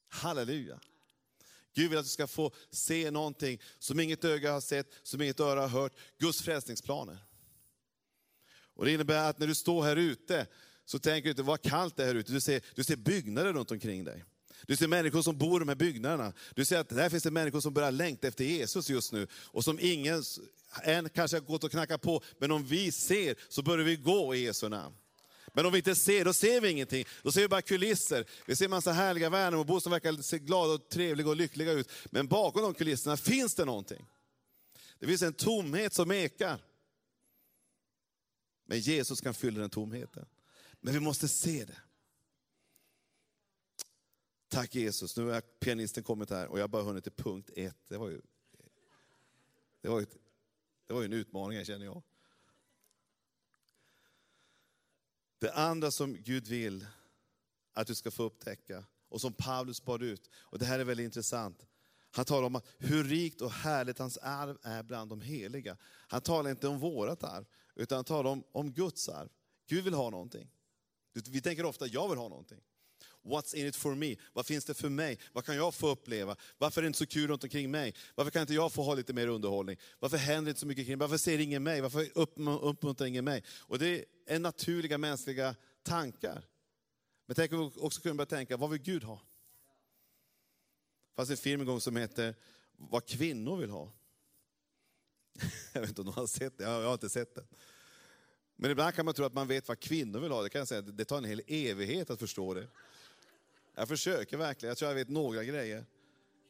Halleluja. 0.09 0.79
Gud 1.75 1.89
vill 1.89 1.99
att 1.99 2.05
du 2.05 2.09
ska 2.09 2.27
få 2.27 2.51
se 2.71 3.11
någonting 3.11 3.61
som 3.79 3.99
inget 3.99 4.25
öga 4.25 4.51
har 4.51 4.61
sett, 4.61 4.87
som 5.03 5.21
inget 5.21 5.39
öra 5.39 5.61
har 5.61 5.67
hört. 5.67 5.93
Guds 6.19 6.41
frälsningsplaner. 6.41 7.17
Och 8.75 8.85
det 8.85 8.91
innebär 8.91 9.29
att 9.29 9.39
när 9.39 9.47
du 9.47 9.55
står 9.55 9.83
här 9.83 9.95
ute, 9.95 10.47
så 10.85 10.99
tänker 10.99 11.23
du 11.23 11.29
inte 11.29 11.43
vad 11.43 11.61
kallt 11.61 11.95
det 11.95 12.03
är 12.03 12.07
här 12.07 12.15
ute. 12.15 12.31
Du 12.31 12.41
ser, 12.41 12.61
du 12.75 12.83
ser 12.83 12.95
byggnader 12.95 13.53
runt 13.53 13.71
omkring 13.71 14.03
dig. 14.03 14.25
Du 14.67 14.75
ser 14.75 14.87
människor 14.87 15.21
som 15.21 15.37
bor 15.37 15.57
i 15.57 15.59
de 15.59 15.67
här 15.67 15.75
byggnaderna. 15.75 16.33
Du 16.55 16.65
ser 16.65 16.79
att 16.79 16.89
där 16.89 17.09
finns 17.09 17.23
det 17.23 17.31
människor 17.31 17.59
som 17.59 17.73
börjar 17.73 17.91
längta 17.91 18.27
efter 18.27 18.43
Jesus 18.43 18.89
just 18.89 19.11
nu. 19.11 19.27
Och 19.33 19.63
som 19.63 19.79
ingen 19.81 20.23
än 20.83 21.09
kanske 21.09 21.37
har 21.37 21.41
gått 21.41 21.63
och 21.63 21.71
knackat 21.71 22.01
på, 22.01 22.21
men 22.39 22.51
om 22.51 22.63
vi 22.63 22.91
ser 22.91 23.35
så 23.49 23.61
börjar 23.61 23.85
vi 23.85 23.95
gå 23.95 24.35
i 24.35 24.39
Jesu 24.39 24.69
namn. 24.69 24.95
Men 25.53 25.65
om 25.65 25.71
vi 25.71 25.77
inte 25.77 25.95
ser, 25.95 26.25
då 26.25 26.33
ser 26.33 26.61
vi 26.61 26.69
ingenting. 26.69 27.05
Då 27.23 27.31
ser 27.31 27.41
vi 27.41 27.47
bara 27.47 27.61
kulisser. 27.61 28.25
Vi 28.45 28.55
ser 28.55 28.67
massa 28.67 28.91
härliga 28.91 29.29
Värnamobor 29.29 29.79
som 29.79 29.91
verkar 29.91 30.21
se 30.21 30.39
glada, 30.39 30.73
och 30.73 30.89
trevliga 30.89 31.29
och 31.29 31.35
lyckliga 31.35 31.71
ut. 31.71 31.91
Men 32.05 32.27
bakom 32.27 32.61
de 32.61 32.73
kulisserna 32.73 33.17
finns 33.17 33.55
det 33.55 33.65
någonting. 33.65 34.05
Det 34.99 35.07
finns 35.07 35.21
en 35.21 35.33
tomhet 35.33 35.93
som 35.93 36.11
ekar. 36.11 36.59
Men 38.65 38.79
Jesus 38.79 39.21
kan 39.21 39.33
fylla 39.33 39.61
den 39.61 39.69
tomheten. 39.69 40.25
Men 40.85 40.93
vi 40.93 40.99
måste 40.99 41.27
se 41.27 41.65
det. 41.65 41.77
Tack 44.47 44.75
Jesus, 44.75 45.17
nu 45.17 45.25
har 45.25 45.41
pianisten 45.41 46.03
kommit 46.03 46.29
här 46.29 46.47
och 46.47 46.59
jag 46.59 46.63
har 46.63 46.67
bara 46.67 46.83
hunnit 46.83 47.03
till 47.03 47.13
punkt 47.13 47.49
ett. 47.55 47.77
Det 47.87 47.97
var 47.97 48.09
ju, 48.09 48.21
det 49.81 49.89
var 49.89 49.99
ju, 49.99 50.05
det 50.87 50.93
var 50.93 51.01
ju 51.01 51.05
en 51.05 51.13
utmaning 51.13 51.65
känner 51.65 51.85
jag. 51.85 52.03
Det 55.39 55.53
andra 55.53 55.91
som 55.91 56.15
Gud 56.21 56.47
vill 56.47 56.85
att 57.73 57.87
du 57.87 57.95
ska 57.95 58.11
få 58.11 58.23
upptäcka, 58.23 58.85
och 59.09 59.21
som 59.21 59.33
Paulus 59.33 59.83
bad 59.83 60.03
ut, 60.03 60.29
och 60.35 60.59
det 60.59 60.65
här 60.65 60.79
är 60.79 60.83
väldigt 60.83 61.03
intressant. 61.03 61.65
Han 62.11 62.25
talar 62.25 62.47
om 62.47 62.61
hur 62.77 63.03
rikt 63.03 63.41
och 63.41 63.51
härligt 63.51 63.99
hans 63.99 64.17
arv 64.17 64.57
är 64.61 64.83
bland 64.83 65.09
de 65.09 65.21
heliga. 65.21 65.77
Han 65.83 66.21
talar 66.21 66.49
inte 66.49 66.67
om 66.67 66.79
vårat 66.79 67.23
arv, 67.23 67.45
utan 67.75 67.95
han 67.95 68.05
talar 68.05 68.31
om, 68.31 68.43
om 68.51 68.73
Guds 68.73 69.09
arv. 69.09 69.29
Gud 69.67 69.83
vill 69.83 69.93
ha 69.93 70.09
någonting. 70.09 70.49
Vi 71.13 71.41
tänker 71.41 71.65
ofta, 71.65 71.87
jag 71.87 72.09
vill 72.09 72.17
ha 72.17 72.29
någonting. 72.29 72.61
What's 73.23 73.55
in 73.55 73.67
it 73.67 73.75
for 73.75 73.95
me? 73.95 74.15
Vad 74.33 74.45
finns 74.45 74.65
det 74.65 74.73
för 74.73 74.89
mig? 74.89 75.19
Vad 75.33 75.45
kan 75.45 75.55
jag 75.55 75.73
få 75.73 75.89
uppleva? 75.89 76.35
Varför 76.57 76.81
är 76.81 76.83
det 76.83 76.87
inte 76.87 76.99
så 76.99 77.05
kul 77.05 77.27
runt 77.27 77.43
omkring 77.43 77.71
mig? 77.71 77.95
Varför 78.15 78.31
kan 78.31 78.41
inte 78.41 78.53
jag 78.53 78.73
få 78.73 78.83
ha 78.83 78.93
lite 78.93 79.13
mer 79.13 79.27
underhållning? 79.27 79.77
Varför 79.99 80.17
händer 80.17 80.45
det 80.45 80.49
inte 80.49 80.59
så 80.59 80.67
mycket 80.67 80.85
kring 80.85 80.97
mig? 80.97 81.07
Varför 81.07 81.17
ser 81.17 81.39
ingen 81.39 81.63
mig? 81.63 81.81
Varför 81.81 82.09
uppmuntrar 82.45 83.07
ingen 83.07 83.25
mig? 83.25 83.43
Och 83.59 83.79
det 83.79 84.05
är 84.27 84.39
naturliga 84.39 84.97
mänskliga 84.97 85.55
tankar. 85.83 86.45
Men 87.25 87.35
tänk 87.35 87.51
om 87.53 87.59
vi 87.59 87.79
också 87.79 88.01
kunde 88.01 88.15
börja 88.15 88.25
tänka, 88.25 88.57
vad 88.57 88.69
vill 88.69 88.81
Gud 88.81 89.03
ha? 89.03 89.21
Det 91.09 91.15
fanns 91.15 91.29
en 91.29 91.37
film 91.37 91.61
en 91.61 91.67
gång 91.67 91.81
som 91.81 91.95
heter 91.95 92.35
Vad 92.77 93.05
kvinnor 93.05 93.57
vill 93.57 93.69
ha. 93.69 93.91
Jag 95.73 95.81
vet 95.81 95.89
inte 95.89 96.01
om 96.01 96.05
någon 96.05 96.15
har 96.15 96.27
sett 96.27 96.57
det, 96.57 96.63
jag 96.63 96.83
har 96.83 96.93
inte 96.93 97.09
sett 97.09 97.35
den. 97.35 97.47
Men 98.63 98.71
ibland 98.71 98.95
kan 98.95 99.05
man 99.05 99.13
tro 99.13 99.25
att 99.25 99.33
man 99.33 99.47
vet 99.47 99.67
vad 99.67 99.79
kvinnor 99.79 100.19
vill 100.19 100.31
ha. 100.31 100.41
Det 100.41 100.49
kan 100.49 100.59
jag 100.59 100.67
säga, 100.67 100.81
det 100.81 101.05
tar 101.05 101.17
en 101.17 101.25
hel 101.25 101.41
evighet 101.47 102.09
att 102.09 102.19
förstå 102.19 102.53
det. 102.53 102.67
Jag 103.75 103.87
försöker 103.87 104.37
verkligen, 104.37 104.69
jag 104.69 104.77
tror 104.77 104.89
jag 104.89 104.95
vet 104.95 105.09
några 105.09 105.43
grejer. 105.43 105.85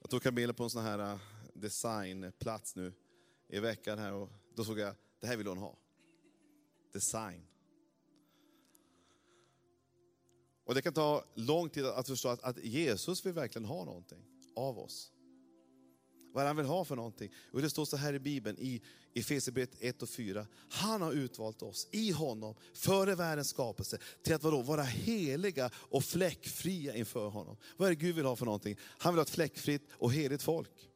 Jag 0.01 0.09
tog 0.09 0.23
Camilla 0.23 0.53
på 0.53 0.63
en 0.63 0.69
sån 0.69 0.83
här 0.83 0.99
äh, 0.99 1.19
designplats 1.53 2.75
nu 2.75 2.93
i 3.49 3.59
veckan 3.59 3.99
här 3.99 4.13
och 4.13 4.29
då 4.55 4.63
såg 4.63 4.79
jag, 4.79 4.95
det 5.19 5.27
här 5.27 5.37
vill 5.37 5.47
hon 5.47 5.57
ha. 5.57 5.77
Design. 6.91 7.47
Och 10.65 10.75
det 10.75 10.81
kan 10.81 10.93
ta 10.93 11.25
lång 11.33 11.69
tid 11.69 11.85
att 11.85 12.07
förstå 12.07 12.29
att, 12.29 12.43
att 12.43 12.63
Jesus 12.63 13.25
vill 13.25 13.33
verkligen 13.33 13.65
ha 13.65 13.85
någonting 13.85 14.25
av 14.55 14.79
oss. 14.79 15.12
Vad 16.33 16.45
han 16.45 16.55
vill 16.55 16.65
ha 16.65 16.85
för 16.85 16.95
någonting. 16.95 17.31
Och 17.51 17.61
det 17.61 17.69
står 17.69 17.85
så 17.85 17.97
här 17.97 18.13
i 18.13 18.19
Bibeln, 18.19 18.57
i 18.59 18.81
Efesierbrevet 19.13 19.75
1 19.79 20.01
och 20.01 20.09
4. 20.09 20.47
Han 20.69 21.01
har 21.01 21.11
utvalt 21.11 21.61
oss 21.61 21.87
i 21.91 22.11
honom, 22.11 22.55
före 22.73 23.15
världens 23.15 23.49
skapelse, 23.49 23.97
till 24.23 24.33
att 24.33 24.43
vadå? 24.43 24.61
vara 24.61 24.83
heliga 24.83 25.69
och 25.75 26.03
fläckfria 26.03 26.95
inför 26.95 27.29
honom. 27.29 27.57
Vad 27.77 27.85
är 27.85 27.89
det 27.89 27.95
Gud 27.95 28.15
vill 28.15 28.25
ha 28.25 28.35
för 28.35 28.45
någonting? 28.45 28.77
Han 28.81 29.13
vill 29.13 29.17
ha 29.17 29.23
ett 29.23 29.29
fläckfritt 29.29 29.89
och 29.91 30.13
heligt 30.13 30.41
folk. 30.43 30.89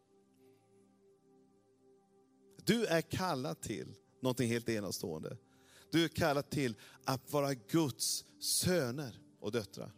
Du 2.66 2.86
är 2.86 3.02
kallad 3.02 3.62
till 3.62 3.96
någonting 4.22 4.50
helt 4.50 4.70
enastående. 4.70 5.38
Du 5.92 6.04
är 6.04 6.08
kallad 6.08 6.50
till 6.50 6.76
att 7.04 7.32
vara 7.32 7.54
Guds 7.54 8.26
söner 8.40 9.20
och 9.40 9.52
döttrar. 9.52 9.92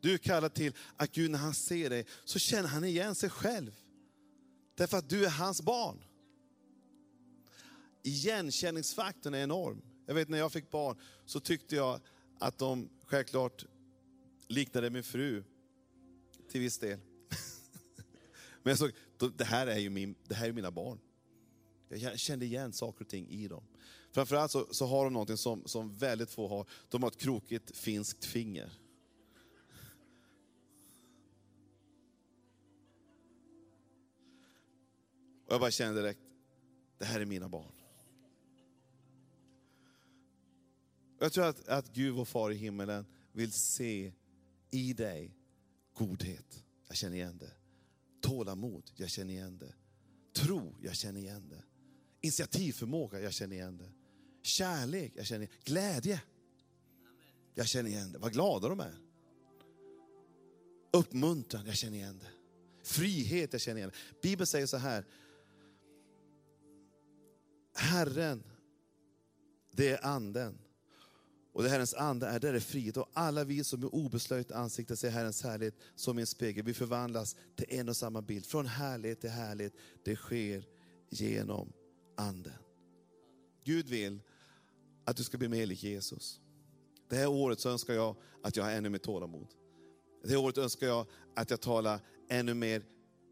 Du 0.00 0.14
är 0.14 0.18
kallad 0.18 0.54
till 0.54 0.72
att 0.96 1.12
Gud 1.12 1.30
när 1.30 1.38
han 1.38 1.54
ser 1.54 1.90
dig 1.90 2.06
så 2.24 2.38
känner 2.38 2.68
han 2.68 2.84
igen 2.84 3.14
sig 3.14 3.30
själv. 3.30 3.72
Därför 4.78 4.96
att 4.96 5.08
du 5.08 5.24
är 5.24 5.30
hans 5.30 5.62
barn. 5.62 6.04
Igenkänningsfaktorn 8.02 9.34
är 9.34 9.42
enorm. 9.42 9.82
Jag 10.06 10.14
vet 10.14 10.28
när 10.28 10.38
jag 10.38 10.52
fick 10.52 10.70
barn 10.70 10.96
så 11.24 11.40
tyckte 11.40 11.76
jag 11.76 12.00
att 12.38 12.58
de 12.58 12.88
självklart 13.04 13.64
liknade 14.48 14.90
min 14.90 15.02
fru 15.02 15.44
till 16.50 16.60
viss 16.60 16.78
del. 16.78 16.98
Men 18.62 18.70
jag 18.70 18.78
såg, 18.78 18.90
det 19.36 19.44
här 19.44 19.66
är 19.66 19.78
ju 19.78 19.90
min, 19.90 20.14
det 20.24 20.34
här 20.34 20.48
är 20.48 20.52
mina 20.52 20.70
barn. 20.70 20.98
Jag 21.88 22.18
kände 22.18 22.44
igen 22.46 22.72
saker 22.72 23.04
och 23.04 23.08
ting 23.08 23.28
i 23.28 23.48
dem. 23.48 23.64
Framförallt 24.12 24.50
så, 24.50 24.66
så 24.70 24.86
har 24.86 25.04
de 25.04 25.12
någonting 25.12 25.36
som, 25.36 25.62
som 25.66 25.94
väldigt 25.96 26.30
få 26.30 26.48
har. 26.48 26.66
De 26.88 27.02
har 27.02 27.10
ett 27.10 27.20
krokigt 27.20 27.76
finskt 27.76 28.24
finger. 28.24 28.72
Och 35.48 35.54
jag 35.54 35.60
bara 35.60 35.70
kände 35.70 36.00
direkt, 36.02 36.20
det 36.98 37.04
här 37.04 37.20
är 37.20 37.24
mina 37.24 37.48
barn. 37.48 37.72
Jag 41.18 41.32
tror 41.32 41.44
att, 41.44 41.68
att 41.68 41.92
Gud, 41.92 42.14
vår 42.14 42.24
far 42.24 42.50
i 42.50 42.54
himmelen, 42.54 43.06
vill 43.32 43.52
se 43.52 44.12
i 44.70 44.92
dig 44.92 45.36
godhet. 45.94 46.64
Jag 46.88 46.96
känner 46.96 47.16
igen 47.16 47.38
det. 47.38 47.52
Tålamod, 48.20 48.90
jag 48.94 49.10
känner 49.10 49.34
igen 49.34 49.58
det. 49.58 49.74
Tro, 50.32 50.76
jag 50.82 50.96
känner 50.96 51.20
igen 51.20 51.48
det. 51.48 51.62
Initiativförmåga, 52.20 53.20
jag 53.20 53.32
känner 53.32 53.56
igen 53.56 53.76
det. 53.76 53.92
Kärlek, 54.42 55.12
jag 55.14 55.26
känner 55.26 55.44
igen 55.44 55.56
det. 55.64 55.70
Glädje, 55.70 56.22
jag 57.54 57.66
känner 57.66 57.90
igen 57.90 58.12
det. 58.12 58.18
Vad 58.18 58.32
glada 58.32 58.68
de 58.68 58.80
är. 58.80 58.98
Uppmuntran, 60.92 61.66
jag 61.66 61.76
känner 61.76 61.96
igen 61.96 62.18
det. 62.18 62.30
Frihet, 62.82 63.52
jag 63.52 63.62
känner 63.62 63.78
igen 63.78 63.90
det. 63.90 64.20
Bibeln 64.22 64.46
säger 64.46 64.66
så 64.66 64.76
här. 64.76 65.04
Herren, 67.78 68.42
det 69.72 69.88
är 69.88 70.06
anden. 70.06 70.58
Och 71.52 71.62
det 71.62 71.68
Herrens 71.68 71.94
ande 71.94 72.26
är, 72.26 72.40
där 72.40 72.54
är 72.54 72.60
frihet. 72.60 72.96
Och 72.96 73.10
alla 73.12 73.44
vi 73.44 73.64
som 73.64 73.80
med 73.80 73.88
obeslöjt 73.92 74.52
ansikte 74.52 74.96
ser 74.96 75.10
Herrens 75.10 75.42
härlighet 75.42 75.74
som 75.94 76.18
en 76.18 76.26
spegel, 76.26 76.64
vi 76.64 76.74
förvandlas 76.74 77.36
till 77.56 77.66
en 77.68 77.88
och 77.88 77.96
samma 77.96 78.22
bild. 78.22 78.46
Från 78.46 78.66
härlighet 78.66 79.20
till 79.20 79.30
härlighet. 79.30 79.72
Det 80.04 80.16
sker 80.16 80.64
genom 81.08 81.72
anden. 82.16 82.52
Gud 83.64 83.88
vill 83.88 84.20
att 85.04 85.16
du 85.16 85.24
ska 85.24 85.38
bli 85.38 85.48
mer 85.48 85.66
lik 85.66 85.82
Jesus. 85.82 86.40
Det 87.08 87.16
här 87.16 87.26
året 87.26 87.60
så 87.60 87.70
önskar 87.70 87.94
jag 87.94 88.16
att 88.42 88.56
jag 88.56 88.64
har 88.64 88.70
ännu 88.70 88.88
mer 88.88 88.98
tålamod. 88.98 89.48
Det 90.22 90.30
här 90.30 90.36
året 90.36 90.58
önskar 90.58 90.86
jag 90.86 91.06
att 91.36 91.50
jag 91.50 91.60
talar 91.60 92.00
ännu 92.28 92.54
mer 92.54 92.82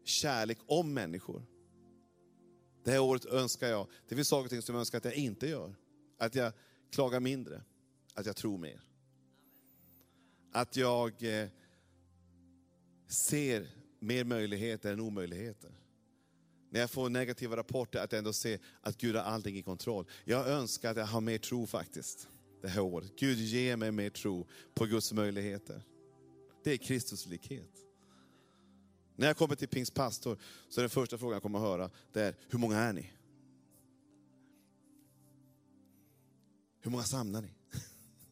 kärlek 0.03 0.57
om 0.67 0.93
människor. 0.93 1.45
Det 2.87 2.93
här 2.93 2.99
året 2.99 3.25
önskar 3.25 3.67
jag, 3.67 3.87
det 4.07 4.15
finns 4.15 4.27
saker 4.27 4.45
och 4.45 4.49
ting 4.49 4.61
som 4.61 4.75
jag 4.75 4.79
önskar 4.79 4.97
att 4.97 5.05
jag 5.05 5.15
inte 5.15 5.47
gör. 5.47 5.75
Att 6.17 6.35
jag 6.35 6.53
klagar 6.91 7.19
mindre, 7.19 7.61
att 8.13 8.25
jag 8.25 8.35
tror 8.35 8.57
mer. 8.57 8.81
Att 10.51 10.75
jag 10.75 11.23
eh, 11.23 11.47
ser 13.07 13.67
mer 13.99 14.23
möjligheter 14.23 14.93
än 14.93 14.99
omöjligheter. 14.99 15.71
När 16.69 16.79
jag 16.79 16.91
får 16.91 17.09
negativa 17.09 17.57
rapporter, 17.57 17.99
att 17.99 18.11
jag 18.11 18.17
ändå 18.17 18.33
ser 18.33 18.59
att 18.81 18.97
Gud 18.97 19.15
har 19.15 19.23
allting 19.23 19.57
i 19.57 19.61
kontroll. 19.61 20.05
Jag 20.25 20.47
önskar 20.47 20.91
att 20.91 20.97
jag 20.97 21.05
har 21.05 21.21
mer 21.21 21.37
tro 21.37 21.67
faktiskt, 21.67 22.27
det 22.61 22.67
här 22.67 22.81
året. 22.81 23.11
Gud 23.19 23.37
ger 23.37 23.75
mig 23.75 23.91
mer 23.91 24.09
tro 24.09 24.47
på 24.73 24.85
Guds 24.85 25.13
möjligheter. 25.13 25.81
Det 26.63 26.71
är 26.71 26.77
Kristus 26.77 26.87
Kristuslikhet. 26.87 27.86
När 29.17 29.27
jag 29.27 29.37
kommer 29.37 29.55
till 29.55 29.67
Pingstpastor, 29.67 30.37
så 30.69 30.79
är 30.79 30.83
den 30.83 30.89
första 30.89 31.17
frågan 31.17 31.33
jag 31.33 31.41
kommer 31.41 31.59
att 31.59 31.65
höra, 31.65 31.89
det 32.11 32.21
är, 32.21 32.35
hur 32.49 32.59
många 32.59 32.77
är 32.77 32.93
ni? 32.93 33.13
Hur 36.79 36.91
många 36.91 37.03
samlar 37.03 37.41
ni? 37.41 37.53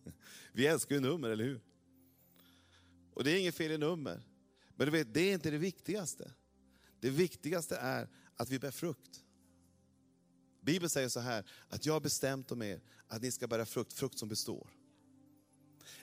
Vi 0.52 0.67
älskar 0.67 0.95
ju 0.95 1.02
nummer, 1.02 1.30
eller 1.30 1.43
hur? 1.43 1.62
Och 3.13 3.24
det 3.24 3.32
är 3.32 3.39
inget 3.39 3.56
fel 3.56 3.71
i 3.71 3.78
nummer. 3.78 4.24
Men 4.76 4.86
du 4.88 4.91
vet, 4.91 5.13
det 5.13 5.21
är 5.21 5.34
inte 5.34 5.52
det 5.52 5.58
viktigaste. 5.58 6.32
Det 7.00 7.10
viktigaste 7.10 7.76
är 7.76 8.10
att 8.36 8.50
vi 8.50 8.60
bär 8.60 8.71
frukt. 8.71 9.24
Bibeln 10.62 10.89
säger 10.89 11.10
så 11.10 11.19
här, 11.19 11.45
att 11.69 11.86
jag 11.86 11.93
har 11.93 12.02
bestämt 12.02 12.52
om 12.52 12.62
er 12.62 12.82
att 13.08 13.21
ni 13.21 13.32
ska 13.32 13.48
bära 13.48 13.65
frukt, 13.65 13.93
frukt 13.93 14.19
som 14.19 14.30
består. 14.30 14.69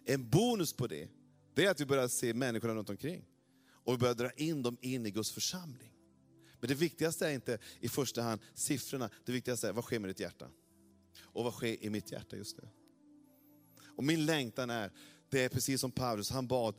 En 0.05 0.31
bonus 0.31 0.73
på 0.73 0.87
det, 0.87 1.09
det 1.55 1.64
är 1.64 1.71
att 1.71 1.81
vi 1.81 1.87
börjar 1.87 2.09
se 2.09 2.35
människorna 2.35 2.75
runt 2.75 2.90
omkring. 2.90 3.25
Och 3.85 3.92
vi 3.92 3.99
börjar 3.99 4.14
dra 4.14 4.31
in 4.31 4.62
dem 4.62 4.77
in 4.81 5.07
i 5.07 5.11
Guds 5.11 5.33
församling. 5.33 5.92
Men 6.61 6.68
det 6.68 6.75
viktigaste 6.75 7.29
är 7.29 7.33
inte 7.33 7.59
i 7.81 7.88
första 7.88 8.23
hand 8.23 8.40
siffrorna, 8.55 9.11
det 9.25 9.33
viktigaste 9.33 9.68
är 9.68 9.73
vad 9.73 9.85
sker 9.85 9.99
med 9.99 10.11
ditt 10.11 10.21
hjärta? 10.21 10.49
Och 11.23 11.45
vad 11.45 11.53
sker 11.53 11.85
i 11.85 11.90
mitt 11.90 12.12
hjärta 12.12 12.37
just 12.37 12.57
nu? 12.57 12.68
Och 13.97 14.05
min 14.05 14.27
längtan 14.27 14.71
är, 14.71 14.92
det 15.31 15.45
är 15.45 15.49
precis 15.49 15.81
som 15.81 15.90
Paulus, 15.90 16.31
han 16.31 16.47
bad, 16.47 16.75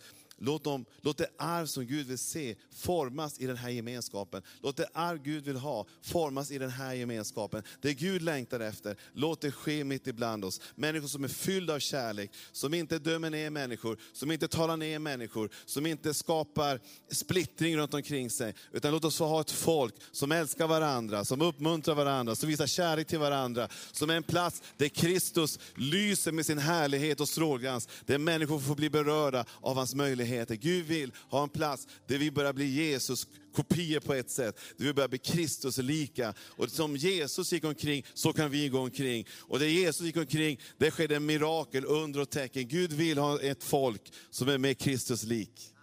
Låt, 0.45 0.63
dem, 0.63 0.85
låt 1.01 1.17
det 1.17 1.27
arv 1.37 1.65
som 1.65 1.85
Gud 1.85 2.07
vill 2.07 2.17
se 2.17 2.55
formas 2.75 3.39
i 3.39 3.47
den 3.47 3.57
här 3.57 3.69
gemenskapen. 3.69 4.41
Låt 4.61 4.77
det 4.77 4.87
arv 4.93 5.23
Gud 5.23 5.45
vill 5.45 5.55
ha 5.55 5.85
formas 6.01 6.51
i 6.51 6.57
den 6.57 6.69
här 6.69 6.93
gemenskapen. 6.93 7.63
Det 7.81 7.93
Gud 7.93 8.21
längtar 8.21 8.59
efter, 8.59 8.97
låt 9.13 9.41
det 9.41 9.51
ske 9.51 9.83
mitt 9.83 10.07
ibland 10.07 10.45
oss. 10.45 10.61
Människor 10.75 11.07
som 11.07 11.23
är 11.23 11.27
fyllda 11.27 11.73
av 11.73 11.79
kärlek, 11.79 12.31
som 12.51 12.73
inte 12.73 12.99
dömer 12.99 13.29
ner 13.29 13.49
människor, 13.49 13.97
som 14.13 14.31
inte 14.31 14.47
talar 14.47 14.77
ner 14.77 14.99
människor, 14.99 15.49
som 15.65 15.85
inte 15.85 16.13
skapar 16.13 16.79
splittring 17.11 17.77
runt 17.77 17.93
omkring 17.93 18.29
sig. 18.29 18.53
Utan 18.71 18.91
låt 18.91 19.05
oss 19.05 19.17
få 19.17 19.25
ha 19.25 19.41
ett 19.41 19.51
folk 19.51 19.95
som 20.11 20.31
älskar 20.31 20.67
varandra, 20.67 21.25
som 21.25 21.41
uppmuntrar 21.41 21.95
varandra, 21.95 22.35
som 22.35 22.49
visar 22.49 22.67
kärlek 22.67 23.07
till 23.07 23.19
varandra. 23.19 23.67
Som 23.91 24.09
är 24.09 24.15
en 24.15 24.23
plats 24.23 24.61
där 24.77 24.87
Kristus 24.87 25.59
lyser 25.75 26.31
med 26.31 26.45
sin 26.45 26.59
härlighet 26.59 27.19
och 27.19 27.29
strålglans. 27.29 27.87
Där 28.05 28.17
människor 28.17 28.59
får 28.59 28.75
bli 28.75 28.89
berörda 28.89 29.45
av 29.61 29.75
hans 29.75 29.95
möjlighet 29.95 30.32
möjligheter. 30.33 30.55
Gud 30.55 30.85
vill 30.85 31.11
ha 31.29 31.43
en 31.43 31.49
plats 31.49 31.87
där 32.07 32.17
vi 32.17 32.31
börjar 32.31 32.53
bli 32.53 32.65
Jesus 32.65 33.27
kopior 33.53 33.99
på 33.99 34.13
ett 34.13 34.29
sätt, 34.29 34.59
där 34.77 34.85
vi 34.85 34.93
börjar 34.93 35.07
bli 35.07 35.19
Kristus 35.19 35.77
lika. 35.77 36.33
Och 36.39 36.69
som 36.69 36.95
Jesus 36.95 37.53
gick 37.53 37.63
omkring, 37.63 38.05
så 38.13 38.33
kan 38.33 38.51
vi 38.51 38.69
gå 38.69 38.79
omkring. 38.79 39.27
Och 39.39 39.59
där 39.59 39.65
Jesus 39.65 40.05
gick 40.05 40.17
omkring, 40.17 40.59
där 40.77 40.91
skedde 40.91 41.19
mirakel, 41.19 41.85
under 41.85 42.19
och 42.19 42.29
tecken. 42.29 42.67
Gud 42.67 42.93
vill 42.93 43.17
ha 43.17 43.41
ett 43.41 43.63
folk 43.63 44.13
som 44.29 44.49
är 44.49 44.57
med 44.57 44.77
Kristus 44.77 45.23
lik. 45.23 45.73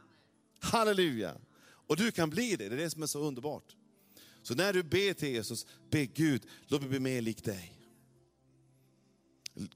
Halleluja! 0.60 1.34
Och 1.88 1.96
du 1.96 2.10
kan 2.10 2.30
bli 2.30 2.56
det, 2.56 2.68
det 2.68 2.74
är 2.74 2.78
det 2.78 2.90
som 2.90 3.02
är 3.02 3.06
så 3.06 3.18
underbart. 3.18 3.76
Så 4.42 4.54
när 4.54 4.72
du 4.72 4.82
ber 4.82 5.14
till 5.14 5.28
Jesus, 5.28 5.66
be 5.90 6.06
Gud, 6.06 6.42
låt 6.68 6.80
mig 6.80 6.90
bli 6.90 7.00
mer 7.00 7.20
lik 7.20 7.44
dig. 7.44 7.79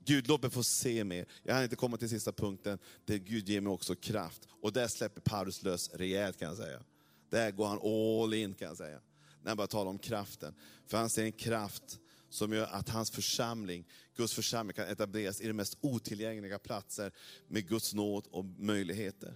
Gud, 0.05 0.29
låt 0.29 0.43
mig 0.43 0.51
få 0.51 0.63
se 0.63 1.05
mer. 1.05 1.27
Jag 1.43 1.55
har 1.55 1.63
inte 1.63 1.77
kommit 1.77 2.01
till 2.01 2.09
sista 2.09 2.33
punkten, 2.33 2.79
där 3.05 3.17
Gud 3.17 3.49
ger 3.49 3.61
mig 3.61 3.71
också 3.71 3.95
kraft. 3.95 4.49
Och 4.63 4.73
där 4.73 4.89
släpper 4.89 5.21
Paulus 5.21 5.63
lös 5.63 5.91
rejält 5.95 6.39
kan 6.39 6.49
jag 6.49 6.57
säga. 6.57 6.83
Där 7.31 7.51
går 7.51 7.67
han 7.67 7.79
all 7.79 8.35
in 8.35 8.55
kan 8.55 8.69
jag 8.69 8.77
säga. 8.77 9.01
När 9.43 9.51
han 9.51 9.57
börjar 9.57 9.69
tala 9.69 9.91
om 9.91 9.99
kraften. 9.99 10.55
För 10.87 10.99
han 10.99 11.11
ser 11.11 11.25
en 11.25 11.33
kraft 11.33 12.01
som 12.31 12.53
gör 12.53 12.67
att 12.67 12.89
hans 12.89 13.11
församling, 13.11 13.89
Guds 14.17 14.35
församling 14.35 14.75
kan 14.75 14.89
etableras 14.89 15.41
i 15.41 15.47
de 15.47 15.53
mest 15.53 15.79
otillgängliga 15.81 16.59
platser 16.59 17.13
med 17.49 17.69
Guds 17.69 17.95
nåd 17.95 18.27
och 18.31 18.45
möjligheter. 18.45 19.35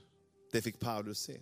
Det 0.53 0.63
fick 0.63 0.81
Paulus 0.81 1.19
se. 1.19 1.41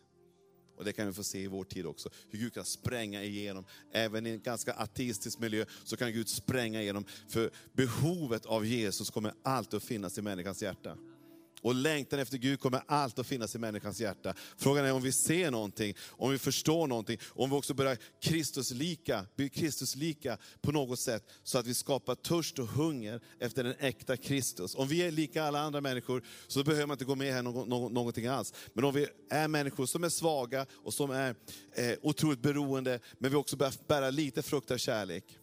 Och 0.77 0.85
det 0.85 0.93
kan 0.93 1.07
vi 1.07 1.13
få 1.13 1.23
se 1.23 1.39
i 1.39 1.47
vår 1.47 1.65
tid 1.65 1.87
också. 1.87 2.09
Hur 2.31 2.39
Gud 2.39 2.55
kan 2.55 2.65
spränga 2.65 3.23
igenom. 3.23 3.65
Även 3.93 4.27
i 4.27 4.31
en 4.31 4.41
ganska 4.41 4.73
ateistisk 4.73 5.39
miljö 5.39 5.65
så 5.85 5.97
kan 5.97 6.13
Gud 6.13 6.29
spränga 6.29 6.83
igenom. 6.83 7.05
För 7.29 7.51
behovet 7.73 8.47
av 8.47 8.67
Jesus 8.67 9.11
kommer 9.11 9.35
alltid 9.43 9.77
att 9.77 9.85
finnas 9.85 10.19
i 10.19 10.23
människans 10.23 10.63
hjärta. 10.63 10.97
Och 11.63 11.75
längtan 11.75 12.19
efter 12.19 12.39
Gud 12.39 12.61
kommer 12.61 12.83
alltid 12.87 13.21
att 13.21 13.27
finnas 13.27 13.55
i 13.55 13.59
människans 13.59 14.01
hjärta. 14.01 14.35
Frågan 14.57 14.85
är 14.85 14.93
om 14.93 15.03
vi 15.03 15.13
ser 15.13 15.51
någonting, 15.51 15.95
om 16.09 16.31
vi 16.31 16.39
förstår 16.39 16.87
någonting, 16.87 17.19
om 17.29 17.51
vi 17.51 17.57
också 17.57 17.75
börjar 17.75 17.99
Kristuslika, 18.23 19.27
bli 19.37 19.49
Kristuslika 19.49 20.39
på 20.61 20.73
något 20.73 20.99
sätt, 20.99 21.25
så 21.43 21.59
att 21.59 21.67
vi 21.67 21.75
skapar 21.75 22.15
törst 22.15 22.59
och 22.59 22.67
hunger 22.67 23.21
efter 23.39 23.65
den 23.65 23.75
äkta 23.79 24.17
Kristus. 24.17 24.75
Om 24.75 24.89
vi 24.89 25.03
är 25.03 25.11
lika 25.11 25.45
alla 25.45 25.61
andra 25.61 25.81
människor, 25.81 26.23
så 26.47 26.65
behöver 26.65 26.87
man 26.87 26.95
inte 26.95 27.05
gå 27.05 27.15
med 27.15 27.33
här 27.33 27.43
någon, 27.43 27.69
någon, 27.69 27.95
någonting 27.95 28.27
alls. 28.27 28.55
Men 28.73 28.85
om 28.85 28.95
vi 28.95 29.07
är 29.31 29.49
människor 29.49 29.87
som 29.87 30.05
är 30.05 30.09
svaga 30.09 30.67
och 30.73 30.95
som 30.95 31.11
är 31.11 31.35
eh, 31.75 31.93
otroligt 32.03 32.43
beroende, 32.43 33.01
men 33.19 33.31
vi 33.31 33.37
också 33.37 33.57
börjar 33.57 33.75
bära 33.89 34.11
lite 34.11 34.43
frukt 34.43 34.71
av 34.71 34.77
kärlek. 34.77 35.39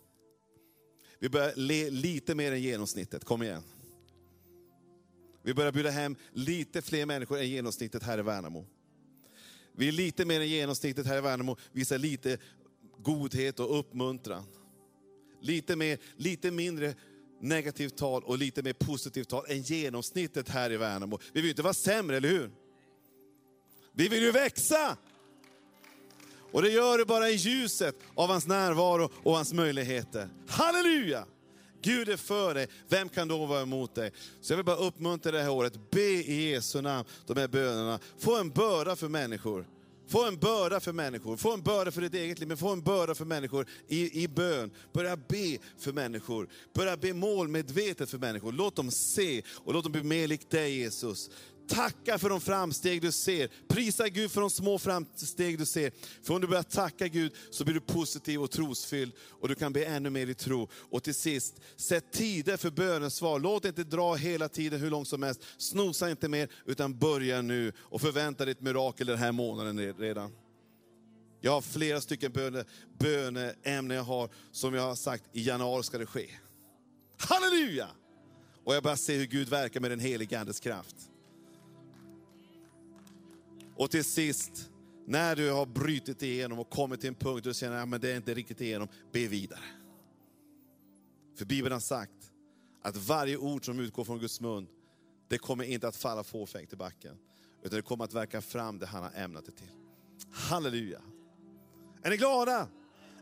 Vi 1.20 1.30
börjar 1.30 1.54
le 1.56 1.90
lite 1.90 2.36
mer 2.36 2.52
än 2.52 2.62
genomsnittet, 2.62 3.24
kom 3.26 3.44
igen. 3.44 3.64
Vi 5.44 5.54
börjar 5.54 5.72
bjuda 5.72 5.90
hem 5.90 6.16
lite 6.34 6.82
fler 6.82 7.06
människor 7.06 7.40
än 7.40 7.50
genomsnittet 7.50 8.04
här 8.04 8.20
i 8.20 8.22
Värnamo. 8.22 8.66
Vi 9.76 9.88
är 9.88 9.92
lite 9.92 10.26
mer 10.26 10.42
än 10.42 10.50
genomsnittet 10.50 11.06
här 11.06 11.18
i 11.18 11.22
Värnamo, 11.22 11.58
visar 11.72 11.98
lite 11.98 12.38
godhet 12.98 13.60
och 13.60 13.80
uppmuntran. 13.80 14.44
Lite, 15.42 15.76
mer, 15.76 15.98
lite 16.18 16.52
mindre 16.52 16.96
negativt 17.42 17.98
tal 17.98 18.24
och 18.24 18.38
lite 18.38 18.64
mer 18.64 18.74
positivt 18.74 19.30
tal 19.30 19.46
än 19.50 19.62
genomsnittet 19.62 20.50
här 20.50 20.72
i 20.72 20.78
Värnamo. 20.78 21.20
Vi 21.34 21.42
vill 21.42 21.50
inte 21.50 21.62
vara 21.62 21.74
sämre, 21.74 22.18
eller 22.18 22.30
hur? 22.30 22.52
Vi 23.94 24.08
vill 24.08 24.24
ju 24.24 24.32
växa! 24.32 24.98
Och 26.52 26.62
det 26.62 26.70
gör 26.70 26.98
du 26.98 27.06
bara 27.06 27.30
i 27.30 27.36
ljuset 27.36 27.96
av 28.16 28.30
hans 28.30 28.48
närvaro 28.48 29.10
och 29.24 29.36
hans 29.36 29.54
möjligheter. 29.54 30.30
Halleluja! 30.48 31.26
Gud 31.84 32.10
är 32.10 32.18
för 32.18 32.54
dig, 32.54 32.68
vem 32.88 33.10
kan 33.10 33.28
då 33.28 33.46
vara 33.46 33.62
emot 33.62 33.96
dig? 33.96 34.12
Så 34.42 34.54
jag 34.54 34.58
vill 34.58 34.66
bara 34.66 34.76
uppmuntra 34.76 35.32
det 35.32 35.42
här 35.42 35.50
året, 35.50 35.92
be 35.92 36.02
i 36.02 36.52
Jesu 36.52 36.82
namn 36.82 37.10
de 37.28 37.38
här 37.38 37.48
bönerna. 37.48 38.00
Få 38.20 38.40
en 38.40 38.50
börda 38.50 38.96
för 38.96 39.08
människor. 39.08 39.68
Få 40.08 40.28
en 40.28 40.38
börda 40.38 40.80
för 40.80 40.94
människor, 40.94 41.38
få 41.38 41.54
en 41.54 41.62
börda 41.62 41.92
för 41.92 42.02
ditt 42.02 42.14
eget 42.14 42.40
liv, 42.40 42.48
men 42.48 42.58
få 42.58 42.70
en 42.70 42.82
börda 42.82 43.16
för 43.16 43.26
människor 43.26 43.68
i, 43.88 44.24
i 44.24 44.28
bön. 44.28 44.72
Börja 44.94 45.18
be 45.18 45.58
för 45.80 45.94
människor, 45.94 46.50
börja 46.74 46.98
be 46.98 47.14
målmedvetet 47.14 48.10
för 48.10 48.18
människor. 48.18 48.52
Låt 48.52 48.76
dem 48.76 48.92
se 48.92 49.42
och 49.48 49.74
låt 49.74 49.84
dem 49.84 49.92
bli 49.92 50.04
mer 50.04 50.28
lik 50.28 50.50
dig 50.50 50.78
Jesus. 50.78 51.30
Tacka 51.68 52.18
för 52.18 52.30
de 52.30 52.42
framsteg 52.42 53.02
du 53.02 53.12
ser. 53.12 53.50
Prisa 53.68 54.10
Gud 54.10 54.32
för 54.32 54.42
de 54.42 54.50
små 54.50 54.80
framsteg 54.80 55.58
du 55.58 55.66
ser. 55.66 55.92
För 56.24 56.34
om 56.34 56.42
du 56.42 56.48
börjar 56.48 56.64
tacka 56.64 57.08
Gud 57.08 57.34
så 57.52 57.64
blir 57.64 57.74
du 57.74 57.82
positiv 57.82 58.42
och 58.42 58.52
trosfylld 58.52 59.14
och 59.42 59.48
du 59.48 59.56
kan 59.56 59.74
be 59.74 59.86
ännu 59.86 60.10
mer 60.10 60.28
i 60.28 60.34
tro. 60.34 60.70
Och 60.74 61.04
till 61.04 61.16
sist, 61.16 61.62
sätt 61.76 62.12
tider 62.12 62.58
för 62.58 62.72
bönesvar. 62.72 63.40
Låt 63.40 63.66
inte 63.66 63.84
dra 63.84 64.16
hela 64.16 64.50
tiden 64.50 64.80
hur 64.80 64.90
långt 64.90 65.08
som 65.08 65.24
helst. 65.24 65.42
Snosa 65.58 66.10
inte 66.10 66.30
mer, 66.30 66.50
utan 66.66 67.00
börja 67.00 67.42
nu 67.42 67.74
och 67.78 68.02
förvänta 68.02 68.46
dig 68.46 68.52
ett 68.52 68.62
mirakel 68.62 69.08
den 69.08 69.18
här 69.18 69.32
månaden 69.32 69.94
redan. 69.98 70.32
Jag 71.42 71.52
har 71.52 71.62
flera 71.62 72.02
stycken 72.02 72.32
böne, 72.32 72.66
böneämnen 73.00 73.98
jag 73.98 74.04
har, 74.04 74.30
som 74.52 74.74
jag 74.74 74.82
har 74.82 74.96
sagt, 74.96 75.24
i 75.34 75.42
januari 75.42 75.84
ska 75.84 75.98
det 75.98 76.06
ske. 76.06 76.30
Halleluja! 77.18 77.88
Och 78.64 78.76
jag 78.76 78.84
börjar 78.84 78.96
se 78.96 79.18
hur 79.18 79.26
Gud 79.26 79.50
verkar 79.50 79.80
med 79.80 79.92
den 79.92 80.00
helige 80.00 80.40
Andes 80.40 80.60
kraft. 80.60 80.96
Och 83.76 83.92
till 83.92 84.04
sist, 84.04 84.70
när 85.06 85.36
du 85.36 85.52
har 85.52 85.66
brutit 85.66 86.24
igenom 86.24 86.60
och 86.60 86.70
kommit 86.70 87.00
till 87.00 87.08
en 87.08 87.16
punkt 87.16 87.44
där 87.44 87.50
du 87.50 87.56
känner 87.56 87.84
att 87.84 87.92
ja, 87.92 87.98
det 87.98 88.12
är 88.12 88.16
inte 88.16 88.34
riktigt 88.34 88.62
igenom, 88.62 88.88
be 89.12 89.28
vidare. 89.28 89.64
För 91.38 91.46
Bibeln 91.46 91.74
har 91.74 91.80
sagt 91.80 92.32
att 92.82 92.98
varje 92.98 93.38
ord 93.38 93.66
som 93.66 93.80
utgår 93.80 94.04
från 94.04 94.20
Guds 94.20 94.42
mun, 94.42 94.68
det 95.28 95.38
kommer 95.38 95.64
inte 95.64 95.88
att 95.88 95.96
falla 95.96 96.24
fåfängt 96.24 96.74
i 96.74 96.76
backen. 96.76 97.18
Utan 97.64 97.76
det 97.76 97.82
kommer 97.82 98.04
att 98.04 98.14
verka 98.14 98.42
fram 98.42 98.80
det 98.80 98.86
han 98.86 99.04
har 99.04 99.12
ämnat 99.16 99.46
det 99.46 99.52
till. 99.52 99.72
Halleluja! 100.32 101.02
Är 102.04 102.10
ni 102.10 102.18
glada 102.18 102.68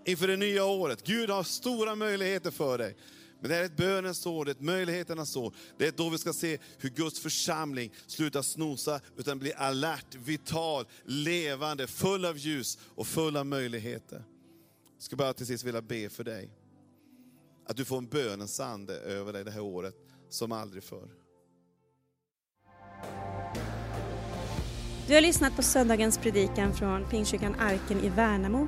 inför 0.06 0.28
det 0.28 0.38
nya 0.38 0.66
året? 0.66 1.04
Gud 1.04 1.30
har 1.30 1.44
stora 1.44 1.96
möjligheter 1.96 2.52
för 2.52 2.78
dig. 2.78 2.96
Men 3.42 3.50
det 3.50 3.58
är 3.58 3.64
ett 3.64 3.78
bönens 3.78 4.26
år, 4.26 4.46
det 4.46 4.52
är 4.52 4.56
ett 4.56 4.62
möjligheternas 4.62 5.36
år. 5.36 5.54
Det 5.78 5.88
är 5.88 5.92
då 5.92 6.10
vi 6.10 6.18
ska 6.18 6.34
se 6.34 6.58
hur 6.78 6.90
Guds 6.90 7.20
församling 7.20 7.94
slutar 8.08 8.42
snosa, 8.42 9.02
utan 9.18 9.40
blir 9.40 9.58
alert, 9.58 10.16
vital, 10.16 10.86
levande, 11.06 11.88
full 11.88 12.26
av 12.26 12.38
ljus 12.38 12.78
och 12.96 13.08
full 13.08 13.38
av 13.38 13.46
möjligheter. 13.46 14.24
Jag 14.96 15.04
skulle 15.04 15.18
bara 15.18 15.34
till 15.34 15.46
sist 15.46 15.64
vilja 15.64 15.82
be 15.82 16.10
för 16.10 16.24
dig. 16.24 16.50
Att 17.68 17.78
du 17.78 17.86
får 17.86 17.98
en 17.98 18.08
bönens 18.08 18.60
ande 18.60 18.94
över 18.96 19.34
dig 19.34 19.44
det 19.44 19.52
här 19.52 19.62
året 19.62 19.96
som 20.30 20.52
aldrig 20.52 20.84
förr. 20.84 21.10
Du 25.08 25.14
har 25.14 25.22
lyssnat 25.22 25.56
på 25.56 25.64
söndagens 25.64 26.18
predikan 26.18 26.74
från 26.74 27.10
Pingstkyrkan 27.10 27.56
Arken 27.60 28.00
i 28.00 28.10
Värnamo. 28.10 28.68